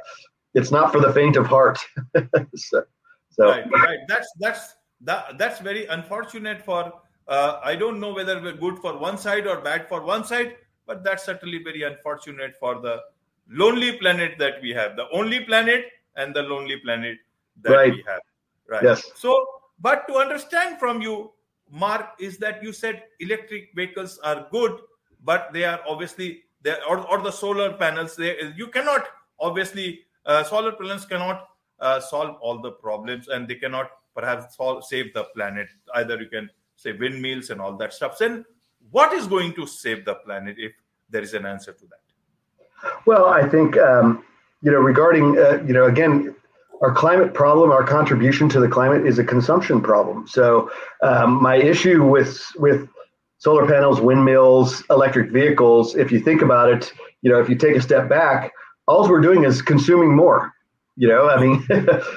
it's 0.53 0.71
not 0.71 0.91
for 0.91 0.99
the 0.99 1.13
faint 1.13 1.37
of 1.37 1.45
heart. 1.45 1.79
so, 2.55 2.83
so, 3.31 3.49
right, 3.49 3.69
right. 3.71 3.99
That's 4.07 4.29
that's 4.39 4.75
that, 5.01 5.37
that's 5.37 5.59
very 5.59 5.85
unfortunate 5.87 6.61
for. 6.61 6.93
Uh, 7.27 7.59
I 7.63 7.75
don't 7.75 7.99
know 7.99 8.13
whether 8.13 8.41
we're 8.41 8.53
good 8.53 8.79
for 8.79 8.97
one 8.97 9.17
side 9.17 9.47
or 9.47 9.61
bad 9.61 9.87
for 9.87 10.01
one 10.01 10.25
side, 10.25 10.55
but 10.85 11.03
that's 11.03 11.23
certainly 11.25 11.63
very 11.63 11.83
unfortunate 11.83 12.55
for 12.59 12.81
the 12.81 13.01
lonely 13.49 13.97
planet 13.97 14.35
that 14.39 14.61
we 14.61 14.71
have, 14.71 14.95
the 14.95 15.07
only 15.11 15.41
planet 15.41 15.85
and 16.15 16.35
the 16.35 16.43
lonely 16.43 16.77
planet 16.77 17.17
that 17.61 17.71
right. 17.71 17.93
we 17.93 18.03
have. 18.07 18.21
Right. 18.67 18.83
Yes. 18.83 19.11
So, 19.15 19.45
but 19.79 20.07
to 20.07 20.15
understand 20.15 20.79
from 20.79 21.01
you, 21.01 21.31
Marc, 21.69 22.11
is 22.19 22.37
that 22.37 22.61
you 22.61 22.73
said 22.73 23.03
electric 23.19 23.73
vehicles 23.75 24.19
are 24.23 24.47
good, 24.51 24.79
but 25.23 25.51
they 25.53 25.63
are 25.63 25.79
obviously 25.87 26.43
they 26.61 26.75
or, 26.87 26.99
or 27.09 27.21
the 27.21 27.31
solar 27.31 27.73
panels. 27.73 28.15
They 28.15 28.53
you 28.55 28.67
cannot 28.67 29.05
obviously 29.39 30.01
uh, 30.25 30.43
solar 30.43 30.71
panels 30.71 31.05
cannot 31.05 31.47
uh, 31.79 31.99
solve 31.99 32.37
all 32.41 32.61
the 32.61 32.71
problems 32.71 33.27
and 33.27 33.47
they 33.47 33.55
cannot 33.55 33.91
perhaps 34.15 34.55
solve, 34.55 34.85
save 34.85 35.13
the 35.13 35.25
planet. 35.35 35.67
Either 35.95 36.19
you 36.21 36.29
can 36.29 36.49
say 36.83 36.91
windmills 36.91 37.49
and 37.49 37.61
all 37.61 37.75
that 37.77 37.93
stuff. 37.93 38.17
Then 38.17 38.45
what 38.91 39.13
is 39.13 39.25
going 39.27 39.53
to 39.53 39.65
save 39.65 40.05
the 40.05 40.15
planet 40.15 40.57
if 40.59 40.73
there 41.09 41.21
is 41.21 41.33
an 41.33 41.45
answer 41.45 41.71
to 41.71 41.85
that? 41.85 42.93
Well, 43.05 43.25
I 43.27 43.47
think, 43.47 43.77
um, 43.77 44.23
you 44.61 44.71
know, 44.71 44.79
regarding, 44.79 45.37
uh, 45.37 45.63
you 45.65 45.73
know, 45.73 45.85
again, 45.85 46.35
our 46.81 46.93
climate 46.93 47.33
problem, 47.33 47.71
our 47.71 47.85
contribution 47.85 48.49
to 48.49 48.59
the 48.59 48.67
climate 48.67 49.07
is 49.07 49.17
a 49.17 49.23
consumption 49.23 49.81
problem. 49.81 50.27
So 50.27 50.69
um, 51.01 51.41
my 51.41 51.55
issue 51.55 52.05
with 52.05 52.43
with 52.57 52.89
solar 53.37 53.65
panels, 53.65 54.01
windmills, 54.01 54.83
electric 54.89 55.31
vehicles, 55.31 55.95
if 55.95 56.11
you 56.11 56.19
think 56.19 56.41
about 56.41 56.69
it, 56.69 56.91
you 57.21 57.31
know, 57.31 57.39
if 57.39 57.47
you 57.47 57.55
take 57.55 57.75
a 57.77 57.81
step 57.81 58.09
back, 58.09 58.51
all 58.85 59.09
we're 59.09 59.21
doing 59.21 59.45
is 59.45 59.61
consuming 59.61 60.13
more. 60.13 60.53
You 60.97 61.07
know, 61.07 61.29
I 61.29 61.39
mean, 61.41 61.65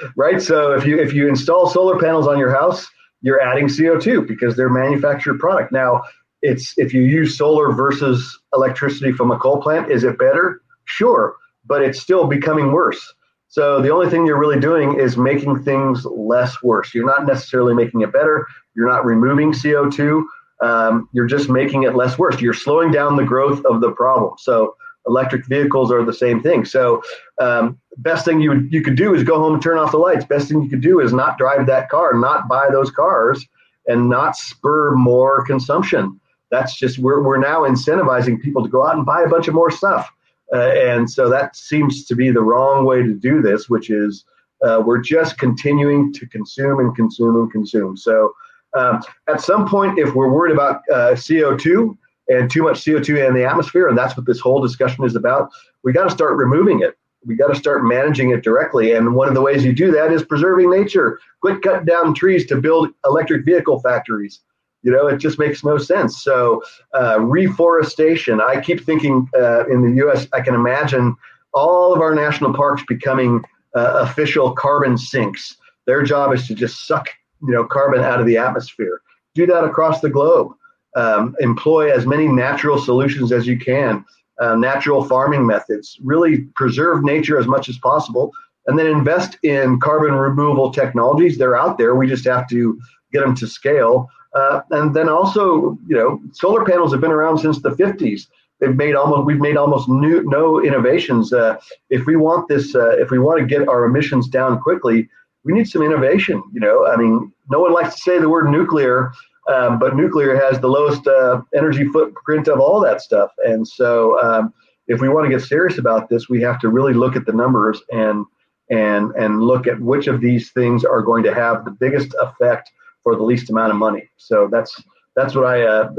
right? 0.17 0.41
So 0.41 0.73
if 0.73 0.85
you 0.85 0.99
if 0.99 1.13
you 1.13 1.29
install 1.29 1.69
solar 1.69 1.97
panels 1.97 2.27
on 2.27 2.37
your 2.37 2.53
house, 2.53 2.87
you're 3.21 3.41
adding 3.41 3.67
CO2 3.67 4.27
because 4.27 4.55
they're 4.55 4.69
manufactured 4.69 5.39
product. 5.39 5.71
Now, 5.71 6.03
it's 6.41 6.73
if 6.77 6.93
you 6.93 7.01
use 7.01 7.37
solar 7.37 7.71
versus 7.71 8.39
electricity 8.53 9.11
from 9.11 9.31
a 9.31 9.39
coal 9.39 9.61
plant, 9.61 9.91
is 9.91 10.03
it 10.03 10.19
better? 10.19 10.61
Sure, 10.85 11.35
but 11.65 11.81
it's 11.81 11.99
still 11.99 12.27
becoming 12.27 12.71
worse. 12.71 13.13
So 13.49 13.81
the 13.81 13.91
only 13.91 14.09
thing 14.09 14.25
you're 14.25 14.39
really 14.39 14.59
doing 14.59 14.99
is 14.99 15.17
making 15.17 15.63
things 15.63 16.05
less 16.05 16.61
worse. 16.61 16.93
You're 16.93 17.05
not 17.05 17.25
necessarily 17.25 17.73
making 17.73 18.01
it 18.01 18.11
better. 18.11 18.45
You're 18.75 18.89
not 18.89 19.05
removing 19.05 19.51
CO2. 19.51 20.23
Um, 20.61 21.07
you're 21.13 21.27
just 21.27 21.49
making 21.49 21.83
it 21.83 21.95
less 21.95 22.17
worse. 22.17 22.41
You're 22.41 22.53
slowing 22.53 22.91
down 22.91 23.15
the 23.15 23.23
growth 23.23 23.63
of 23.65 23.79
the 23.81 23.91
problem. 23.91 24.33
So 24.37 24.75
electric 25.07 25.45
vehicles 25.47 25.91
are 25.91 26.03
the 26.03 26.13
same 26.13 26.41
thing. 26.41 26.65
So, 26.65 27.01
um, 27.39 27.79
best 27.97 28.25
thing 28.25 28.39
you 28.39 28.67
you 28.69 28.81
could 28.81 28.95
do 28.95 29.13
is 29.15 29.23
go 29.23 29.39
home 29.39 29.53
and 29.53 29.61
turn 29.61 29.77
off 29.77 29.91
the 29.91 29.97
lights. 29.97 30.25
Best 30.25 30.49
thing 30.49 30.61
you 30.61 30.69
could 30.69 30.81
do 30.81 30.99
is 30.99 31.13
not 31.13 31.37
drive 31.37 31.65
that 31.67 31.89
car, 31.89 32.13
not 32.13 32.47
buy 32.47 32.67
those 32.71 32.91
cars, 32.91 33.45
and 33.87 34.09
not 34.09 34.35
spur 34.35 34.95
more 34.95 35.43
consumption. 35.45 36.19
That's 36.51 36.77
just 36.77 36.99
we're 36.99 37.21
we're 37.21 37.37
now 37.37 37.61
incentivizing 37.61 38.41
people 38.41 38.63
to 38.63 38.69
go 38.69 38.85
out 38.85 38.95
and 38.95 39.05
buy 39.05 39.23
a 39.23 39.29
bunch 39.29 39.47
of 39.47 39.53
more 39.53 39.71
stuff, 39.71 40.11
uh, 40.53 40.71
and 40.71 41.09
so 41.09 41.29
that 41.29 41.55
seems 41.55 42.05
to 42.05 42.15
be 42.15 42.31
the 42.31 42.41
wrong 42.41 42.85
way 42.85 43.01
to 43.01 43.13
do 43.13 43.41
this, 43.41 43.69
which 43.69 43.89
is. 43.89 44.25
Uh, 44.63 44.81
we're 44.83 44.97
just 44.97 45.37
continuing 45.37 46.11
to 46.11 46.25
consume 46.29 46.79
and 46.79 46.95
consume 46.95 47.35
and 47.35 47.51
consume. 47.51 47.95
So, 47.95 48.33
um, 48.75 49.03
at 49.27 49.39
some 49.39 49.67
point, 49.67 49.99
if 49.99 50.15
we're 50.15 50.31
worried 50.31 50.51
about 50.51 50.81
uh, 50.91 51.11
CO2, 51.11 51.95
and 52.29 52.49
too 52.49 52.63
much 52.63 52.83
CO2 52.83 53.27
in 53.27 53.33
the 53.33 53.45
atmosphere, 53.45 53.87
and 53.87 53.97
that's 53.97 54.17
what 54.17 54.25
this 54.25 54.39
whole 54.39 54.61
discussion 54.61 55.03
is 55.05 55.15
about. 55.15 55.49
We 55.83 55.93
got 55.93 56.05
to 56.05 56.11
start 56.11 56.37
removing 56.37 56.81
it. 56.81 56.97
We 57.25 57.35
got 57.35 57.47
to 57.47 57.55
start 57.55 57.83
managing 57.83 58.31
it 58.31 58.43
directly. 58.43 58.93
And 58.93 59.15
one 59.15 59.27
of 59.27 59.33
the 59.33 59.41
ways 59.41 59.63
you 59.65 59.73
do 59.73 59.91
that 59.91 60.11
is 60.11 60.23
preserving 60.23 60.69
nature. 60.69 61.19
Quit 61.41 61.61
cutting 61.61 61.85
down 61.85 62.13
trees 62.13 62.45
to 62.47 62.55
build 62.55 62.89
electric 63.05 63.45
vehicle 63.45 63.79
factories. 63.81 64.41
You 64.83 64.91
know, 64.91 65.07
it 65.07 65.17
just 65.17 65.39
makes 65.39 65.63
no 65.63 65.77
sense. 65.77 66.23
So, 66.23 66.63
uh, 66.93 67.19
reforestation. 67.19 68.39
I 68.39 68.61
keep 68.61 68.85
thinking 68.85 69.27
uh, 69.37 69.67
in 69.67 69.81
the 69.81 69.97
U.S. 70.03 70.27
I 70.33 70.41
can 70.41 70.53
imagine 70.55 71.15
all 71.53 71.93
of 71.93 71.99
our 71.99 72.13
national 72.13 72.53
parks 72.53 72.83
becoming 72.87 73.43
uh, 73.75 74.05
official 74.07 74.53
carbon 74.53 74.97
sinks. 74.97 75.57
Their 75.85 76.03
job 76.03 76.33
is 76.33 76.47
to 76.47 76.55
just 76.55 76.87
suck, 76.87 77.09
you 77.41 77.51
know, 77.51 77.65
carbon 77.65 78.01
out 78.01 78.19
of 78.19 78.27
the 78.27 78.37
atmosphere. 78.37 79.01
Do 79.33 79.45
that 79.47 79.63
across 79.63 79.99
the 80.01 80.09
globe 80.09 80.53
um, 80.97 81.35
employ 81.39 81.91
as 81.91 82.05
many 82.05 82.27
natural 82.27 82.79
solutions 82.79 83.31
as 83.31 83.45
you 83.45 83.57
can, 83.57 84.03
uh, 84.39 84.55
natural 84.55 85.03
farming 85.03 85.45
methods, 85.45 85.97
really 86.03 86.39
preserve 86.55 87.03
nature 87.03 87.39
as 87.39 87.47
much 87.47 87.69
as 87.69 87.77
possible, 87.77 88.31
and 88.65 88.77
then 88.77 88.87
invest 88.87 89.37
in 89.43 89.79
carbon 89.79 90.13
removal 90.13 90.71
technologies. 90.71 91.37
They're 91.37 91.55
out 91.55 91.77
there. 91.77 91.95
We 91.95 92.07
just 92.07 92.25
have 92.25 92.49
to 92.49 92.79
get 93.13 93.21
them 93.21 93.35
to 93.35 93.47
scale. 93.47 94.09
Uh, 94.33 94.61
and 94.71 94.95
then 94.95 95.07
also, 95.07 95.77
you 95.87 95.95
know, 95.95 96.19
solar 96.33 96.65
panels 96.65 96.91
have 96.91 97.01
been 97.01 97.11
around 97.11 97.37
since 97.37 97.61
the 97.61 97.69
50s. 97.69 98.23
They've 98.59 98.75
made 98.75 98.95
almost 98.95 99.25
we've 99.25 99.39
made 99.39 99.55
almost 99.55 99.87
new, 99.87 100.23
no 100.25 100.61
innovations. 100.61 101.31
Uh, 101.31 101.57
if 101.91 102.07
we 102.07 102.15
want 102.15 102.47
this, 102.47 102.75
uh, 102.75 102.97
if 102.97 103.11
we 103.11 103.19
want 103.19 103.39
to 103.39 103.45
get 103.45 103.67
our 103.67 103.85
emissions 103.85 104.27
down 104.27 104.59
quickly, 104.59 105.07
we 105.43 105.53
need 105.53 105.67
some 105.67 105.83
innovation. 105.83 106.43
You 106.53 106.59
know, 106.59 106.87
I 106.87 106.97
mean, 106.97 107.31
no 107.51 107.59
one 107.59 107.71
likes 107.71 107.95
to 107.95 108.01
say 108.01 108.19
the 108.19 108.29
word 108.29 108.49
nuclear, 108.49 109.11
um, 109.47 109.79
but 109.79 109.95
nuclear 109.95 110.35
has 110.35 110.59
the 110.59 110.67
lowest 110.67 111.07
uh, 111.07 111.41
energy 111.55 111.85
footprint 111.85 112.47
of 112.47 112.59
all 112.59 112.79
that 112.81 113.01
stuff. 113.01 113.31
And 113.45 113.67
so, 113.67 114.19
um, 114.21 114.53
if 114.87 115.01
we 115.01 115.09
want 115.09 115.25
to 115.25 115.29
get 115.29 115.45
serious 115.45 115.77
about 115.77 116.09
this, 116.09 116.29
we 116.29 116.41
have 116.41 116.59
to 116.59 116.69
really 116.69 116.93
look 116.93 117.15
at 117.15 117.25
the 117.25 117.33
numbers 117.33 117.81
and 117.91 118.25
and 118.69 119.11
and 119.11 119.41
look 119.41 119.67
at 119.67 119.79
which 119.79 120.07
of 120.07 120.21
these 120.21 120.51
things 120.51 120.83
are 120.83 121.01
going 121.01 121.23
to 121.23 121.33
have 121.33 121.65
the 121.65 121.71
biggest 121.71 122.13
effect 122.21 122.71
for 123.03 123.15
the 123.15 123.23
least 123.23 123.49
amount 123.49 123.71
of 123.71 123.77
money. 123.77 124.09
So 124.17 124.49
that's 124.51 124.81
that's 125.15 125.35
what 125.35 125.45
I 125.45 125.63
uh, 125.63 125.91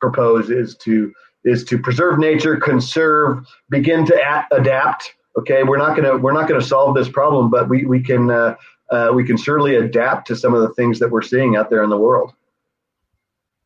propose 0.00 0.50
is 0.50 0.76
to 0.78 1.12
is 1.44 1.64
to 1.64 1.78
preserve 1.78 2.18
nature, 2.18 2.56
conserve, 2.56 3.46
begin 3.68 4.06
to 4.06 4.14
a- 4.14 4.54
adapt. 4.54 5.14
Okay, 5.38 5.62
we're 5.62 5.78
not 5.78 5.96
gonna 5.96 6.16
we're 6.16 6.32
not 6.32 6.48
gonna 6.48 6.62
solve 6.62 6.94
this 6.94 7.08
problem, 7.08 7.50
but 7.50 7.68
we 7.68 7.84
we 7.84 8.00
can 8.02 8.30
uh, 8.30 8.56
uh, 8.90 9.10
we 9.14 9.24
can 9.24 9.36
certainly 9.36 9.74
adapt 9.76 10.26
to 10.28 10.36
some 10.36 10.54
of 10.54 10.62
the 10.62 10.72
things 10.74 10.98
that 10.98 11.10
we're 11.10 11.22
seeing 11.22 11.56
out 11.56 11.70
there 11.70 11.82
in 11.82 11.90
the 11.90 11.98
world. 11.98 12.32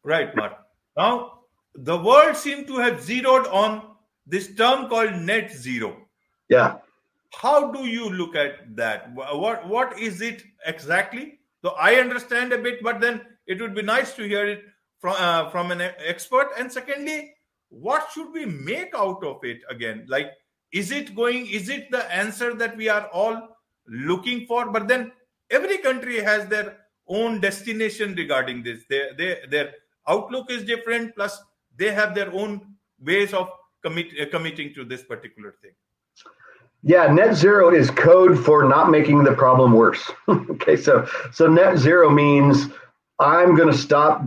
Right, 0.08 0.34
Marc. 0.34 0.54
Now, 0.96 1.40
the 1.74 1.98
world 1.98 2.34
seemed 2.34 2.66
to 2.68 2.78
have 2.78 3.02
zeroed 3.02 3.46
on 3.48 3.82
this 4.26 4.54
term 4.54 4.88
called 4.88 5.14
net 5.16 5.52
zero. 5.52 5.96
Yeah. 6.48 6.78
How 7.34 7.70
do 7.70 7.80
you 7.86 8.08
look 8.08 8.34
at 8.34 8.74
that? 8.74 9.12
What 9.14 9.68
what 9.68 9.98
is 9.98 10.22
it 10.22 10.42
exactly, 10.64 11.40
So 11.62 11.74
I 11.78 11.96
understand 11.96 12.54
a 12.54 12.58
bit, 12.58 12.82
but 12.82 13.00
then 13.00 13.20
it 13.46 13.60
would 13.60 13.74
be 13.74 13.82
nice 13.82 14.14
to 14.14 14.26
hear 14.26 14.46
it 14.46 14.62
from 14.98 15.16
uh, 15.18 15.50
from 15.50 15.72
an 15.72 15.82
expert. 15.82 16.52
And 16.58 16.72
secondly, 16.72 17.34
what 17.68 18.08
should 18.14 18.32
we 18.32 18.46
make 18.46 18.94
out 18.94 19.22
of 19.22 19.44
it 19.44 19.60
again? 19.68 20.06
Like, 20.08 20.32
is 20.72 20.90
it 20.90 21.14
going? 21.14 21.46
Is 21.48 21.68
it 21.68 21.90
the 21.90 22.04
answer 22.10 22.54
that 22.54 22.78
we 22.78 22.88
are 22.88 23.08
all 23.12 23.56
looking 23.86 24.46
for? 24.46 24.70
But 24.70 24.88
then 24.88 25.12
every 25.50 25.78
country 25.78 26.22
has 26.30 26.46
their 26.46 26.78
own 27.08 27.40
destination 27.40 28.14
regarding 28.14 28.62
this. 28.62 28.84
Their 28.88 29.12
their 29.14 29.36
their 29.50 29.74
outlook 30.08 30.50
is 30.50 30.64
different. 30.64 31.14
Plus, 31.14 31.40
they 31.76 31.92
have 31.92 32.14
their 32.14 32.32
own 32.32 32.60
ways 33.00 33.32
of 33.32 33.50
commit, 33.82 34.08
uh, 34.20 34.26
committing 34.30 34.74
to 34.74 34.84
this 34.84 35.02
particular 35.02 35.54
thing. 35.62 35.72
Yeah, 36.82 37.12
net 37.12 37.34
zero 37.34 37.74
is 37.74 37.90
code 37.90 38.38
for 38.38 38.64
not 38.64 38.90
making 38.90 39.24
the 39.24 39.32
problem 39.32 39.72
worse. 39.72 40.10
okay, 40.28 40.76
so 40.76 41.06
so 41.32 41.48
net 41.48 41.76
zero 41.76 42.08
means 42.08 42.66
I'm 43.18 43.56
going 43.56 43.70
to 43.70 43.76
stop 43.76 44.22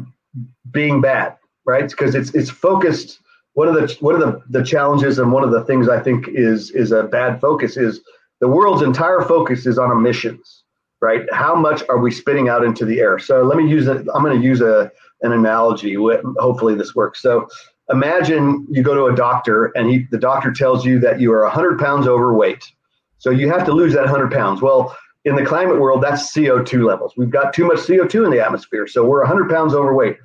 being 0.71 1.01
bad, 1.01 1.38
right? 1.65 1.89
Because 1.89 2.15
it's 2.15 2.34
it's 2.36 2.49
focused. 2.49 3.19
One 3.53 3.67
of 3.67 3.75
the 3.75 3.95
one 3.99 4.15
of 4.15 4.21
the, 4.21 4.41
the 4.59 4.65
challenges 4.65 5.19
and 5.19 5.32
one 5.32 5.43
of 5.43 5.51
the 5.51 5.63
things 5.63 5.88
I 5.88 5.99
think 6.01 6.27
is 6.27 6.71
is 6.71 6.91
a 6.91 7.03
bad 7.03 7.39
focus 7.39 7.77
is 7.77 8.01
the 8.41 8.47
world's 8.47 8.82
entire 8.82 9.21
focus 9.21 9.65
is 9.65 9.77
on 9.77 9.91
emissions, 9.91 10.63
right? 11.01 11.21
How 11.32 11.55
much 11.55 11.84
are 11.88 11.99
we 11.99 12.11
spitting 12.11 12.49
out 12.49 12.65
into 12.65 12.86
the 12.86 12.99
air? 12.99 13.17
So 13.19 13.43
let 13.43 13.57
me 13.57 13.69
use 13.69 13.88
it. 13.88 14.07
I'm 14.13 14.23
going 14.23 14.39
to 14.39 14.45
use 14.45 14.61
a 14.61 14.91
an 15.22 15.34
analogy. 15.34 15.95
Hopefully 16.38 16.76
this 16.76 16.95
works. 16.95 17.22
So 17.22 17.47
imagine 17.89 18.65
you 18.69 18.84
go 18.84 18.95
to 18.95 19.05
a 19.05 19.15
doctor 19.15 19.67
and 19.76 19.89
he, 19.89 20.07
the 20.11 20.17
doctor 20.17 20.51
tells 20.51 20.86
you 20.86 20.99
that 20.99 21.19
you 21.19 21.32
are 21.34 21.43
100 21.43 21.80
pounds 21.80 22.07
overweight. 22.07 22.72
So 23.17 23.30
you 23.30 23.49
have 23.49 23.65
to 23.65 23.72
lose 23.72 23.93
that 23.93 24.03
100 24.03 24.32
pounds. 24.32 24.61
Well, 24.61 24.95
in 25.26 25.36
the 25.36 25.45
climate 25.45 25.80
world, 25.80 26.01
that's 26.01 26.34
CO2 26.36 26.86
levels. 26.86 27.13
We've 27.15 27.30
got 27.30 27.53
too 27.53 27.65
much 27.65 27.78
CO2 27.78 28.26
in 28.26 28.32
the 28.32 28.43
atmosphere. 28.43 28.88
So 28.88 29.05
we're 29.05 29.19
100 29.19 29.49
pounds 29.49 29.76
overweight. 29.76 30.17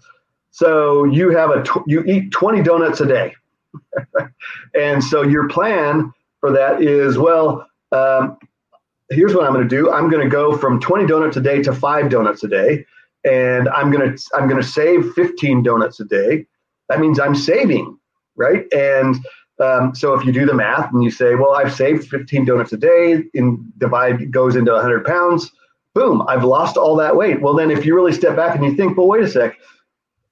So 0.51 1.05
you 1.05 1.30
have 1.30 1.51
a 1.51 1.64
you 1.86 2.03
eat 2.05 2.32
20 2.32 2.62
donuts 2.62 3.01
a 3.01 3.07
day. 3.07 3.34
and 4.74 5.05
so 5.05 5.20
your 5.20 5.49
plan 5.49 6.12
for 6.40 6.51
that 6.53 6.80
is 6.80 7.18
well, 7.18 7.66
um, 7.92 8.38
here's 9.11 9.34
what 9.34 9.44
I'm 9.44 9.53
going 9.53 9.68
to 9.68 9.76
do. 9.76 9.92
I'm 9.92 10.09
going 10.09 10.24
to 10.24 10.30
go 10.30 10.57
from 10.57 10.80
20 10.80 11.07
donuts 11.07 11.36
a 11.36 11.40
day 11.40 11.62
to 11.62 11.74
five 11.74 12.09
donuts 12.09 12.42
a 12.42 12.49
day, 12.49 12.86
and 13.26 13.68
I'm 13.68 13.90
going 13.90 14.16
to 14.16 14.22
I'm 14.34 14.48
going 14.48 14.60
to 14.60 14.66
save 14.66 15.12
15 15.12 15.62
donuts 15.62 16.00
a 16.00 16.04
day 16.04 16.46
that 16.88 17.00
means 17.00 17.18
I'm 17.18 17.34
saving, 17.34 17.98
right? 18.36 18.64
And 18.72 19.16
um, 19.62 19.94
so 19.94 20.14
if 20.14 20.24
you 20.24 20.32
do 20.32 20.46
the 20.46 20.54
math 20.54 20.92
and 20.92 21.02
you 21.02 21.10
say, 21.10 21.34
well, 21.34 21.54
I've 21.54 21.74
saved 21.74 22.08
15 22.08 22.44
donuts 22.44 22.72
a 22.72 22.76
day, 22.76 23.22
in 23.34 23.72
divide 23.78 24.30
goes 24.30 24.56
into 24.56 24.72
100 24.72 25.04
pounds, 25.04 25.50
boom, 25.94 26.22
I've 26.28 26.44
lost 26.44 26.76
all 26.76 26.94
that 26.96 27.16
weight. 27.16 27.40
Well, 27.40 27.54
then 27.54 27.70
if 27.70 27.86
you 27.86 27.94
really 27.94 28.12
step 28.12 28.36
back 28.36 28.54
and 28.54 28.64
you 28.64 28.74
think, 28.76 28.96
well, 28.96 29.06
wait 29.06 29.22
a 29.22 29.28
sec, 29.28 29.56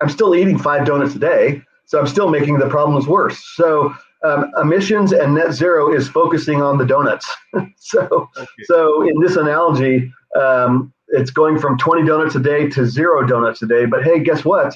I'm 0.01 0.11
still 0.11 0.35
eating 0.35 0.59
five 0.59 0.87
donuts 0.87 1.15
a 1.15 1.19
day, 1.19 1.63
so 1.87 1.99
I'm 1.99 2.07
still 2.07 2.29
making 2.29 2.59
the 2.59 2.69
problems 2.69 3.07
worse. 3.07 3.43
So 3.55 3.95
um, 4.25 4.51
emissions 4.61 5.13
and 5.13 5.35
net 5.35 5.53
zero 5.53 5.93
is 5.93 6.09
focusing 6.09 6.61
on 6.61 6.77
the 6.77 6.85
donuts. 6.85 7.35
so, 7.79 8.29
okay. 8.37 8.47
so 8.65 9.03
in 9.03 9.19
this 9.21 9.37
analogy, 9.37 10.13
um, 10.39 10.93
it's 11.09 11.31
going 11.31 11.59
from 11.59 11.79
20 11.79 12.07
donuts 12.07 12.35
a 12.35 12.41
day 12.41 12.69
to 12.71 12.87
zero 12.87 13.27
donuts 13.27 13.63
a 13.63 13.67
day. 13.67 13.87
But 13.87 14.05
hey, 14.05 14.21
guess 14.21 14.45
what? 14.45 14.75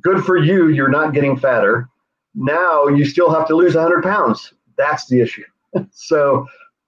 good 0.00 0.24
for 0.24 0.36
you, 0.36 0.68
you're 0.68 0.88
not 0.88 1.12
getting 1.12 1.36
fatter. 1.36 1.88
Now 2.34 2.86
you 2.86 3.04
still 3.04 3.32
have 3.32 3.46
to 3.48 3.54
lose 3.54 3.74
100 3.74 4.02
pounds. 4.02 4.52
That's 4.76 5.06
the 5.06 5.20
issue. 5.20 5.44
so 5.92 6.46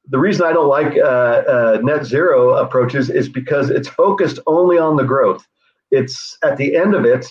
the 0.09 0.19
reason 0.19 0.45
I 0.47 0.53
don't 0.53 0.69
like 0.69 0.97
uh, 0.97 1.07
uh, 1.07 1.81
net 1.83 2.05
zero 2.05 2.55
approaches 2.55 3.11
is 3.11 3.29
because 3.29 3.71
it's 3.71 3.89
focused 3.89 4.39
only 4.47 4.79
on 4.79 4.97
the 4.97 5.05
growth. 5.05 5.47
It's 5.91 6.37
at 6.43 6.57
the 6.57 6.77
end 6.77 6.95
of 6.95 7.05
it, 7.05 7.27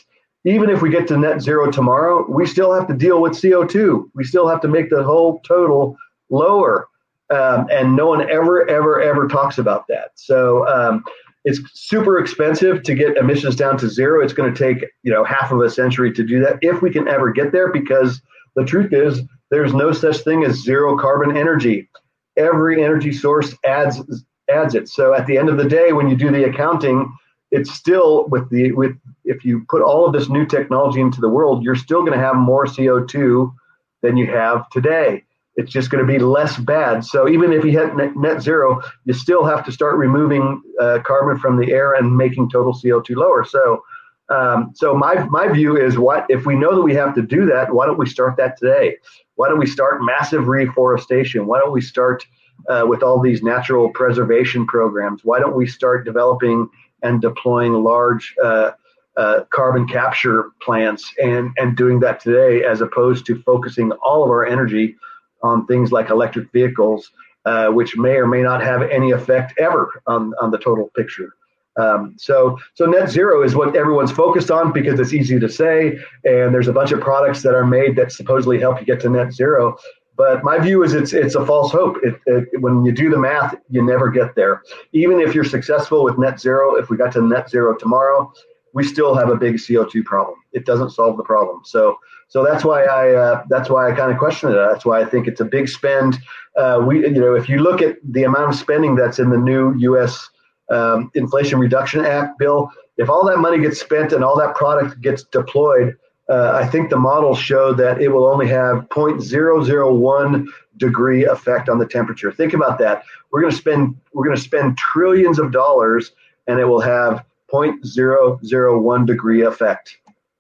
even 0.46 0.70
if 0.70 0.82
we 0.82 0.90
get 0.90 1.08
to 1.08 1.18
net 1.18 1.42
zero 1.42 1.72
tomorrow, 1.72 2.26
we 2.30 2.46
still 2.46 2.74
have 2.74 2.88
to 2.88 2.94
deal 2.94 3.22
with 3.22 3.34
CO2. 3.34 4.10
We 4.14 4.24
still 4.24 4.48
have 4.48 4.62
to 4.62 4.68
make 4.68 4.90
the 4.90 5.04
whole 5.04 5.40
total 5.40 5.98
lower. 6.30 6.88
Um, 7.32 7.68
and 7.72 7.96
no 7.96 8.06
one 8.06 8.30
ever, 8.30 8.70
ever, 8.70 9.02
ever 9.02 9.28
talks 9.28 9.58
about 9.58 9.88
that. 9.88 10.12
So 10.14 10.68
um, 10.68 11.04
it's 11.46 11.62
super 11.74 12.18
expensive 12.18 12.82
to 12.84 12.96
get 12.96 13.18
emissions 13.18 13.56
down 13.56 13.78
to 13.78 13.88
zero. 13.88 14.24
It's 14.24 14.34
going 14.34 14.54
to 14.54 14.60
take 14.60 14.84
you 15.04 15.14
know 15.14 15.24
half 15.24 15.52
of 15.52 15.62
a 15.62 15.70
century 15.70 16.12
to 16.12 16.24
do 16.24 16.40
that 16.42 16.58
if 16.62 16.82
we 16.82 16.92
can 16.92 17.08
ever 17.08 17.32
get 17.32 17.52
there. 17.52 17.72
Because 17.72 18.20
the 18.56 18.66
truth 18.66 18.92
is, 18.92 19.22
there's 19.52 19.74
no 19.74 19.94
such 19.94 20.18
thing 20.18 20.44
as 20.44 20.64
zero 20.64 20.98
carbon 20.98 21.38
energy. 21.38 21.88
Every 22.36 22.84
energy 22.84 23.14
source 23.14 23.56
adds 23.64 24.02
adds 24.50 24.76
it. 24.76 24.90
So 24.90 25.14
at 25.14 25.28
the 25.28 25.38
end 25.38 25.50
of 25.50 25.58
the 25.58 25.70
day, 25.70 25.94
when 25.94 26.10
you 26.10 26.16
do 26.16 26.32
the 26.32 26.50
accounting, 26.50 27.14
it's 27.52 27.72
still 27.72 28.28
with 28.28 28.50
the 28.50 28.72
with 28.72 28.98
if 29.24 29.46
you 29.46 29.66
put 29.70 29.84
all 29.84 30.06
of 30.06 30.14
this 30.14 30.30
new 30.30 30.48
technology 30.48 31.00
into 31.00 31.22
the 31.22 31.30
world, 31.30 31.64
you're 31.64 31.76
still 31.76 32.02
going 32.02 32.14
to 32.14 32.26
have 32.26 32.36
more 32.36 32.66
CO2 32.66 33.54
than 34.02 34.18
you 34.18 34.26
have 34.28 34.68
today 34.72 35.24
it's 35.56 35.72
just 35.72 35.90
going 35.90 36.06
to 36.06 36.12
be 36.12 36.20
less 36.20 36.58
bad. 36.58 37.06
So 37.06 37.30
even 37.30 37.54
if 37.54 37.64
you 37.64 37.72
hit 37.72 38.16
net, 38.16 38.42
zero, 38.42 38.82
you 39.06 39.14
still 39.14 39.46
have 39.46 39.66
to 39.66 39.72
start 39.72 39.98
removing 39.98 40.62
uh, 40.80 41.00
carbon 41.06 41.40
from 41.40 41.58
the 41.58 41.72
air 41.72 41.94
and 41.94 42.16
making 42.16 42.50
total 42.50 42.74
CO2 42.74 43.16
lower. 43.16 43.46
So, 43.46 43.84
um, 44.30 44.72
so 44.76 44.96
my 44.96 45.24
my 45.30 45.48
view 45.48 45.78
is, 45.78 45.98
what 45.98 46.26
if 46.30 46.46
we 46.46 46.56
know 46.56 46.76
that 46.76 46.82
we 46.82 46.94
have 46.96 47.14
to 47.16 47.22
do 47.22 47.46
that? 47.46 47.74
Why 47.74 47.86
don't 47.86 48.00
we 48.00 48.10
start 48.10 48.38
that 48.38 48.58
today? 48.58 48.98
Why 49.36 49.48
don't 49.48 49.60
we 49.60 49.68
start 49.68 50.04
massive 50.04 50.48
reforestation? 50.48 51.46
Why 51.46 51.60
don't 51.60 51.72
we 51.72 51.82
start 51.82 52.26
uh, 52.68 52.86
with 52.88 53.04
all 53.04 53.22
these 53.22 53.44
natural 53.44 53.90
preservation 53.90 54.66
programs? 54.66 55.24
Why 55.24 55.40
don't 55.40 55.56
we 55.56 55.68
start 55.68 56.06
developing 56.06 56.70
and 57.04 57.22
deploying 57.22 57.74
large 57.74 58.34
uh, 58.44 58.72
uh, 59.16 59.42
carbon 59.52 59.88
capture 59.88 60.52
plants 60.62 61.14
and 61.22 61.52
and 61.58 61.78
doing 61.78 62.00
that 62.02 62.20
today, 62.20 62.66
as 62.66 62.82
opposed 62.82 63.26
to 63.28 63.42
focusing 63.44 63.92
all 64.04 64.24
of 64.24 64.30
our 64.30 64.46
energy 64.46 64.98
on 65.46 65.66
things 65.68 65.92
like 65.92 66.10
electric 66.10 66.52
vehicles, 66.52 67.12
uh, 67.46 67.68
which 67.78 67.96
may 67.96 68.16
or 68.24 68.28
may 68.28 68.42
not 68.42 68.60
have 68.62 68.82
any 68.98 69.12
effect 69.12 69.54
ever 69.60 69.84
on, 70.08 70.34
on 70.42 70.50
the 70.52 70.58
total 70.58 70.92
picture. 70.96 71.30
Um, 71.78 72.16
so, 72.18 72.58
so 72.74 72.86
net 72.86 73.10
zero 73.10 73.44
is 73.44 73.54
what 73.54 73.76
everyone's 73.76 74.12
focused 74.12 74.50
on 74.50 74.72
because 74.72 75.00
it's 75.00 75.14
easy 75.14 75.40
to 75.40 75.50
say, 75.50 75.98
and 76.24 76.54
there's 76.54 76.70
a 76.70 76.74
bunch 76.74 76.92
of 76.92 77.02
products 77.02 77.42
that 77.44 77.54
are 77.54 77.66
made 77.66 77.96
that 77.98 78.12
supposedly 78.12 78.60
help 78.60 78.80
you 78.80 78.86
get 78.86 79.02
to 79.02 79.10
net 79.10 79.34
zero. 79.34 79.78
But 80.18 80.44
my 80.44 80.58
view 80.58 80.84
is 80.84 80.94
it's 80.94 81.12
it's 81.12 81.36
a 81.36 81.46
false 81.46 81.74
hope. 81.74 81.98
It, 82.02 82.16
it, 82.26 82.62
when 82.62 82.86
you 82.86 82.94
do 82.94 83.10
the 83.10 83.18
math, 83.18 83.54
you 83.70 83.84
never 83.84 84.10
get 84.10 84.34
there. 84.36 84.62
Even 84.94 85.20
if 85.20 85.36
you're 85.36 85.44
successful 85.44 86.06
with 86.06 86.18
net 86.18 86.40
zero, 86.40 86.76
if 86.76 86.90
we 86.90 86.96
got 86.96 87.12
to 87.14 87.22
net 87.22 87.50
zero 87.50 87.76
tomorrow, 87.76 88.32
we 88.76 88.84
still 88.84 89.16
have 89.16 89.30
a 89.30 89.38
big 89.38 89.56
CO2 89.56 90.04
problem. 90.04 90.38
It 90.52 90.66
doesn't 90.66 90.92
solve 90.92 91.18
the 91.18 91.24
problem. 91.24 91.62
So 91.64 91.98
so 92.28 92.44
that's 92.44 92.64
why 92.64 92.84
I 92.84 93.16
uh, 93.16 93.44
that's 93.50 93.70
why 93.70 93.90
I 93.90 93.96
kind 93.96 94.12
of 94.12 94.20
question 94.20 94.52
it. 94.52 94.56
That's 94.56 94.86
why 94.86 95.02
I 95.02 95.06
think 95.06 95.28
it's 95.28 95.42
a 95.42 95.46
big 95.46 95.68
spend. 95.70 96.20
Uh, 96.58 96.84
we 96.86 97.00
you 97.00 97.22
know 97.22 97.34
if 97.34 97.50
you 97.50 97.60
look 97.60 97.82
at 97.82 97.98
the 98.04 98.24
amount 98.24 98.52
of 98.52 98.56
spending 98.60 98.96
that's 98.96 99.18
in 99.18 99.30
the 99.30 99.38
new 99.38 99.74
U.S. 99.78 100.30
Um, 100.70 101.12
Inflation 101.16 101.58
Reduction 101.58 102.06
Act 102.06 102.38
bill, 102.38 102.70
if 102.98 103.10
all 103.10 103.26
that 103.26 103.38
money 103.38 103.60
gets 103.60 103.80
spent 103.80 104.12
and 104.12 104.24
all 104.24 104.38
that 104.38 104.56
product 104.56 105.00
gets 105.00 105.24
deployed, 105.24 105.96
uh, 106.30 106.52
I 106.54 106.68
think 106.68 106.90
the 106.90 106.98
models 106.98 107.40
show 107.40 107.74
that 107.74 108.02
it 108.02 108.10
will 108.10 108.26
only 108.26 108.48
have 108.48 108.90
0.001 108.90 110.48
degree 110.78 111.24
effect 111.26 111.70
on 111.70 111.78
the 111.78 111.86
temperature. 111.86 112.32
Think 112.32 112.54
about 112.54 112.80
that. 112.80 113.04
We're 113.32 113.42
going 113.42 113.52
to 113.52 113.58
spend 113.58 113.96
we're 114.12 114.26
going 114.26 114.36
to 114.36 114.42
spend 114.42 114.78
trillions 114.78 115.40
of 115.40 115.54
dollars, 115.54 116.12
and 116.48 116.60
it 116.60 116.66
will 116.66 116.82
have 116.82 117.24
0.001 117.52 119.06
degree 119.06 119.44
effect. 119.44 119.98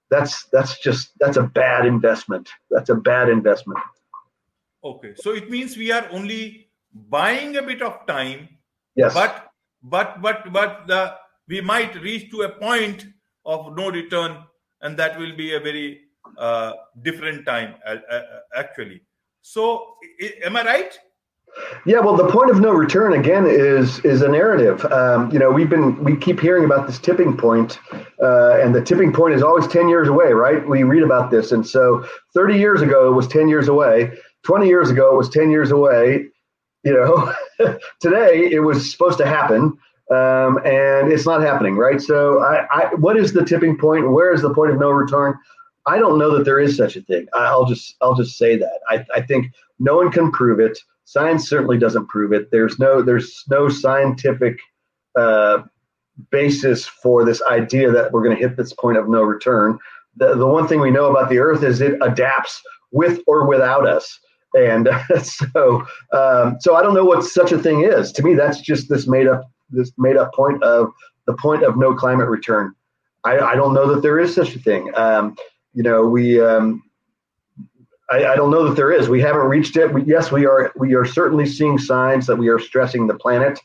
That's 0.09 0.45
that's 0.45 0.79
just 0.79 1.11
that's 1.19 1.37
a 1.37 1.43
bad 1.43 1.85
investment. 1.85 2.49
That's 2.69 2.89
a 2.89 2.95
bad 2.95 3.29
investment. 3.29 3.79
Okay, 4.83 5.13
so 5.15 5.31
it 5.31 5.49
means 5.49 5.75
we 5.75 5.91
are 5.91 6.07
only 6.11 6.69
buying 6.93 7.57
a 7.57 7.61
bit 7.61 7.81
of 7.81 8.05
time. 8.05 8.49
Yes. 8.95 9.13
But 9.13 9.49
but 9.81 10.21
but 10.21 10.53
but 10.53 10.87
the 10.87 11.15
we 11.47 11.61
might 11.61 11.99
reach 12.01 12.29
to 12.31 12.43
a 12.43 12.49
point 12.49 13.05
of 13.45 13.75
no 13.75 13.89
return, 13.89 14.43
and 14.81 14.97
that 14.97 15.17
will 15.17 15.35
be 15.35 15.55
a 15.55 15.59
very 15.59 16.01
uh, 16.37 16.73
different 17.01 17.45
time 17.45 17.75
uh, 17.85 17.97
uh, 18.09 18.21
actually. 18.55 19.01
So, 19.41 19.95
am 20.43 20.55
I 20.57 20.65
right? 20.65 20.99
Yeah, 21.85 21.99
well, 21.99 22.17
the 22.17 22.27
point 22.27 22.49
of 22.49 22.59
no 22.59 22.71
return 22.71 23.13
again 23.13 23.45
is 23.47 23.99
is 23.99 24.21
a 24.21 24.27
narrative. 24.27 24.83
Um, 24.85 25.31
you 25.31 25.39
know, 25.39 25.51
we've 25.51 25.69
been 25.69 26.03
we 26.03 26.15
keep 26.15 26.39
hearing 26.39 26.65
about 26.65 26.87
this 26.87 26.99
tipping 26.99 27.37
point, 27.37 27.79
uh, 28.21 28.59
and 28.59 28.75
the 28.75 28.81
tipping 28.81 29.13
point 29.13 29.35
is 29.35 29.41
always 29.41 29.67
ten 29.67 29.87
years 29.87 30.07
away, 30.07 30.33
right? 30.33 30.67
We 30.67 30.83
read 30.83 31.03
about 31.03 31.31
this, 31.31 31.51
and 31.51 31.65
so 31.65 32.05
thirty 32.33 32.57
years 32.57 32.81
ago 32.81 33.09
it 33.09 33.15
was 33.15 33.27
ten 33.27 33.47
years 33.47 33.67
away. 33.67 34.11
Twenty 34.43 34.67
years 34.67 34.89
ago 34.89 35.13
it 35.13 35.17
was 35.17 35.29
ten 35.29 35.49
years 35.49 35.71
away. 35.71 36.27
You 36.83 36.93
know, 36.93 37.33
today 38.01 38.49
it 38.51 38.59
was 38.59 38.91
supposed 38.91 39.17
to 39.19 39.25
happen, 39.25 39.77
um, 40.11 40.57
and 40.65 41.11
it's 41.11 41.25
not 41.25 41.41
happening, 41.41 41.77
right? 41.77 42.01
So, 42.01 42.41
I, 42.43 42.65
I, 42.69 42.95
what 42.95 43.17
is 43.17 43.33
the 43.33 43.45
tipping 43.45 43.77
point? 43.77 44.11
Where 44.11 44.33
is 44.33 44.41
the 44.41 44.53
point 44.53 44.71
of 44.71 44.79
no 44.79 44.89
return? 44.89 45.35
I 45.87 45.99
don't 45.99 46.17
know 46.17 46.35
that 46.35 46.45
there 46.45 46.59
is 46.59 46.75
such 46.75 46.95
a 46.95 47.01
thing. 47.01 47.27
I'll 47.33 47.65
just 47.65 47.95
I'll 48.01 48.15
just 48.15 48.37
say 48.37 48.57
that. 48.57 48.79
I, 48.89 49.05
I 49.15 49.21
think 49.21 49.47
no 49.79 49.95
one 49.97 50.11
can 50.11 50.31
prove 50.31 50.59
it. 50.59 50.77
Science 51.05 51.47
certainly 51.47 51.77
doesn't 51.77 52.07
prove 52.07 52.33
it. 52.33 52.49
There's 52.51 52.79
no 52.79 53.01
there's 53.01 53.43
no 53.49 53.69
scientific 53.69 54.59
uh, 55.15 55.59
basis 56.31 56.85
for 56.85 57.23
this 57.23 57.41
idea 57.49 57.91
that 57.91 58.11
we're 58.11 58.23
going 58.23 58.35
to 58.35 58.41
hit 58.41 58.57
this 58.57 58.73
point 58.73 58.97
of 58.97 59.07
no 59.07 59.21
return. 59.21 59.77
The, 60.17 60.35
the 60.35 60.47
one 60.47 60.67
thing 60.67 60.79
we 60.79 60.91
know 60.91 61.05
about 61.05 61.29
the 61.29 61.39
Earth 61.39 61.63
is 61.63 61.81
it 61.81 61.97
adapts 62.01 62.61
with 62.91 63.19
or 63.27 63.47
without 63.47 63.87
us. 63.87 64.19
And 64.55 64.89
so, 65.23 65.85
um, 66.11 66.57
so 66.59 66.75
I 66.75 66.81
don't 66.81 66.93
know 66.93 67.05
what 67.05 67.23
such 67.23 67.51
a 67.51 67.59
thing 67.59 67.83
is. 67.83 68.11
To 68.13 68.23
me, 68.23 68.33
that's 68.33 68.61
just 68.61 68.89
this 68.89 69.07
made 69.07 69.27
up 69.27 69.43
this 69.69 69.91
made 69.97 70.17
up 70.17 70.33
point 70.33 70.63
of 70.63 70.91
the 71.27 71.35
point 71.35 71.63
of 71.63 71.77
no 71.77 71.93
climate 71.93 72.29
return. 72.29 72.73
I, 73.23 73.39
I 73.39 73.55
don't 73.55 73.73
know 73.73 73.93
that 73.93 74.01
there 74.01 74.19
is 74.19 74.33
such 74.33 74.55
a 74.55 74.59
thing. 74.59 74.91
Um, 74.95 75.35
you 75.73 75.83
know, 75.83 76.05
we 76.05 76.39
um, 76.39 76.83
I, 78.11 78.25
I, 78.25 78.35
don't 78.35 78.51
know 78.51 78.67
that 78.67 78.75
there 78.75 78.91
is. 78.91 79.09
We 79.09 79.21
haven't 79.21 79.47
reached 79.47 79.77
it. 79.77 79.93
We, 79.93 80.03
yes, 80.03 80.31
we 80.31 80.45
are. 80.45 80.71
We 80.75 80.93
are 80.93 81.05
certainly 81.05 81.45
seeing 81.45 81.77
signs 81.77 82.27
that 82.27 82.35
we 82.35 82.49
are 82.49 82.59
stressing 82.59 83.07
the 83.07 83.15
planet, 83.15 83.59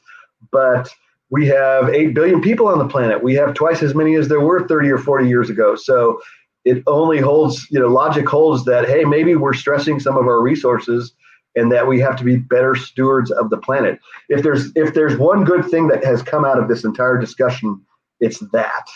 but 0.50 0.88
we 1.30 1.46
have 1.46 1.90
eight 1.90 2.14
billion 2.14 2.40
people 2.40 2.66
on 2.68 2.78
the 2.78 2.88
planet. 2.88 3.22
We 3.22 3.34
have 3.34 3.54
twice 3.54 3.82
as 3.82 3.94
many 3.94 4.14
as 4.16 4.28
there 4.28 4.40
were 4.40 4.66
30 4.66 4.90
or 4.90 4.98
40 4.98 5.28
years 5.28 5.50
ago. 5.50 5.76
So 5.76 6.20
it 6.64 6.82
only 6.86 7.18
holds, 7.18 7.66
you 7.70 7.78
know, 7.78 7.88
logic 7.88 8.28
holds 8.28 8.64
that 8.64 8.88
hey, 8.88 9.04
maybe 9.04 9.36
we're 9.36 9.54
stressing 9.54 10.00
some 10.00 10.16
of 10.16 10.26
our 10.26 10.40
resources, 10.40 11.12
and 11.54 11.70
that 11.72 11.86
we 11.86 12.00
have 12.00 12.16
to 12.16 12.24
be 12.24 12.36
better 12.36 12.74
stewards 12.74 13.30
of 13.30 13.50
the 13.50 13.58
planet. 13.58 13.98
If 14.28 14.42
there's 14.42 14.72
if 14.74 14.94
there's 14.94 15.18
one 15.18 15.44
good 15.44 15.66
thing 15.66 15.88
that 15.88 16.04
has 16.04 16.22
come 16.22 16.44
out 16.44 16.58
of 16.58 16.68
this 16.68 16.84
entire 16.84 17.18
discussion, 17.18 17.80
it's 18.20 18.38
that 18.52 18.86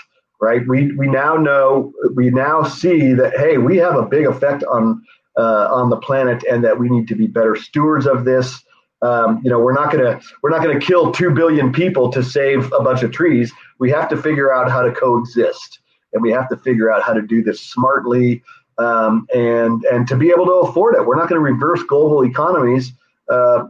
right? 0.41 0.67
We 0.69 0.93
we 0.93 1.07
now 1.07 1.37
know 1.37 1.93
we 2.15 2.31
now 2.31 2.65
see 2.65 3.15
that 3.15 3.37
hey, 3.37 3.59
we 3.59 3.77
have 3.79 3.97
a 3.97 4.07
big 4.07 4.27
effect 4.27 4.63
on 4.65 5.03
uh, 5.37 5.69
on 5.71 5.91
the 5.91 5.97
planet, 5.97 6.43
and 6.51 6.65
that 6.65 6.79
we 6.79 6.89
need 6.89 7.09
to 7.09 7.15
be 7.15 7.27
better 7.27 7.57
stewards 7.57 8.07
of 8.07 8.25
this. 8.25 8.63
Um, 9.03 9.41
you 9.45 9.51
know, 9.51 9.59
we're 9.59 9.75
not 9.75 9.93
gonna 9.93 10.21
we're 10.43 10.51
not 10.51 10.63
gonna 10.63 10.81
kill 10.81 11.13
two 11.13 11.31
billion 11.31 11.73
people 11.73 12.11
to 12.13 12.23
save 12.23 12.73
a 12.73 12.83
bunch 12.83 13.03
of 13.03 13.13
trees. 13.13 13.53
We 13.79 13.91
have 13.91 14.09
to 14.11 14.17
figure 14.17 14.53
out 14.53 14.71
how 14.71 14.83
to 14.83 14.93
coexist, 14.93 15.81
and 16.13 16.23
we 16.23 16.31
have 16.31 16.49
to 16.49 16.57
figure 16.57 16.91
out 16.91 17.03
how 17.03 17.13
to 17.13 17.23
do 17.23 17.43
this 17.43 17.61
smartly, 17.61 18.43
um, 18.79 19.27
and 19.35 19.85
and 19.85 20.09
to 20.09 20.17
be 20.17 20.31
able 20.31 20.47
to 20.47 20.69
afford 20.69 20.95
it. 20.95 21.05
We're 21.05 21.17
not 21.17 21.29
going 21.29 21.41
to 21.41 21.53
reverse 21.53 21.83
global 21.83 22.25
economies 22.25 22.93
uh, 23.29 23.65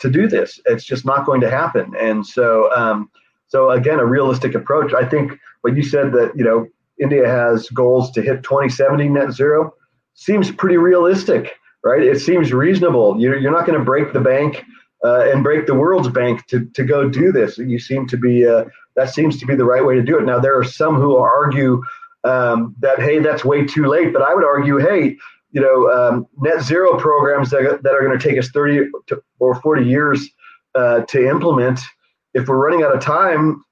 to 0.00 0.10
do 0.10 0.26
this. 0.26 0.60
It's 0.66 0.84
just 0.84 1.04
not 1.04 1.26
going 1.26 1.40
to 1.42 1.50
happen. 1.50 1.94
And 1.98 2.26
so, 2.26 2.74
um, 2.74 3.10
so 3.48 3.70
again, 3.70 4.00
a 4.00 4.06
realistic 4.06 4.54
approach. 4.54 4.92
I 4.94 5.08
think 5.08 5.38
what 5.60 5.76
you 5.76 5.82
said 5.82 6.12
that 6.12 6.32
you 6.34 6.44
know 6.44 6.66
India 6.98 7.28
has 7.28 7.68
goals 7.68 8.10
to 8.12 8.22
hit 8.22 8.42
2070 8.42 9.08
net 9.08 9.32
zero 9.32 9.74
seems 10.20 10.50
pretty 10.50 10.76
realistic, 10.76 11.58
right? 11.82 12.02
It 12.02 12.20
seems 12.20 12.52
reasonable. 12.52 13.18
You're, 13.18 13.38
you're 13.38 13.52
not 13.52 13.66
going 13.66 13.78
to 13.78 13.84
break 13.84 14.12
the 14.12 14.20
bank 14.20 14.62
uh, 15.02 15.30
and 15.30 15.42
break 15.42 15.66
the 15.66 15.74
world's 15.74 16.08
bank 16.08 16.46
to, 16.48 16.66
to 16.66 16.84
go 16.84 17.08
do 17.08 17.32
this. 17.32 17.56
You 17.56 17.78
seem 17.78 18.06
to 18.08 18.18
be 18.18 18.46
uh, 18.46 18.66
that 18.96 19.14
seems 19.14 19.38
to 19.40 19.46
be 19.46 19.56
the 19.56 19.64
right 19.64 19.84
way 19.84 19.94
to 19.94 20.02
do 20.02 20.18
it. 20.18 20.24
Now 20.24 20.38
there 20.38 20.58
are 20.58 20.64
some 20.64 20.96
who 20.96 21.16
argue 21.16 21.82
um, 22.24 22.76
that 22.80 23.00
hey, 23.00 23.18
that's 23.18 23.46
way 23.46 23.64
too 23.64 23.86
late. 23.86 24.12
But 24.12 24.20
I 24.20 24.34
would 24.34 24.44
argue, 24.44 24.76
hey, 24.76 25.16
you 25.52 25.60
know, 25.60 25.90
um, 25.90 26.26
net 26.38 26.62
zero 26.62 26.98
programs 26.98 27.48
that, 27.50 27.80
that 27.82 27.94
are 27.94 28.02
going 28.02 28.16
to 28.16 28.28
take 28.28 28.38
us 28.38 28.50
30 28.50 28.90
to, 29.08 29.22
or 29.38 29.54
40 29.62 29.84
years 29.84 30.28
uh, 30.74 31.00
to 31.00 31.28
implement. 31.28 31.80
If 32.34 32.46
we're 32.46 32.58
running 32.58 32.84
out 32.84 32.94
of 32.94 33.00
time, 33.00 33.64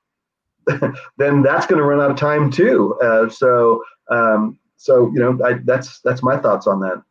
then 1.18 1.42
that's 1.42 1.66
going 1.66 1.78
to 1.78 1.84
run 1.84 2.00
out 2.00 2.10
of 2.10 2.16
time 2.16 2.50
too. 2.50 2.98
Uh, 3.02 3.28
so 3.28 3.84
um, 4.10 4.58
so 4.78 5.10
you 5.12 5.18
know 5.18 5.38
I, 5.44 5.54
that's 5.64 6.00
that's 6.00 6.22
my 6.22 6.38
thoughts 6.38 6.66
on 6.66 6.80
that. 6.80 7.02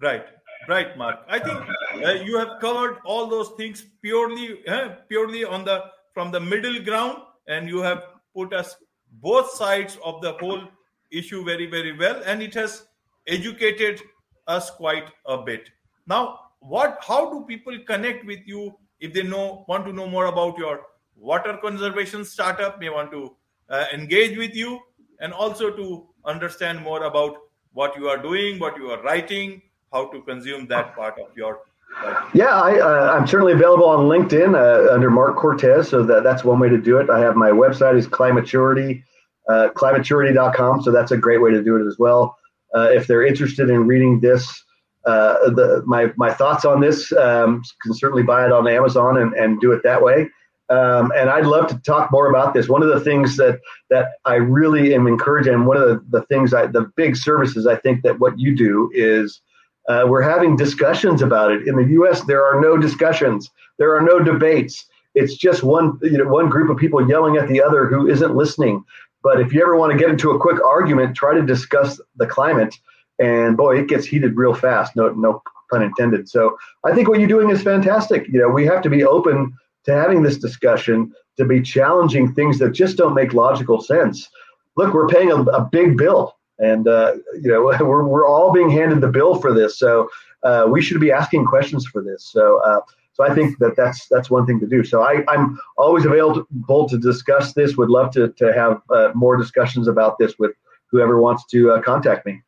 Right 0.00 0.26
right 0.68 0.96
mark. 0.96 1.20
I 1.28 1.38
think 1.38 1.60
uh, 2.04 2.12
you 2.12 2.38
have 2.38 2.60
covered 2.60 2.98
all 3.04 3.26
those 3.26 3.50
things 3.56 3.84
purely 4.02 4.66
uh, 4.66 4.88
purely 5.08 5.44
on 5.44 5.64
the 5.64 5.84
from 6.12 6.30
the 6.30 6.40
middle 6.40 6.82
ground 6.82 7.18
and 7.48 7.68
you 7.68 7.80
have 7.80 8.02
put 8.34 8.52
us 8.52 8.76
both 9.20 9.50
sides 9.50 9.98
of 10.04 10.20
the 10.22 10.32
whole 10.34 10.62
issue 11.10 11.44
very 11.44 11.66
very 11.66 11.96
well 11.96 12.22
and 12.26 12.42
it 12.42 12.54
has 12.54 12.86
educated 13.26 14.00
us 14.46 14.70
quite 14.70 15.08
a 15.26 15.38
bit. 15.38 15.70
Now 16.06 16.40
what 16.60 16.98
how 17.06 17.30
do 17.30 17.44
people 17.46 17.78
connect 17.86 18.24
with 18.26 18.40
you 18.44 18.74
if 19.00 19.12
they 19.12 19.22
know 19.22 19.64
want 19.68 19.84
to 19.86 19.92
know 19.92 20.08
more 20.08 20.26
about 20.26 20.58
your 20.58 20.80
water 21.14 21.58
conservation 21.62 22.24
startup 22.24 22.80
may 22.80 22.88
want 22.88 23.12
to 23.12 23.36
uh, 23.70 23.84
engage 23.92 24.36
with 24.36 24.54
you 24.54 24.80
and 25.20 25.32
also 25.32 25.70
to 25.70 26.08
understand 26.24 26.80
more 26.80 27.04
about 27.04 27.36
what 27.72 27.96
you 27.96 28.08
are 28.08 28.18
doing, 28.18 28.58
what 28.58 28.76
you 28.76 28.90
are 28.90 29.02
writing, 29.02 29.62
how 29.92 30.06
to 30.08 30.22
consume 30.22 30.66
that 30.68 30.94
part 30.94 31.18
of 31.18 31.36
your 31.36 31.60
Writing. 32.02 32.30
Yeah, 32.34 32.60
I, 32.60 32.80
uh, 32.80 33.12
I'm 33.12 33.26
certainly 33.26 33.52
available 33.52 33.84
on 33.84 34.06
LinkedIn 34.06 34.54
uh, 34.54 34.92
under 34.92 35.10
Marc 35.10 35.36
Cortez. 35.36 35.88
So 35.88 36.02
that, 36.04 36.24
that's 36.24 36.42
one 36.42 36.58
way 36.58 36.68
to 36.68 36.78
do 36.78 36.98
it. 36.98 37.08
I 37.08 37.20
have 37.20 37.36
my 37.36 37.50
website 37.50 37.96
is 37.96 38.08
climaturity, 38.08 39.02
uh, 39.48 39.68
climaturity.com. 39.74 40.82
So 40.82 40.90
that's 40.90 41.12
a 41.12 41.16
great 41.16 41.40
way 41.40 41.52
to 41.52 41.62
do 41.62 41.76
it 41.76 41.86
as 41.86 41.96
well. 41.98 42.36
Uh, 42.74 42.88
if 42.90 43.06
they're 43.06 43.24
interested 43.24 43.70
in 43.70 43.86
reading 43.86 44.20
this, 44.20 44.64
uh, 45.06 45.50
the, 45.50 45.82
my, 45.86 46.10
my 46.16 46.32
thoughts 46.32 46.64
on 46.64 46.80
this, 46.80 47.12
um, 47.12 47.62
can 47.82 47.94
certainly 47.94 48.22
buy 48.22 48.44
it 48.44 48.50
on 48.50 48.66
Amazon 48.66 49.18
and, 49.18 49.32
and 49.34 49.60
do 49.60 49.70
it 49.72 49.82
that 49.84 50.02
way. 50.02 50.28
Um, 50.70 51.12
and 51.14 51.28
I'd 51.28 51.44
love 51.44 51.66
to 51.68 51.78
talk 51.80 52.10
more 52.10 52.28
about 52.30 52.54
this. 52.54 52.68
One 52.68 52.82
of 52.82 52.88
the 52.88 53.00
things 53.00 53.36
that 53.36 53.60
that 53.90 54.12
I 54.24 54.36
really 54.36 54.94
am 54.94 55.06
encouraging, 55.06 55.52
and 55.52 55.66
one 55.66 55.76
of 55.76 55.88
the, 55.88 56.04
the 56.08 56.22
things 56.26 56.54
I, 56.54 56.66
the 56.66 56.90
big 56.96 57.16
services 57.16 57.66
I 57.66 57.76
think 57.76 58.02
that 58.02 58.18
what 58.18 58.38
you 58.38 58.56
do 58.56 58.90
is 58.94 59.42
uh, 59.88 60.04
we're 60.08 60.22
having 60.22 60.56
discussions 60.56 61.20
about 61.20 61.52
it. 61.52 61.68
In 61.68 61.76
the 61.76 61.84
U.S., 61.92 62.22
there 62.22 62.44
are 62.44 62.60
no 62.60 62.78
discussions, 62.78 63.50
there 63.78 63.94
are 63.94 64.00
no 64.00 64.20
debates. 64.20 64.86
It's 65.14 65.36
just 65.36 65.62
one 65.62 65.98
you 66.02 66.16
know 66.16 66.28
one 66.28 66.48
group 66.48 66.70
of 66.70 66.78
people 66.78 67.06
yelling 67.06 67.36
at 67.36 67.48
the 67.48 67.62
other 67.62 67.86
who 67.86 68.08
isn't 68.08 68.34
listening. 68.34 68.84
But 69.22 69.40
if 69.40 69.52
you 69.52 69.62
ever 69.62 69.76
want 69.76 69.92
to 69.92 69.98
get 69.98 70.10
into 70.10 70.30
a 70.30 70.38
quick 70.38 70.62
argument, 70.64 71.16
try 71.16 71.34
to 71.34 71.42
discuss 71.42 72.00
the 72.16 72.26
climate, 72.26 72.74
and 73.18 73.56
boy, 73.56 73.78
it 73.78 73.88
gets 73.88 74.06
heated 74.06 74.36
real 74.36 74.54
fast. 74.54 74.96
No, 74.96 75.10
no 75.10 75.42
pun 75.70 75.82
intended. 75.82 76.28
So 76.28 76.56
I 76.84 76.94
think 76.94 77.08
what 77.08 77.18
you're 77.18 77.28
doing 77.28 77.50
is 77.50 77.62
fantastic. 77.62 78.26
You 78.28 78.40
know, 78.40 78.48
we 78.48 78.64
have 78.66 78.82
to 78.82 78.90
be 78.90 79.04
open 79.04 79.52
to 79.84 79.92
having 79.92 80.22
this 80.22 80.38
discussion, 80.38 81.12
to 81.36 81.44
be 81.44 81.60
challenging 81.60 82.32
things 82.32 82.58
that 82.58 82.72
just 82.72 82.96
don't 82.96 83.14
make 83.14 83.34
logical 83.34 83.80
sense. 83.80 84.28
Look, 84.76 84.94
we're 84.94 85.08
paying 85.08 85.30
a, 85.30 85.36
a 85.36 85.64
big 85.64 85.96
bill, 85.96 86.36
and 86.58 86.88
uh, 86.88 87.14
you 87.40 87.50
know 87.50 87.64
we're 87.86 88.06
we're 88.06 88.26
all 88.26 88.52
being 88.52 88.70
handed 88.70 89.00
the 89.00 89.08
bill 89.08 89.36
for 89.36 89.52
this. 89.52 89.78
So 89.78 90.08
uh, 90.42 90.66
we 90.68 90.82
should 90.82 91.00
be 91.00 91.12
asking 91.12 91.46
questions 91.46 91.86
for 91.86 92.02
this. 92.02 92.24
So. 92.24 92.60
Uh, 92.64 92.80
so 93.14 93.22
I 93.22 93.32
think 93.32 93.58
that 93.58 93.76
that's 93.76 94.08
that's 94.08 94.28
one 94.28 94.44
thing 94.44 94.58
to 94.58 94.66
do. 94.66 94.82
So 94.82 95.02
I, 95.02 95.22
I'm 95.28 95.56
always 95.78 96.04
available 96.04 96.88
to 96.88 96.98
discuss 96.98 97.52
this. 97.52 97.76
Would 97.76 97.88
love 97.88 98.10
to 98.14 98.30
to 98.30 98.52
have 98.52 98.82
uh, 98.90 99.12
more 99.14 99.36
discussions 99.36 99.86
about 99.86 100.18
this 100.18 100.36
with 100.36 100.50
whoever 100.90 101.20
wants 101.20 101.46
to 101.52 101.70
uh, 101.70 101.80
contact 101.80 102.26
me. 102.26 102.42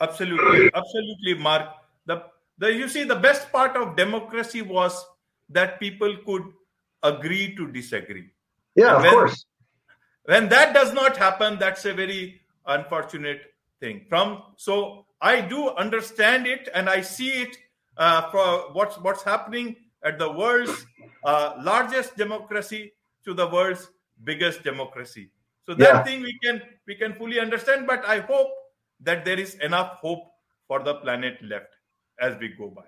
Absolutely, 0.00 0.70
absolutely, 0.72 1.34
Marc. 1.34 1.68
The 2.06 2.22
the 2.58 2.72
you 2.72 2.88
see 2.88 3.02
the 3.02 3.16
best 3.16 3.50
part 3.50 3.76
of 3.76 3.96
democracy 3.96 4.62
was 4.62 5.04
that 5.50 5.80
people 5.80 6.16
could 6.24 6.44
agree 7.02 7.54
to 7.56 7.66
disagree. 7.66 8.30
Yeah, 8.74 8.96
of 8.96 9.04
course. 9.04 9.46
When 10.24 10.48
that 10.48 10.74
does 10.74 10.92
not 10.92 11.16
happen, 11.16 11.58
that's 11.58 11.84
a 11.84 11.94
very 11.94 12.40
unfortunate 12.66 13.42
thing. 13.80 14.06
From 14.08 14.42
so 14.56 15.06
I 15.20 15.40
do 15.40 15.70
understand 15.70 16.46
it 16.46 16.68
and 16.74 16.88
I 16.88 17.00
see 17.00 17.42
it 17.42 17.56
uh, 17.96 18.30
for 18.30 18.72
what's 18.72 18.96
what's 18.98 19.22
happening 19.22 19.76
at 20.04 20.18
the 20.18 20.30
world's 20.30 20.86
uh, 21.24 21.54
largest 21.60 22.16
democracy 22.16 22.92
to 23.24 23.34
the 23.34 23.46
world's 23.48 23.90
biggest 24.24 24.62
democracy. 24.62 25.30
So 25.66 25.74
that 25.74 25.94
yeah. 25.94 26.02
thing 26.04 26.22
we 26.22 26.38
can 26.42 26.62
we 26.86 26.94
can 26.94 27.14
fully 27.14 27.40
understand. 27.40 27.86
But 27.86 28.04
I 28.06 28.20
hope 28.20 28.50
that 29.00 29.24
there 29.24 29.38
is 29.38 29.54
enough 29.56 29.98
hope 30.00 30.30
for 30.68 30.82
the 30.82 30.94
planet 30.96 31.42
left 31.42 31.74
as 32.20 32.36
we 32.38 32.48
go 32.48 32.68
by. 32.68 32.86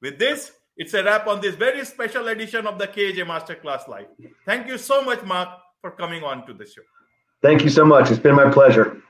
With 0.00 0.18
this, 0.18 0.52
it's 0.76 0.94
a 0.94 1.04
wrap 1.04 1.26
on 1.26 1.40
this 1.40 1.54
very 1.54 1.84
special 1.84 2.28
edition 2.28 2.66
of 2.66 2.78
the 2.78 2.86
KJ 2.86 3.26
Masterclass 3.26 3.88
Live. 3.88 4.06
Thank 4.46 4.68
you 4.68 4.78
so 4.78 5.02
much, 5.02 5.22
Marc, 5.24 5.48
for 5.80 5.90
coming 5.90 6.22
on 6.22 6.46
to 6.46 6.54
the 6.54 6.66
show. 6.66 6.82
Thank 7.42 7.62
you 7.64 7.70
so 7.70 7.84
much. 7.84 8.10
It's 8.10 8.20
been 8.20 8.36
my 8.36 8.50
pleasure. 8.50 9.02